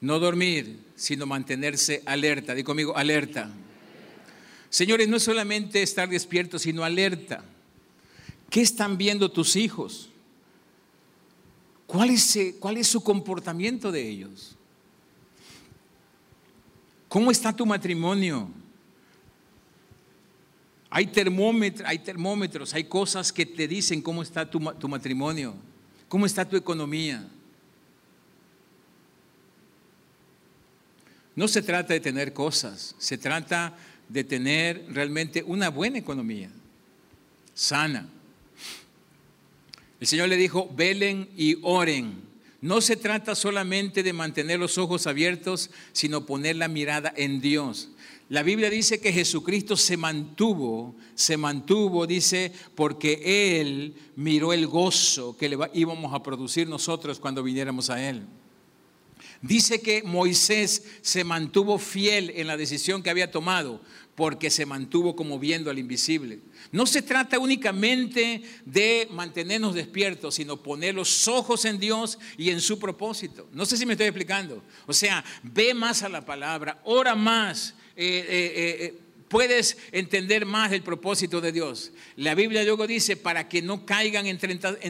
no 0.00 0.18
dormir, 0.18 0.78
sino 0.96 1.26
mantenerse 1.26 2.02
alerta. 2.04 2.54
Di 2.54 2.62
conmigo, 2.62 2.96
alerta. 2.96 3.50
Señores, 4.68 5.08
no 5.08 5.16
es 5.16 5.22
solamente 5.22 5.82
estar 5.82 6.08
despiertos, 6.08 6.62
sino 6.62 6.82
alerta. 6.82 7.44
¿Qué 8.50 8.60
están 8.60 8.98
viendo 8.98 9.30
tus 9.30 9.56
hijos? 9.56 10.10
¿Cuál 11.86 12.10
es, 12.10 12.38
cuál 12.58 12.76
es 12.76 12.88
su 12.88 13.02
comportamiento 13.02 13.92
de 13.92 14.08
ellos? 14.08 14.56
¿Cómo 17.12 17.30
está 17.30 17.54
tu 17.54 17.66
matrimonio? 17.66 18.48
Hay 20.88 21.08
termómetros, 21.08 21.86
hay 21.86 21.98
termómetros, 21.98 22.72
hay 22.72 22.84
cosas 22.84 23.30
que 23.30 23.44
te 23.44 23.68
dicen 23.68 24.00
cómo 24.00 24.22
está 24.22 24.50
tu 24.50 24.88
matrimonio, 24.88 25.54
cómo 26.08 26.24
está 26.24 26.48
tu 26.48 26.56
economía. 26.56 27.28
No 31.36 31.48
se 31.48 31.60
trata 31.60 31.92
de 31.92 32.00
tener 32.00 32.32
cosas, 32.32 32.94
se 32.96 33.18
trata 33.18 33.76
de 34.08 34.24
tener 34.24 34.82
realmente 34.88 35.42
una 35.42 35.68
buena 35.68 35.98
economía, 35.98 36.48
sana. 37.52 38.08
El 40.00 40.06
Señor 40.06 40.30
le 40.30 40.38
dijo, 40.38 40.66
velen 40.74 41.28
y 41.36 41.58
oren. 41.60 42.31
No 42.62 42.80
se 42.80 42.94
trata 42.94 43.34
solamente 43.34 44.04
de 44.04 44.12
mantener 44.12 44.60
los 44.60 44.78
ojos 44.78 45.08
abiertos, 45.08 45.70
sino 45.92 46.24
poner 46.26 46.54
la 46.54 46.68
mirada 46.68 47.12
en 47.16 47.40
Dios. 47.40 47.90
La 48.28 48.44
Biblia 48.44 48.70
dice 48.70 49.00
que 49.00 49.12
Jesucristo 49.12 49.76
se 49.76 49.96
mantuvo, 49.96 50.94
se 51.16 51.36
mantuvo, 51.36 52.06
dice, 52.06 52.52
porque 52.76 53.60
Él 53.60 53.94
miró 54.14 54.52
el 54.52 54.68
gozo 54.68 55.36
que 55.36 55.48
le 55.48 55.58
íbamos 55.74 56.14
a 56.14 56.22
producir 56.22 56.68
nosotros 56.68 57.18
cuando 57.18 57.42
viniéramos 57.42 57.90
a 57.90 58.08
Él. 58.08 58.22
Dice 59.42 59.82
que 59.82 60.04
Moisés 60.04 60.84
se 61.00 61.24
mantuvo 61.24 61.78
fiel 61.78 62.30
en 62.36 62.46
la 62.46 62.56
decisión 62.56 63.02
que 63.02 63.10
había 63.10 63.32
tomado 63.32 63.80
porque 64.22 64.50
se 64.50 64.66
mantuvo 64.66 65.16
como 65.16 65.36
viendo 65.36 65.68
al 65.68 65.80
invisible. 65.80 66.38
No 66.70 66.86
se 66.86 67.02
trata 67.02 67.40
únicamente 67.40 68.40
de 68.64 69.08
mantenernos 69.10 69.74
despiertos, 69.74 70.36
sino 70.36 70.62
poner 70.62 70.94
los 70.94 71.26
ojos 71.26 71.64
en 71.64 71.80
Dios 71.80 72.20
y 72.38 72.50
en 72.50 72.60
su 72.60 72.78
propósito. 72.78 73.48
No 73.50 73.66
sé 73.66 73.76
si 73.76 73.84
me 73.84 73.94
estoy 73.94 74.06
explicando. 74.06 74.62
O 74.86 74.92
sea, 74.92 75.24
ve 75.42 75.74
más 75.74 76.04
a 76.04 76.08
la 76.08 76.24
palabra, 76.24 76.80
ora 76.84 77.16
más. 77.16 77.74
Eh, 77.96 78.24
eh, 78.28 78.76
eh, 78.78 78.98
puedes 79.26 79.76
entender 79.90 80.46
más 80.46 80.70
el 80.70 80.84
propósito 80.84 81.40
de 81.40 81.50
Dios. 81.50 81.90
La 82.14 82.36
Biblia 82.36 82.62
luego 82.62 82.86
dice, 82.86 83.16
para 83.16 83.48
que 83.48 83.60
no 83.60 83.84
caigan 83.84 84.26
en 84.26 84.38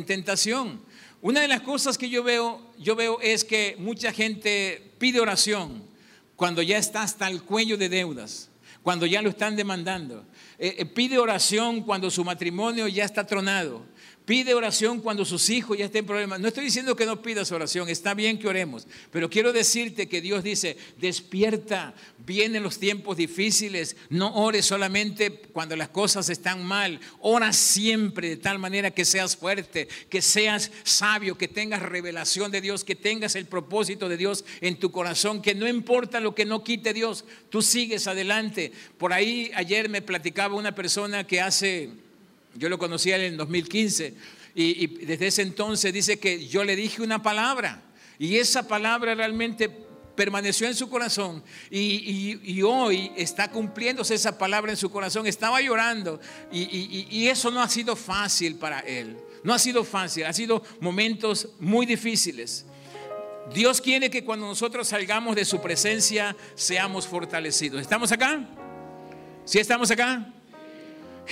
tentación. 0.05 0.83
Una 1.22 1.41
de 1.41 1.49
las 1.49 1.62
cosas 1.62 1.97
que 1.97 2.11
yo 2.11 2.22
veo, 2.22 2.70
yo 2.78 2.95
veo 2.97 3.18
es 3.22 3.45
que 3.45 3.76
mucha 3.78 4.12
gente 4.12 4.93
pide 4.99 5.20
oración 5.20 5.91
cuando 6.37 6.61
ya 6.61 6.76
está 6.76 7.03
hasta 7.03 7.28
el 7.28 7.43
cuello 7.45 7.78
de 7.78 7.89
deudas, 7.89 8.51
cuando 8.83 9.07
ya 9.07 9.22
lo 9.22 9.30
están 9.30 9.57
demandando. 9.57 10.24
Eh, 10.59 10.76
eh, 10.78 10.87
pide 10.87 11.18
oración 11.18 11.83
cuando 11.83 12.11
su 12.11 12.24
matrimonio 12.24 12.89
ya 12.89 13.05
está 13.05 13.26
tronado. 13.26 13.85
Pide 14.25 14.55
oración 14.55 15.01
cuando 15.01 15.25
sus 15.25 15.51
hijos 15.51 15.77
ya 15.77 15.87
estén 15.87 16.01
en 16.01 16.07
problemas. 16.07 16.39
No 16.39 16.47
estoy 16.47 16.64
diciendo 16.64 16.95
que 16.95 17.07
no 17.07 17.23
pidas 17.23 17.51
oración, 17.51 17.89
está 17.89 18.14
bien 18.14 18.39
que 18.39 18.47
oremos, 18.47 18.87
pero 19.11 19.29
quiero 19.29 19.53
decirte 19.53 20.09
que 20.09 20.20
Dios 20.20 20.45
dice, 20.45 20.77
despierta, 21.01 21.93
vienen 22.25 22.62
los 22.62 22.79
tiempos 22.79 23.16
difíciles, 23.16 23.97
no 24.11 24.33
ores 24.35 24.64
solamente 24.64 25.33
cuando 25.53 25.75
las 25.75 25.89
cosas 25.89 26.29
están 26.29 26.64
mal, 26.64 27.01
ora 27.18 27.53
siempre 27.53 28.29
de 28.29 28.37
tal 28.37 28.61
manera 28.61 28.93
que 28.93 29.05
seas 29.05 29.37
fuerte, 29.37 29.89
que 30.09 30.23
seas 30.23 30.70
sabio, 30.85 31.37
que 31.37 31.49
tengas 31.49 31.83
revelación 31.83 32.53
de 32.53 32.61
Dios, 32.61 32.85
que 32.85 32.95
tengas 32.95 33.35
el 33.35 33.47
propósito 33.47 34.09
de 34.09 34.16
Dios 34.16 34.45
en 34.61 34.79
tu 34.79 34.93
corazón, 34.93 35.43
que 35.43 35.57
no 35.57 35.66
importa 35.66 36.20
lo 36.20 36.33
que 36.33 36.45
no 36.45 36.62
quite 36.62 36.93
Dios, 36.93 37.25
tú 37.51 37.61
sigues 37.61 38.07
adelante. 38.07 38.70
Por 38.99 39.12
ahí 39.12 39.51
ayer 39.57 39.89
me 39.89 40.01
platicaba 40.01 40.55
una 40.55 40.77
persona 40.77 41.27
que 41.27 41.41
hace 41.41 41.91
yo 42.55 42.69
lo 42.69 42.79
conocía 42.79 43.17
en 43.17 43.23
el 43.23 43.37
2015 43.37 44.15
y, 44.55 44.87
desde 45.07 45.27
ese 45.29 45.43
entonces 45.43 45.93
dice 45.93 46.19
que 46.19 46.47
yo 46.47 46.65
le 46.65 46.77
dije 46.77 47.03
una 47.03 47.23
palabra 47.23 47.83
y 48.19 48.37
esa 48.37 48.69
palabra 48.69 49.15
realmente 49.15 49.71
permaneció 50.15 50.67
en 50.67 50.75
su 50.75 50.91
corazón 50.91 51.43
y, 51.71 52.63
hoy 52.63 53.11
está 53.17 53.51
cumpliéndose 53.51 54.15
esa 54.15 54.37
palabra 54.37 54.71
en 54.73 54.77
su 54.77 54.91
corazón. 54.91 55.27
Estaba 55.27 55.61
llorando 55.61 56.21
y, 56.53 57.07
y, 57.11 57.29
eso 57.29 57.51
no 57.51 57.63
ha 57.63 57.69
sido 57.69 57.97
fácil 57.97 58.57
para 58.57 58.81
él. 58.81 59.17
No 59.43 59.53
ha 59.55 59.59
sido 59.59 59.83
fácil, 59.85 60.25
ha 60.25 60.33
sido 60.33 60.63
momentos 60.81 61.49
muy 61.59 61.87
difíciles. 61.87 62.67
Dios 63.53 63.81
quiere 63.81 64.09
que 64.09 64.25
cuando 64.25 64.47
nosotros 64.47 64.87
salgamos 64.87 65.35
de 65.35 65.45
su 65.45 65.61
presencia 65.61 66.37
seamos 66.55 67.09
fortalecidos. 67.09 67.81
¿Estamos 67.81 68.13
acá? 68.13 68.49
¿Sí 69.45 69.59
estamos 69.59 69.91
acá? 69.91 70.33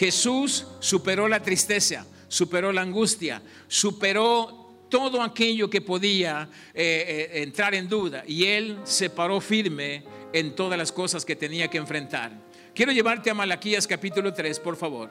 Jesús 0.01 0.64
superó 0.78 1.28
la 1.28 1.42
tristeza, 1.42 2.07
superó 2.26 2.72
la 2.72 2.80
angustia, 2.80 3.42
superó 3.68 4.86
todo 4.88 5.22
aquello 5.22 5.68
que 5.68 5.82
podía 5.82 6.48
eh, 6.72 7.28
eh, 7.34 7.42
entrar 7.42 7.74
en 7.74 7.86
duda 7.86 8.24
y 8.26 8.46
él 8.46 8.78
se 8.84 9.11
paró 9.11 9.42
firme 9.42 10.03
en 10.32 10.55
todas 10.55 10.78
las 10.78 10.90
cosas 10.90 11.26
que 11.26 11.36
tenía 11.36 11.68
que 11.68 11.76
enfrentar. 11.76 12.32
Quiero 12.74 12.92
llevarte 12.92 13.28
a 13.28 13.34
Malaquías 13.34 13.86
capítulo 13.86 14.32
3, 14.32 14.59
por 14.61 14.78
favor. 14.78 15.11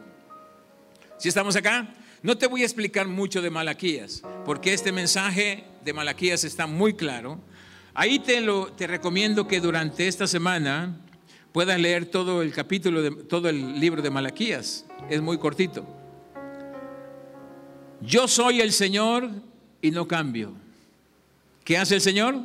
Si 1.20 1.30
estamos 1.30 1.56
acá, 1.56 1.94
no 2.24 2.36
te 2.36 2.48
voy 2.48 2.64
a 2.64 2.66
explicar 2.66 3.08
mucho 3.08 3.44
de 3.44 3.52
Malaquías, 3.52 4.24
porque 4.44 4.74
este 4.74 4.92
mensaje 4.92 5.66
de 5.86 5.94
Malaquías 5.94 6.44
está 6.44 6.66
muy 6.66 6.96
claro. 6.96 7.40
Ahí 7.94 8.18
te, 8.18 8.42
lo, 8.42 8.72
te 8.72 8.88
recomiendo 8.88 9.48
que 9.48 9.60
durante 9.60 10.08
esta 10.08 10.26
semana 10.26 11.00
puedas 11.52 11.80
leer 11.80 12.06
todo 12.06 12.42
el 12.42 12.54
capítulo, 12.54 13.02
de, 13.02 13.12
todo 13.12 13.50
el 13.50 13.80
libro 13.80 14.02
de 14.02 14.10
Malaquías. 14.10 14.86
Es 15.10 15.22
muy 15.22 15.38
cortito. 15.38 15.86
Yo 18.02 18.28
soy 18.28 18.62
el 18.62 18.72
Señor 18.72 19.30
y 19.82 19.92
no 19.92 20.08
cambio. 20.08 20.54
¿Qué 21.64 21.78
hace 21.78 21.96
el 21.96 22.02
Señor? 22.02 22.40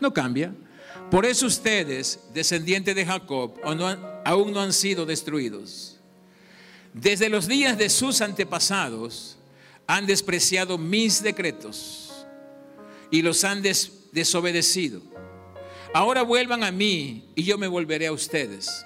No 0.00 0.12
cambia. 0.12 0.52
Por 1.10 1.24
eso 1.24 1.46
ustedes, 1.46 2.20
descendientes 2.34 2.94
de 2.94 3.06
Jacob, 3.06 3.54
aún 4.24 4.52
no 4.52 4.60
han 4.60 4.72
sido 4.72 5.06
destruidos. 5.06 5.98
Desde 6.92 7.28
los 7.28 7.46
días 7.46 7.78
de 7.78 7.88
sus 7.88 8.20
antepasados 8.20 9.36
han 9.86 10.06
despreciado 10.06 10.78
mis 10.78 11.22
decretos 11.22 12.26
y 13.10 13.22
los 13.22 13.44
han 13.44 13.62
desobedecido. 14.12 15.02
Ahora 15.94 16.22
vuelvan 16.22 16.64
a 16.64 16.70
mí 16.70 17.30
y 17.34 17.44
yo 17.44 17.56
me 17.56 17.66
volveré 17.66 18.08
a 18.08 18.12
ustedes, 18.12 18.84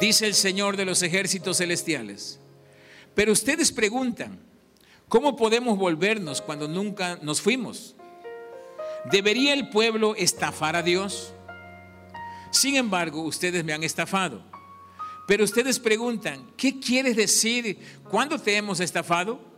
dice 0.00 0.26
el 0.26 0.34
Señor 0.34 0.76
de 0.76 0.84
los 0.84 1.02
ejércitos 1.02 1.58
celestiales. 1.58 2.40
Pero 3.14 3.32
ustedes 3.32 3.70
preguntan, 3.70 4.40
¿cómo 5.08 5.36
podemos 5.36 5.78
volvernos 5.78 6.42
cuando 6.42 6.66
nunca 6.66 7.18
nos 7.22 7.40
fuimos? 7.40 7.94
¿Debería 9.10 9.54
el 9.54 9.68
pueblo 9.68 10.14
estafar 10.16 10.76
a 10.76 10.82
Dios? 10.82 11.32
Sin 12.50 12.76
embargo, 12.76 13.22
ustedes 13.22 13.64
me 13.64 13.72
han 13.72 13.84
estafado. 13.84 14.42
Pero 15.28 15.44
ustedes 15.44 15.78
preguntan, 15.78 16.50
¿qué 16.56 16.80
quieres 16.80 17.14
decir? 17.14 17.78
¿Cuándo 18.10 18.38
te 18.38 18.56
hemos 18.56 18.80
estafado? 18.80 19.49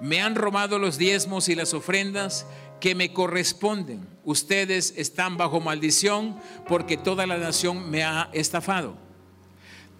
Me 0.00 0.20
han 0.20 0.34
robado 0.34 0.78
los 0.78 0.98
diezmos 0.98 1.48
y 1.48 1.54
las 1.54 1.74
ofrendas 1.74 2.46
que 2.80 2.94
me 2.94 3.12
corresponden. 3.12 4.06
Ustedes 4.24 4.94
están 4.96 5.36
bajo 5.36 5.60
maldición 5.60 6.38
porque 6.66 6.96
toda 6.96 7.26
la 7.26 7.38
nación 7.38 7.90
me 7.90 8.04
ha 8.04 8.30
estafado. 8.32 8.96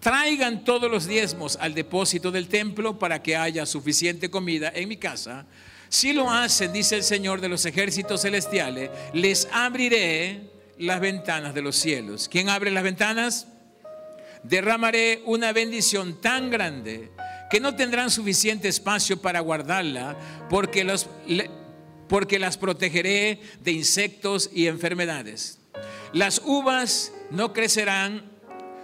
Traigan 0.01 0.65
todos 0.65 0.91
los 0.91 1.07
diezmos 1.07 1.59
al 1.61 1.75
depósito 1.75 2.31
del 2.31 2.49
templo 2.49 2.99
para 2.99 3.21
que 3.21 3.37
haya 3.37 3.67
suficiente 3.67 4.31
comida 4.31 4.71
en 4.73 4.89
mi 4.89 4.97
casa. 4.97 5.47
Si 5.89 6.13
lo 6.13 6.31
hacen, 6.31 6.73
dice 6.73 6.97
el 6.97 7.03
Señor 7.03 7.41
de 7.41 7.49
los 7.49 7.65
ejércitos 7.67 8.23
celestiales, 8.23 8.91
les 9.13 9.49
abriré 9.53 10.51
las 10.79 11.01
ventanas 11.01 11.55
de 11.55 11.63
los 11.63 11.75
cielos. 11.77 12.29
¿Quién 12.31 12.49
abre 12.49 12.71
las 12.71 12.85
ventanas? 12.85 13.49
Derramaré 14.45 15.23
una 15.27 15.53
bendición 15.53 16.21
tan 16.21 16.51
grande 16.51 17.11
que 17.51 17.61
no 17.61 17.75
tendrán 17.75 18.11
suficiente 18.11 18.69
espacio 18.69 19.21
para 19.21 19.41
guardarla 19.41 20.17
porque 20.51 20.85
los 20.85 21.09
porque 22.09 22.39
las 22.39 22.57
protegeré 22.57 23.41
de 23.63 23.73
insectos 23.73 24.51
y 24.53 24.67
enfermedades. 24.67 25.59
Las 26.13 26.41
uvas 26.45 27.13
no 27.31 27.53
crecerán, 27.53 28.25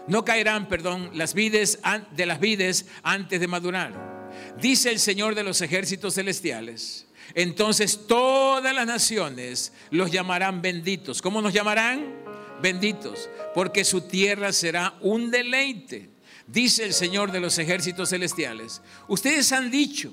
no 0.06 0.24
caerán, 0.24 0.68
perdón, 0.68 1.10
las 1.14 1.34
vides 1.34 1.78
de 2.14 2.26
las 2.26 2.38
vides 2.38 2.86
antes 3.02 3.40
de 3.40 3.48
madurar. 3.48 4.30
Dice 4.60 4.90
el 4.90 4.98
Señor 4.98 5.34
de 5.34 5.42
los 5.42 5.62
ejércitos 5.62 6.14
celestiales. 6.14 7.06
Entonces 7.34 8.06
todas 8.06 8.74
las 8.74 8.86
naciones 8.86 9.72
los 9.90 10.10
llamarán 10.10 10.60
benditos. 10.60 11.22
¿Cómo 11.22 11.40
nos 11.40 11.54
llamarán? 11.54 12.22
Benditos, 12.60 13.28
porque 13.54 13.84
su 13.84 14.02
tierra 14.02 14.52
será 14.52 14.94
un 15.00 15.30
deleite. 15.30 16.13
Dice 16.46 16.84
el 16.84 16.92
Señor 16.92 17.32
de 17.32 17.40
los 17.40 17.58
ejércitos 17.58 18.10
celestiales. 18.10 18.82
Ustedes 19.08 19.50
han 19.52 19.70
dicho 19.70 20.12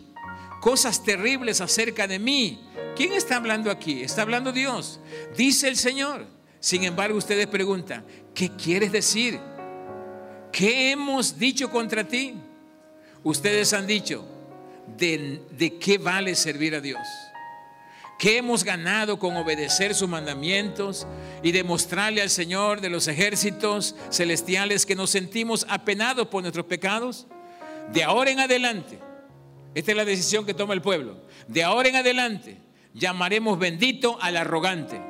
cosas 0.61 1.03
terribles 1.03 1.61
acerca 1.61 2.07
de 2.07 2.19
mí 2.19 2.71
¿Quién 2.95 3.13
está 3.13 3.38
hablando 3.38 3.71
aquí? 3.71 4.01
Está 4.01 4.21
hablando 4.23 4.51
Dios. 4.51 4.99
Dice 5.36 5.67
el 5.67 5.77
Señor. 5.77 6.25
Sin 6.59 6.84
embargo, 6.84 7.17
ustedes 7.17 7.47
preguntan, 7.47 8.05
¿qué 8.36 8.51
quieres 8.55 8.91
decir? 8.91 9.39
¿Qué 10.51 10.91
hemos 10.91 11.39
dicho 11.39 11.71
contra 11.71 12.07
ti? 12.07 12.36
Ustedes 13.23 13.73
han 13.73 13.88
dicho, 13.88 14.25
¿de, 14.97 15.41
de 15.51 15.79
qué 15.79 15.97
vale 15.97 16.36
servir 16.36 16.75
a 16.75 16.82
Dios? 16.82 17.01
¿Qué 18.22 18.38
hemos 18.38 18.63
ganado 18.63 19.17
con 19.17 19.36
obedecer 19.36 19.95
sus 19.95 20.07
mandamientos 20.07 21.07
y 21.41 21.51
demostrarle 21.51 22.22
al 22.22 22.30
Señor 22.30 22.80
de 22.80 22.91
los 22.91 23.07
ejércitos 23.07 23.95
celestiales 24.11 24.86
que 24.86 24.93
nos 24.93 25.09
sentimos 25.09 25.65
apenados 25.67 26.28
por 26.28 26.43
nuestros 26.43 26.67
pecados? 26.67 27.26
De 27.91 28.03
ahora 28.03 28.30
en 28.30 28.39
adelante, 28.39 28.99
esta 29.74 29.89
es 29.89 29.97
la 29.97 30.05
decisión 30.05 30.45
que 30.45 30.53
toma 30.53 30.76
el 30.76 30.84
pueblo, 30.84 31.19
de 31.47 31.63
ahora 31.63 31.89
en 31.89 31.95
adelante 31.95 32.59
llamaremos 32.93 33.57
bendito 33.57 34.22
al 34.22 34.38
arrogante, 34.38 35.01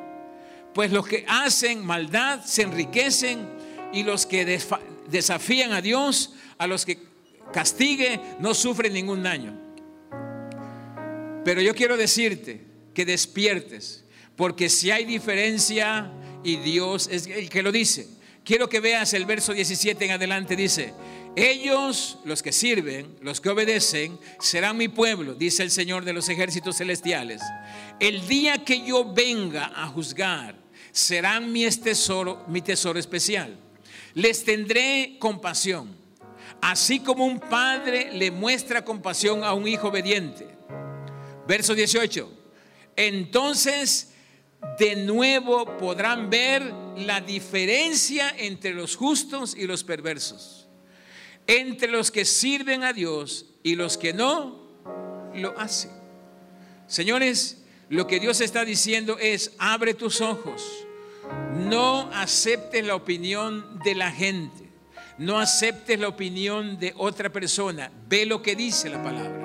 Pues 0.73 0.93
los 0.93 1.05
que 1.05 1.25
hacen 1.27 1.85
maldad 1.85 2.45
se 2.45 2.61
enriquecen 2.61 3.45
y 3.91 4.03
los 4.03 4.25
que 4.25 4.45
desafían 5.09 5.73
a 5.73 5.81
Dios, 5.81 6.35
a 6.57 6.65
los 6.65 6.85
que 6.85 6.97
castigue, 7.51 8.21
no 8.39 8.53
sufren 8.53 8.93
ningún 8.93 9.21
daño. 9.21 9.59
Pero 11.43 11.59
yo 11.59 11.75
quiero 11.75 11.97
decirte 11.97 12.70
que 12.93 13.05
despiertes, 13.05 14.03
porque 14.35 14.69
si 14.69 14.91
hay 14.91 15.05
diferencia 15.05 16.11
y 16.43 16.57
Dios 16.57 17.07
es 17.11 17.27
el 17.27 17.49
que 17.49 17.63
lo 17.63 17.71
dice. 17.71 18.07
Quiero 18.43 18.67
que 18.67 18.79
veas 18.79 19.13
el 19.13 19.25
verso 19.25 19.53
17 19.53 20.03
en 20.03 20.11
adelante, 20.11 20.55
dice, 20.55 20.93
ellos, 21.35 22.17
los 22.25 22.41
que 22.41 22.51
sirven, 22.51 23.15
los 23.21 23.39
que 23.39 23.49
obedecen, 23.49 24.19
serán 24.39 24.77
mi 24.77 24.87
pueblo, 24.87 25.35
dice 25.35 25.63
el 25.63 25.71
Señor 25.71 26.03
de 26.03 26.13
los 26.13 26.27
ejércitos 26.27 26.77
celestiales. 26.77 27.41
El 27.99 28.27
día 28.27 28.65
que 28.65 28.83
yo 28.83 29.13
venga 29.13 29.71
a 29.75 29.87
juzgar, 29.87 30.55
serán 30.91 31.51
mi 31.51 31.69
tesoro, 31.69 32.43
mi 32.47 32.61
tesoro 32.61 32.99
especial. 32.99 33.57
Les 34.13 34.43
tendré 34.43 35.17
compasión, 35.19 35.95
así 36.61 36.99
como 36.99 37.25
un 37.25 37.39
padre 37.39 38.11
le 38.11 38.29
muestra 38.31 38.83
compasión 38.83 39.43
a 39.43 39.53
un 39.53 39.67
hijo 39.67 39.87
obediente. 39.87 40.47
Verso 41.47 41.73
18. 41.75 42.40
Entonces, 42.95 44.13
de 44.79 44.95
nuevo 44.95 45.77
podrán 45.77 46.29
ver 46.29 46.61
la 46.97 47.21
diferencia 47.21 48.33
entre 48.37 48.73
los 48.73 48.95
justos 48.95 49.55
y 49.57 49.65
los 49.65 49.83
perversos 49.83 50.61
entre 51.47 51.89
los 51.89 52.11
que 52.11 52.25
sirven 52.25 52.83
a 52.83 52.93
Dios 52.93 53.45
y 53.63 53.75
los 53.75 53.97
que 53.97 54.13
no 54.13 54.59
lo 55.33 55.57
hacen. 55.59 55.91
Señores, 56.87 57.63
lo 57.89 58.07
que 58.07 58.19
Dios 58.19 58.41
está 58.41 58.65
diciendo 58.65 59.17
es, 59.19 59.53
abre 59.57 59.93
tus 59.93 60.21
ojos, 60.21 60.63
no 61.55 62.09
aceptes 62.13 62.85
la 62.85 62.95
opinión 62.95 63.79
de 63.83 63.95
la 63.95 64.11
gente, 64.11 64.69
no 65.17 65.39
aceptes 65.39 65.99
la 65.99 66.07
opinión 66.07 66.79
de 66.79 66.93
otra 66.97 67.29
persona, 67.31 67.91
ve 68.07 68.25
lo 68.25 68.41
que 68.41 68.55
dice 68.55 68.89
la 68.89 69.03
palabra. 69.03 69.40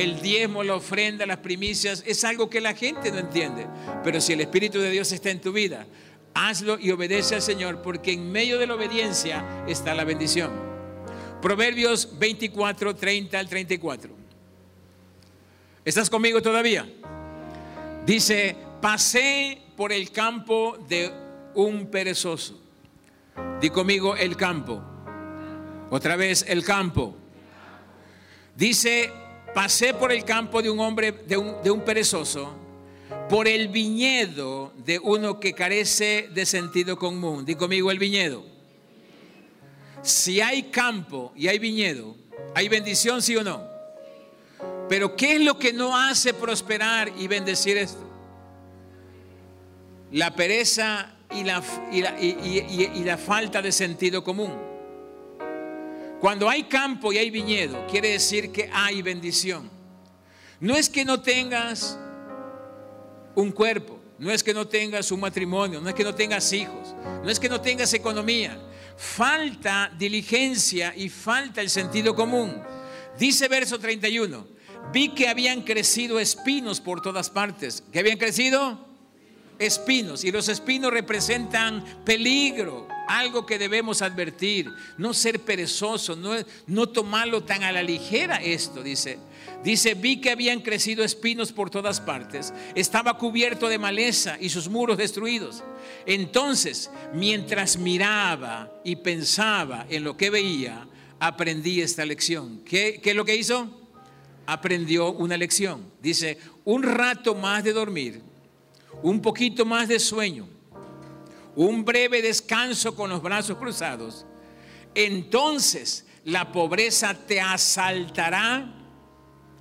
El 0.00 0.22
diezmo, 0.22 0.64
la 0.64 0.76
ofrenda, 0.76 1.26
las 1.26 1.40
primicias 1.40 2.02
es 2.06 2.24
algo 2.24 2.48
que 2.48 2.62
la 2.62 2.72
gente 2.72 3.12
no 3.12 3.18
entiende, 3.18 3.66
pero 4.02 4.18
si 4.18 4.32
el 4.32 4.40
Espíritu 4.40 4.78
de 4.78 4.90
Dios 4.90 5.12
está 5.12 5.28
en 5.28 5.42
tu 5.42 5.52
vida, 5.52 5.86
hazlo 6.32 6.78
y 6.78 6.90
obedece 6.90 7.34
al 7.34 7.42
Señor, 7.42 7.82
porque 7.82 8.14
en 8.14 8.32
medio 8.32 8.58
de 8.58 8.66
la 8.66 8.76
obediencia 8.76 9.62
está 9.68 9.94
la 9.94 10.04
bendición. 10.04 10.52
Proverbios 11.42 12.18
24, 12.18 12.96
30 12.96 13.38
al 13.38 13.46
34. 13.46 14.10
¿Estás 15.84 16.08
conmigo 16.08 16.40
todavía? 16.40 16.90
Dice, 18.06 18.56
pasé 18.80 19.60
por 19.76 19.92
el 19.92 20.10
campo 20.12 20.78
de 20.88 21.12
un 21.54 21.90
perezoso. 21.90 22.58
Di 23.60 23.68
conmigo 23.68 24.16
el 24.16 24.34
campo. 24.34 24.82
Otra 25.90 26.16
vez 26.16 26.46
el 26.48 26.64
campo. 26.64 27.14
Dice, 28.56 29.19
pasé 29.54 29.94
por 29.94 30.12
el 30.12 30.24
campo 30.24 30.62
de 30.62 30.70
un 30.70 30.80
hombre, 30.80 31.12
de 31.12 31.36
un, 31.36 31.80
perezoso, 31.82 32.52
por 33.28 33.48
el 33.48 33.68
viñedo 33.68 34.72
de 34.84 34.98
uno 34.98 35.40
que 35.40 35.52
carece 35.52 36.28
de 36.32 36.46
sentido 36.46 36.96
común. 36.96 37.44
Di 37.44 37.54
conmigo 37.54 37.90
el 37.90 37.98
viñedo. 37.98 38.44
Si 40.02 40.40
hay 40.40 40.64
campo 40.64 41.32
y 41.36 41.48
hay 41.48 41.58
viñedo, 41.58 42.16
¿hay 42.54 42.68
bendición, 42.68 43.20
sí 43.22 43.36
o 43.36 43.44
no? 43.44 43.62
Pero 44.88 45.14
¿qué 45.14 45.36
es 45.36 45.40
lo 45.40 45.58
que 45.58 45.72
no 45.72 45.96
hace 45.96 46.34
prosperar 46.34 47.12
y 47.18 47.28
bendecir 47.28 47.76
esto? 47.76 48.04
La 50.10 50.34
pereza 50.34 51.14
y 51.30 51.44
la, 51.44 51.62
y 51.92 53.04
la, 53.04 53.16
falta 53.16 53.62
de 53.62 53.70
sentido 53.70 54.24
común. 54.24 54.69
Cuando 56.20 56.50
hay 56.50 56.64
campo 56.64 57.12
y 57.12 57.18
hay 57.18 57.30
viñedo, 57.30 57.86
quiere 57.90 58.10
decir 58.10 58.52
que 58.52 58.68
hay 58.72 59.00
bendición. 59.00 59.70
No 60.60 60.76
es 60.76 60.90
que 60.90 61.02
no 61.02 61.22
tengas 61.22 61.98
un 63.34 63.50
cuerpo, 63.50 63.98
no 64.18 64.30
es 64.30 64.44
que 64.44 64.52
no 64.52 64.68
tengas 64.68 65.10
un 65.10 65.20
matrimonio, 65.20 65.80
no 65.80 65.88
es 65.88 65.94
que 65.94 66.04
no 66.04 66.14
tengas 66.14 66.52
hijos, 66.52 66.94
no 67.24 67.30
es 67.30 67.40
que 67.40 67.48
no 67.48 67.62
tengas 67.62 67.94
economía, 67.94 68.60
falta 68.98 69.90
diligencia 69.98 70.92
y 70.94 71.08
falta 71.08 71.62
el 71.62 71.70
sentido 71.70 72.14
común. 72.14 72.62
Dice 73.18 73.48
verso 73.48 73.78
31, 73.78 74.46
vi 74.92 75.14
que 75.14 75.26
habían 75.26 75.62
crecido 75.62 76.20
espinos 76.20 76.82
por 76.82 77.00
todas 77.00 77.30
partes. 77.30 77.82
¿Qué 77.90 77.98
habían 77.98 78.18
crecido? 78.18 78.89
Espinos. 79.60 80.24
Y 80.24 80.32
los 80.32 80.48
espinos 80.48 80.92
representan 80.92 81.84
peligro, 82.04 82.88
algo 83.06 83.46
que 83.46 83.58
debemos 83.58 84.02
advertir. 84.02 84.68
No 84.98 85.14
ser 85.14 85.40
perezoso, 85.40 86.16
no, 86.16 86.32
no 86.66 86.88
tomarlo 86.88 87.44
tan 87.44 87.62
a 87.62 87.70
la 87.70 87.82
ligera 87.82 88.36
esto, 88.36 88.82
dice. 88.82 89.18
Dice, 89.62 89.94
vi 89.94 90.20
que 90.20 90.30
habían 90.30 90.60
crecido 90.60 91.04
espinos 91.04 91.52
por 91.52 91.68
todas 91.68 92.00
partes, 92.00 92.54
estaba 92.74 93.18
cubierto 93.18 93.68
de 93.68 93.78
maleza 93.78 94.38
y 94.40 94.48
sus 94.48 94.68
muros 94.68 94.96
destruidos. 94.96 95.62
Entonces, 96.06 96.90
mientras 97.12 97.76
miraba 97.76 98.72
y 98.84 98.96
pensaba 98.96 99.86
en 99.90 100.04
lo 100.04 100.16
que 100.16 100.30
veía, 100.30 100.88
aprendí 101.18 101.82
esta 101.82 102.06
lección. 102.06 102.62
¿Qué, 102.64 103.00
es 103.04 103.14
lo 103.14 103.26
que 103.26 103.36
hizo? 103.36 103.68
Aprendió 104.46 105.12
una 105.12 105.36
lección. 105.36 105.92
Dice, 106.00 106.38
un 106.64 106.82
rato 106.82 107.34
más 107.34 107.62
de 107.62 107.74
dormir, 107.74 108.22
un 109.02 109.20
poquito 109.20 109.64
más 109.64 109.88
de 109.88 109.98
sueño, 109.98 110.48
un 111.56 111.84
breve 111.84 112.22
descanso 112.22 112.94
con 112.94 113.10
los 113.10 113.22
brazos 113.22 113.56
cruzados. 113.56 114.26
Entonces 114.94 116.06
la 116.24 116.52
pobreza 116.52 117.14
te 117.14 117.40
asaltará 117.40 118.72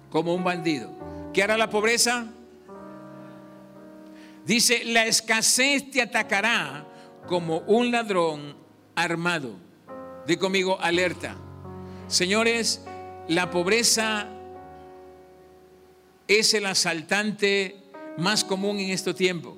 como 0.09 0.33
un 0.33 0.43
bandido. 0.43 0.91
¿Qué 1.33 1.43
hará 1.43 1.57
la 1.57 1.69
pobreza? 1.69 2.27
Dice, 4.45 4.83
la 4.85 5.05
escasez 5.05 5.91
te 5.91 6.01
atacará 6.01 6.87
como 7.27 7.59
un 7.59 7.91
ladrón 7.91 8.55
armado. 8.95 9.55
Di 10.25 10.37
conmigo, 10.37 10.79
alerta. 10.81 11.35
Señores, 12.07 12.81
la 13.27 13.51
pobreza 13.51 14.27
es 16.27 16.53
el 16.55 16.65
asaltante 16.65 17.88
más 18.18 18.43
común 18.43 18.80
en 18.80 18.89
este 18.89 19.14
tiempo, 19.14 19.57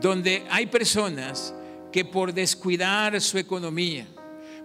donde 0.00 0.44
hay 0.50 0.66
personas 0.66 1.54
que 1.92 2.04
por 2.04 2.32
descuidar 2.32 3.20
su 3.20 3.38
economía, 3.38 4.06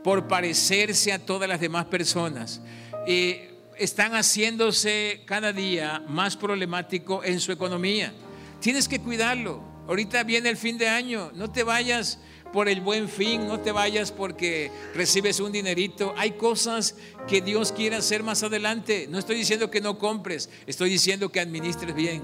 por 0.04 0.28
parecerse 0.28 1.14
a 1.14 1.20
todas 1.20 1.48
las 1.48 1.62
demás 1.62 1.86
personas, 1.86 2.62
eh, 3.08 3.52
están 3.78 4.12
haciéndose 4.14 5.22
cada 5.26 5.54
día 5.54 6.04
más 6.08 6.36
problemático 6.36 7.24
en 7.24 7.40
su 7.40 7.52
economía. 7.52 8.14
Tienes 8.60 8.88
que 8.88 9.00
cuidarlo. 9.00 9.64
Ahorita 9.88 10.24
viene 10.24 10.50
el 10.50 10.58
fin 10.58 10.78
de 10.78 10.88
año. 10.88 11.32
No 11.34 11.52
te 11.52 11.64
vayas 11.64 12.20
por 12.54 12.70
el 12.70 12.82
buen 12.82 13.08
fin, 13.10 13.48
no 13.48 13.60
te 13.60 13.72
vayas 13.72 14.12
porque 14.12 14.72
recibes 14.94 15.40
un 15.40 15.52
dinerito. 15.52 16.14
Hay 16.18 16.32
cosas 16.32 16.96
que 17.28 17.42
Dios 17.42 17.72
quiere 17.72 17.96
hacer 17.96 18.24
más 18.24 18.44
adelante. 18.44 19.08
No 19.10 19.18
estoy 19.18 19.38
diciendo 19.38 19.72
que 19.72 19.82
no 19.82 19.98
compres, 19.98 20.50
estoy 20.68 20.90
diciendo 20.90 21.32
que 21.32 21.40
administres 21.40 21.96
bien. 21.96 22.22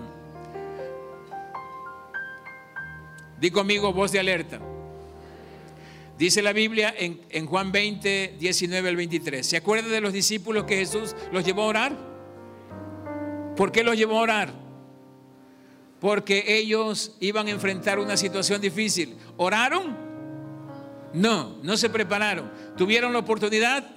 Di 3.39 3.51
conmigo 3.51 3.93
voz 3.93 4.11
de 4.11 4.19
alerta. 4.19 4.59
Dice 6.17 6.41
la 6.41 6.51
Biblia 6.51 6.93
en, 6.97 7.45
Juan 7.45 7.71
20, 7.71 8.38
19 8.39 8.89
al 8.89 8.95
23. 8.95 9.45
¿Se 9.45 9.57
acuerda 9.57 9.88
de 9.88 10.01
los 10.01 10.13
discípulos 10.13 10.63
que 10.63 10.77
Jesús 10.77 11.15
los 11.31 11.45
llevó 11.45 11.63
a 11.63 11.67
orar? 11.67 11.97
¿Por 13.55 13.71
qué 13.71 13.83
los 13.83 13.95
llevó 13.95 14.17
a 14.17 14.21
orar? 14.21 14.53
Porque 15.99 16.43
ellos 16.47 17.15
iban 17.19 17.47
a 17.47 17.51
enfrentar 17.51 17.99
una 17.99 18.17
situación 18.17 18.61
difícil. 18.61 19.15
¿Oraron? 19.38 19.95
No, 21.13 21.57
no 21.61 21.77
se 21.77 21.89
prepararon. 21.89 22.51
¿Tuvieron 22.75 23.13
la 23.13 23.19
oportunidad? 23.19 23.88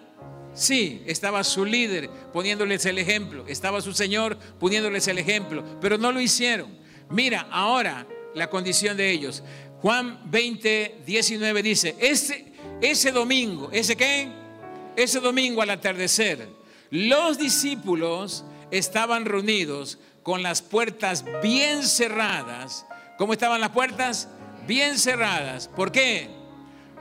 Sí, 0.52 1.02
estaba 1.06 1.42
su 1.42 1.64
líder 1.64 2.10
poniéndoles 2.32 2.84
el 2.84 2.98
ejemplo, 2.98 3.44
estaba 3.46 3.80
su 3.80 3.92
Señor 3.92 4.36
poniéndoles 4.58 5.06
el 5.08 5.18
ejemplo, 5.18 5.64
pero 5.80 5.96
no 5.96 6.12
lo 6.12 6.20
hicieron. 6.20 6.68
Mira, 7.08 7.46
ahora 7.50 8.06
la 8.34 8.50
condición 8.50 8.96
de 8.96 9.10
ellos. 9.10 9.42
Juan 9.80 10.20
20, 10.30 11.02
19 11.06 11.62
dice, 11.62 11.96
ese, 11.98 12.52
ese 12.80 13.12
domingo, 13.12 13.70
¿ese 13.72 13.96
qué? 13.96 14.28
Ese 14.96 15.20
domingo 15.20 15.62
al 15.62 15.70
atardecer, 15.70 16.48
los 16.90 17.38
discípulos 17.38 18.44
estaban 18.70 19.24
reunidos 19.24 19.98
con 20.22 20.42
las 20.42 20.62
puertas 20.62 21.24
bien 21.42 21.82
cerradas. 21.82 22.86
¿Cómo 23.16 23.32
estaban 23.32 23.60
las 23.60 23.70
puertas? 23.70 24.28
Bien 24.66 24.98
cerradas. 24.98 25.68
¿Por 25.68 25.92
qué? 25.92 26.28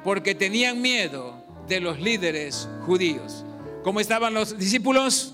Porque 0.03 0.35
tenían 0.35 0.81
miedo 0.81 1.43
de 1.67 1.79
los 1.79 1.99
líderes 1.99 2.69
judíos. 2.85 3.43
¿Cómo 3.83 3.99
estaban 3.99 4.33
los 4.33 4.57
discípulos? 4.57 5.33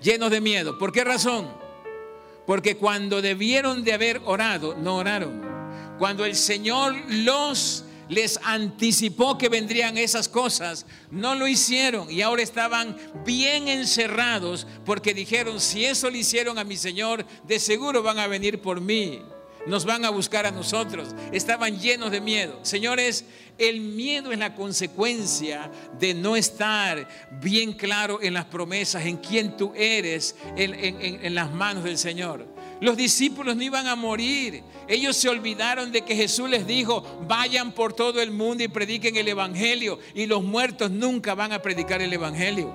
Llenos 0.00 0.30
de 0.30 0.40
miedo. 0.40 0.78
¿Por 0.78 0.92
qué 0.92 1.04
razón? 1.04 1.61
Porque 2.46 2.76
cuando 2.76 3.22
debieron 3.22 3.84
de 3.84 3.92
haber 3.92 4.20
orado, 4.24 4.74
no 4.74 4.96
oraron. 4.96 5.42
Cuando 5.98 6.24
el 6.24 6.34
Señor 6.34 6.94
los 7.08 7.84
les 8.08 8.38
anticipó 8.42 9.38
que 9.38 9.48
vendrían 9.48 9.96
esas 9.96 10.28
cosas, 10.28 10.84
no 11.10 11.34
lo 11.34 11.46
hicieron. 11.46 12.10
Y 12.10 12.20
ahora 12.20 12.42
estaban 12.42 12.96
bien 13.24 13.68
encerrados 13.68 14.66
porque 14.84 15.14
dijeron, 15.14 15.60
si 15.60 15.84
eso 15.84 16.10
le 16.10 16.18
hicieron 16.18 16.58
a 16.58 16.64
mi 16.64 16.76
Señor, 16.76 17.24
de 17.44 17.58
seguro 17.58 18.02
van 18.02 18.18
a 18.18 18.26
venir 18.26 18.60
por 18.60 18.80
mí 18.80 19.22
nos 19.66 19.84
van 19.84 20.04
a 20.04 20.10
buscar 20.10 20.46
a 20.46 20.50
nosotros. 20.50 21.14
Estaban 21.32 21.78
llenos 21.78 22.10
de 22.10 22.20
miedo. 22.20 22.58
Señores, 22.62 23.24
el 23.58 23.80
miedo 23.80 24.32
es 24.32 24.38
la 24.38 24.54
consecuencia 24.54 25.70
de 25.98 26.14
no 26.14 26.36
estar 26.36 27.08
bien 27.40 27.72
claro 27.72 28.20
en 28.22 28.34
las 28.34 28.46
promesas, 28.46 29.06
en 29.06 29.18
quién 29.18 29.56
tú 29.56 29.72
eres, 29.76 30.36
en, 30.56 31.34
las 31.34 31.52
manos 31.52 31.84
del 31.84 31.98
Señor. 31.98 32.46
Los 32.80 32.96
discípulos 32.96 33.54
no 33.54 33.62
iban 33.62 33.86
a 33.86 33.94
morir. 33.94 34.62
Ellos 34.88 35.16
se 35.16 35.28
olvidaron 35.28 35.92
de 35.92 36.02
que 36.02 36.16
Jesús 36.16 36.50
les 36.50 36.66
dijo, 36.66 37.24
vayan 37.28 37.72
por 37.72 37.92
todo 37.92 38.20
el 38.20 38.32
mundo 38.32 38.64
y 38.64 38.68
prediquen 38.68 39.16
el 39.16 39.28
Evangelio. 39.28 39.98
Y 40.14 40.26
los 40.26 40.42
muertos 40.42 40.90
nunca 40.90 41.34
van 41.34 41.52
a 41.52 41.62
predicar 41.62 42.02
el 42.02 42.12
Evangelio. 42.12 42.72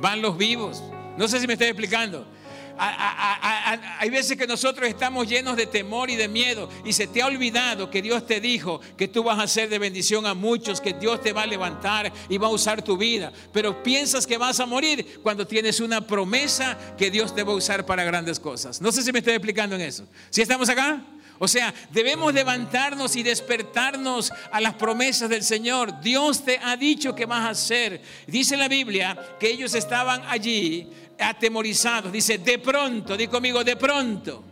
Van 0.00 0.20
los 0.20 0.36
vivos. 0.36 0.82
No 1.16 1.28
sé 1.28 1.40
si 1.40 1.46
me 1.46 1.52
estoy 1.54 1.68
explicando 1.68 2.37
hay 2.78 4.10
veces 4.10 4.36
que 4.36 4.46
nosotros 4.46 4.88
estamos 4.88 5.28
llenos 5.28 5.56
de 5.56 5.66
temor 5.66 6.10
y 6.10 6.16
de 6.16 6.28
miedo 6.28 6.68
y 6.84 6.92
se 6.92 7.06
te 7.06 7.22
ha 7.22 7.26
olvidado 7.26 7.90
que 7.90 8.02
Dios 8.02 8.26
te 8.26 8.40
dijo 8.40 8.80
que 8.96 9.08
tú 9.08 9.22
vas 9.24 9.38
a 9.38 9.46
ser 9.46 9.68
de 9.68 9.78
bendición 9.78 10.26
a 10.26 10.34
muchos, 10.34 10.80
que 10.80 10.92
Dios 10.92 11.20
te 11.20 11.32
va 11.32 11.42
a 11.42 11.46
levantar 11.46 12.12
y 12.28 12.38
va 12.38 12.46
a 12.46 12.50
usar 12.50 12.82
tu 12.82 12.96
vida. 12.96 13.32
Pero 13.52 13.82
piensas 13.82 14.26
que 14.26 14.38
vas 14.38 14.60
a 14.60 14.66
morir 14.66 15.20
cuando 15.22 15.46
tienes 15.46 15.80
una 15.80 16.06
promesa 16.06 16.78
que 16.96 17.10
Dios 17.10 17.34
te 17.34 17.42
va 17.42 17.52
a 17.52 17.56
usar 17.56 17.84
para 17.84 18.04
grandes 18.04 18.38
cosas. 18.38 18.80
No 18.80 18.92
sé 18.92 19.02
si 19.02 19.12
me 19.12 19.18
estoy 19.18 19.34
explicando 19.34 19.76
en 19.76 19.82
eso. 19.82 20.06
¿Si 20.30 20.42
estamos 20.42 20.68
acá? 20.68 21.04
O 21.38 21.46
sea, 21.46 21.72
debemos 21.90 22.34
levantarnos 22.34 23.14
y 23.16 23.22
despertarnos 23.22 24.32
a 24.50 24.60
las 24.60 24.74
promesas 24.74 25.28
del 25.28 25.44
Señor. 25.44 26.00
Dios 26.00 26.44
te 26.44 26.58
ha 26.62 26.76
dicho 26.76 27.14
que 27.14 27.26
vas 27.26 27.44
a 27.44 27.50
hacer. 27.50 28.02
Dice 28.26 28.56
la 28.56 28.68
Biblia 28.68 29.16
que 29.38 29.50
ellos 29.50 29.74
estaban 29.74 30.22
allí 30.26 30.88
atemorizados. 31.18 32.12
Dice, 32.12 32.38
de 32.38 32.58
pronto, 32.58 33.16
di 33.16 33.28
conmigo, 33.28 33.62
de 33.62 33.76
pronto. 33.76 34.44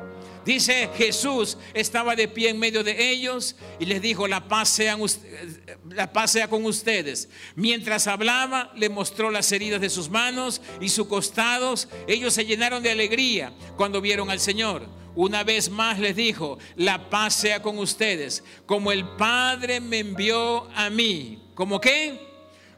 Dice 0.46 0.88
Jesús 0.96 1.58
estaba 1.74 2.14
de 2.14 2.28
pie 2.28 2.50
en 2.50 2.60
medio 2.60 2.84
de 2.84 3.10
ellos 3.10 3.56
y 3.80 3.84
les 3.84 4.00
dijo, 4.00 4.28
la 4.28 4.46
paz, 4.46 4.68
sea, 4.68 4.96
la 5.90 6.12
paz 6.12 6.30
sea 6.30 6.48
con 6.48 6.64
ustedes. 6.64 7.28
Mientras 7.56 8.06
hablaba, 8.06 8.72
le 8.76 8.88
mostró 8.88 9.32
las 9.32 9.50
heridas 9.50 9.80
de 9.80 9.90
sus 9.90 10.08
manos 10.08 10.62
y 10.80 10.88
sus 10.88 11.08
costados. 11.08 11.88
Ellos 12.06 12.32
se 12.32 12.44
llenaron 12.44 12.80
de 12.84 12.92
alegría 12.92 13.52
cuando 13.76 14.00
vieron 14.00 14.30
al 14.30 14.38
Señor. 14.38 14.86
Una 15.16 15.42
vez 15.42 15.68
más 15.68 15.98
les 15.98 16.14
dijo, 16.14 16.58
la 16.76 17.10
paz 17.10 17.34
sea 17.34 17.60
con 17.60 17.78
ustedes, 17.78 18.44
como 18.66 18.92
el 18.92 19.04
Padre 19.16 19.80
me 19.80 19.98
envió 19.98 20.68
a 20.76 20.90
mí. 20.90 21.42
¿Cómo 21.54 21.80
qué? 21.80 22.20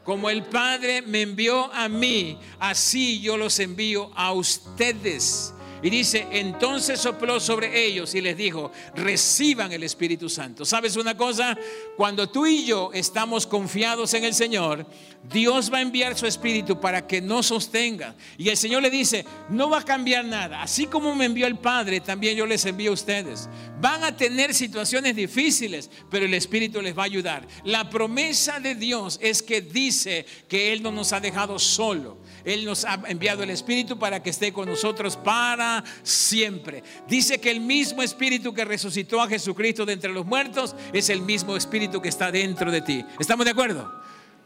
Como 0.03 0.31
el 0.31 0.43
Padre 0.43 1.03
me 1.03 1.21
envió 1.21 1.71
a 1.71 1.87
mí, 1.87 2.39
así 2.57 3.19
yo 3.19 3.37
los 3.37 3.59
envío 3.59 4.09
a 4.15 4.33
ustedes. 4.33 5.53
Y 5.81 5.89
dice, 5.89 6.27
entonces 6.31 6.99
sopló 6.99 7.39
sobre 7.39 7.85
ellos 7.85 8.13
y 8.15 8.21
les 8.21 8.35
dijo, 8.35 8.71
reciban 8.95 9.71
el 9.71 9.83
Espíritu 9.83 10.29
Santo. 10.29 10.65
¿Sabes 10.65 10.97
una 10.97 11.15
cosa? 11.15 11.57
Cuando 11.95 12.29
tú 12.29 12.45
y 12.45 12.65
yo 12.65 12.91
estamos 12.93 13.47
confiados 13.47 14.13
en 14.13 14.25
el 14.25 14.33
Señor, 14.33 14.85
Dios 15.23 15.71
va 15.71 15.77
a 15.77 15.81
enviar 15.81 16.17
su 16.17 16.25
Espíritu 16.25 16.79
para 16.79 17.05
que 17.05 17.21
nos 17.21 17.47
sostenga. 17.47 18.15
Y 18.37 18.49
el 18.49 18.57
Señor 18.57 18.81
le 18.81 18.89
dice, 18.89 19.25
no 19.49 19.69
va 19.69 19.79
a 19.79 19.85
cambiar 19.85 20.25
nada. 20.25 20.61
Así 20.61 20.85
como 20.87 21.15
me 21.15 21.25
envió 21.25 21.47
el 21.47 21.57
Padre, 21.57 22.01
también 22.01 22.35
yo 22.35 22.45
les 22.45 22.65
envío 22.65 22.91
a 22.91 22.95
ustedes. 22.95 23.49
Van 23.79 24.03
a 24.03 24.15
tener 24.15 24.53
situaciones 24.53 25.15
difíciles, 25.15 25.89
pero 26.09 26.25
el 26.25 26.33
Espíritu 26.33 26.81
les 26.81 26.97
va 26.97 27.03
a 27.03 27.05
ayudar. 27.05 27.47
La 27.63 27.89
promesa 27.89 28.59
de 28.59 28.75
Dios 28.75 29.19
es 29.21 29.41
que 29.41 29.61
dice 29.61 30.25
que 30.47 30.73
Él 30.73 30.83
no 30.83 30.91
nos 30.91 31.13
ha 31.13 31.19
dejado 31.19 31.59
solo. 31.59 32.17
Él 32.43 32.65
nos 32.65 32.85
ha 32.85 33.01
enviado 33.07 33.43
el 33.43 33.49
Espíritu 33.49 33.99
para 33.99 34.21
que 34.23 34.29
esté 34.29 34.51
con 34.51 34.67
nosotros 34.67 35.17
para 35.17 35.68
siempre. 36.03 36.83
Dice 37.07 37.39
que 37.39 37.51
el 37.51 37.61
mismo 37.61 38.01
Espíritu 38.01 38.53
que 38.53 38.65
resucitó 38.65 39.21
a 39.21 39.27
Jesucristo 39.27 39.85
de 39.85 39.93
entre 39.93 40.11
los 40.11 40.25
muertos 40.25 40.75
es 40.93 41.09
el 41.09 41.21
mismo 41.21 41.55
Espíritu 41.55 42.01
que 42.01 42.09
está 42.09 42.31
dentro 42.31 42.71
de 42.71 42.81
ti. 42.81 43.05
¿Estamos 43.19 43.45
de 43.45 43.51
acuerdo? 43.51 43.91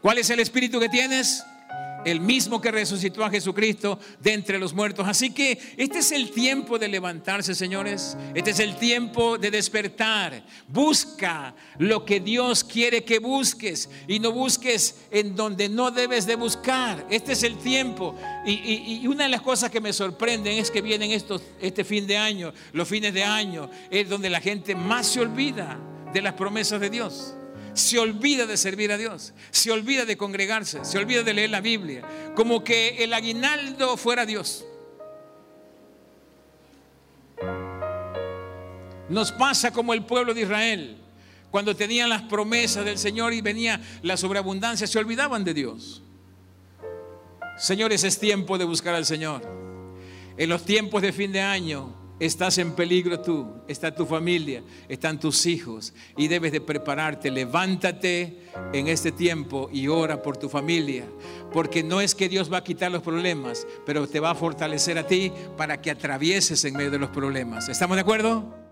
¿Cuál 0.00 0.18
es 0.18 0.30
el 0.30 0.40
Espíritu 0.40 0.78
que 0.80 0.88
tienes? 0.88 1.44
El 2.04 2.20
mismo 2.20 2.60
que 2.60 2.70
resucitó 2.70 3.24
a 3.24 3.30
Jesucristo 3.30 3.98
de 4.20 4.32
entre 4.32 4.58
los 4.58 4.74
muertos. 4.74 5.06
Así 5.06 5.30
que 5.30 5.58
este 5.76 5.98
es 5.98 6.12
el 6.12 6.30
tiempo 6.30 6.78
de 6.78 6.88
levantarse, 6.88 7.54
señores. 7.54 8.16
Este 8.34 8.50
es 8.50 8.60
el 8.60 8.76
tiempo 8.76 9.38
de 9.38 9.50
despertar. 9.50 10.44
Busca 10.68 11.54
lo 11.78 12.04
que 12.04 12.20
Dios 12.20 12.64
quiere 12.64 13.04
que 13.04 13.18
busques 13.18 13.88
y 14.06 14.18
no 14.18 14.32
busques 14.32 14.96
en 15.10 15.34
donde 15.36 15.68
no 15.68 15.90
debes 15.90 16.26
de 16.26 16.36
buscar. 16.36 17.06
Este 17.10 17.32
es 17.32 17.42
el 17.42 17.56
tiempo. 17.58 18.14
Y, 18.46 19.06
una 19.06 19.24
de 19.24 19.30
las 19.30 19.42
cosas 19.42 19.70
que 19.70 19.80
me 19.80 19.92
sorprenden 19.92 20.58
es 20.58 20.70
que 20.70 20.82
vienen 20.82 21.10
estos, 21.10 21.42
este 21.60 21.84
fin 21.84 22.06
de 22.06 22.16
año, 22.16 22.52
los 22.72 22.88
fines 22.88 23.14
de 23.14 23.22
año, 23.22 23.70
es 23.90 24.08
donde 24.08 24.30
la 24.30 24.40
gente 24.40 24.74
más 24.74 25.06
se 25.06 25.20
olvida 25.20 25.78
de 26.12 26.22
las 26.22 26.34
promesas 26.34 26.80
de 26.80 26.90
Dios 26.90 27.34
se 27.74 27.98
olvida 27.98 28.46
de 28.46 28.56
servir 28.56 28.92
a 28.92 28.96
Dios, 28.96 29.34
se 29.50 29.70
olvida 29.70 30.04
de 30.04 30.16
congregarse, 30.16 30.84
se 30.84 30.98
olvida 30.98 31.22
de 31.22 31.34
leer 31.34 31.50
la 31.50 31.60
Biblia, 31.60 32.02
como 32.34 32.64
que 32.64 33.04
el 33.04 33.12
aguinaldo 33.12 33.96
fuera 33.96 34.24
Dios. 34.24 34.64
Nos 39.08 39.32
pasa 39.32 39.72
como 39.72 39.92
el 39.92 40.04
pueblo 40.04 40.32
de 40.32 40.42
Israel, 40.42 40.98
cuando 41.50 41.76
tenían 41.76 42.08
las 42.08 42.22
promesas 42.22 42.84
del 42.84 42.98
Señor 42.98 43.32
y 43.32 43.40
venía 43.40 43.80
la 44.02 44.16
sobreabundancia, 44.16 44.86
se 44.86 44.98
olvidaban 44.98 45.44
de 45.44 45.54
Dios. 45.54 46.02
Señores, 47.56 48.02
es 48.02 48.18
tiempo 48.18 48.58
de 48.58 48.64
buscar 48.64 48.94
al 48.94 49.06
Señor. 49.06 49.42
En 50.36 50.48
los 50.48 50.64
tiempos 50.64 51.02
de 51.02 51.12
fin 51.12 51.30
de 51.30 51.40
año, 51.40 51.94
Estás 52.20 52.58
en 52.58 52.72
peligro 52.72 53.20
tú, 53.20 53.54
está 53.66 53.92
tu 53.92 54.06
familia, 54.06 54.62
están 54.88 55.18
tus 55.18 55.46
hijos 55.46 55.92
y 56.16 56.28
debes 56.28 56.52
de 56.52 56.60
prepararte. 56.60 57.30
Levántate 57.30 58.38
en 58.72 58.86
este 58.86 59.10
tiempo 59.10 59.68
y 59.72 59.88
ora 59.88 60.22
por 60.22 60.36
tu 60.36 60.48
familia, 60.48 61.06
porque 61.52 61.82
no 61.82 62.00
es 62.00 62.14
que 62.14 62.28
Dios 62.28 62.52
va 62.52 62.58
a 62.58 62.64
quitar 62.64 62.92
los 62.92 63.02
problemas, 63.02 63.66
pero 63.84 64.06
te 64.06 64.20
va 64.20 64.30
a 64.30 64.34
fortalecer 64.34 64.96
a 64.96 65.06
ti 65.06 65.32
para 65.56 65.82
que 65.82 65.90
atravieses 65.90 66.64
en 66.64 66.74
medio 66.74 66.92
de 66.92 66.98
los 66.98 67.10
problemas. 67.10 67.68
¿Estamos 67.68 67.96
de 67.96 68.02
acuerdo? 68.02 68.63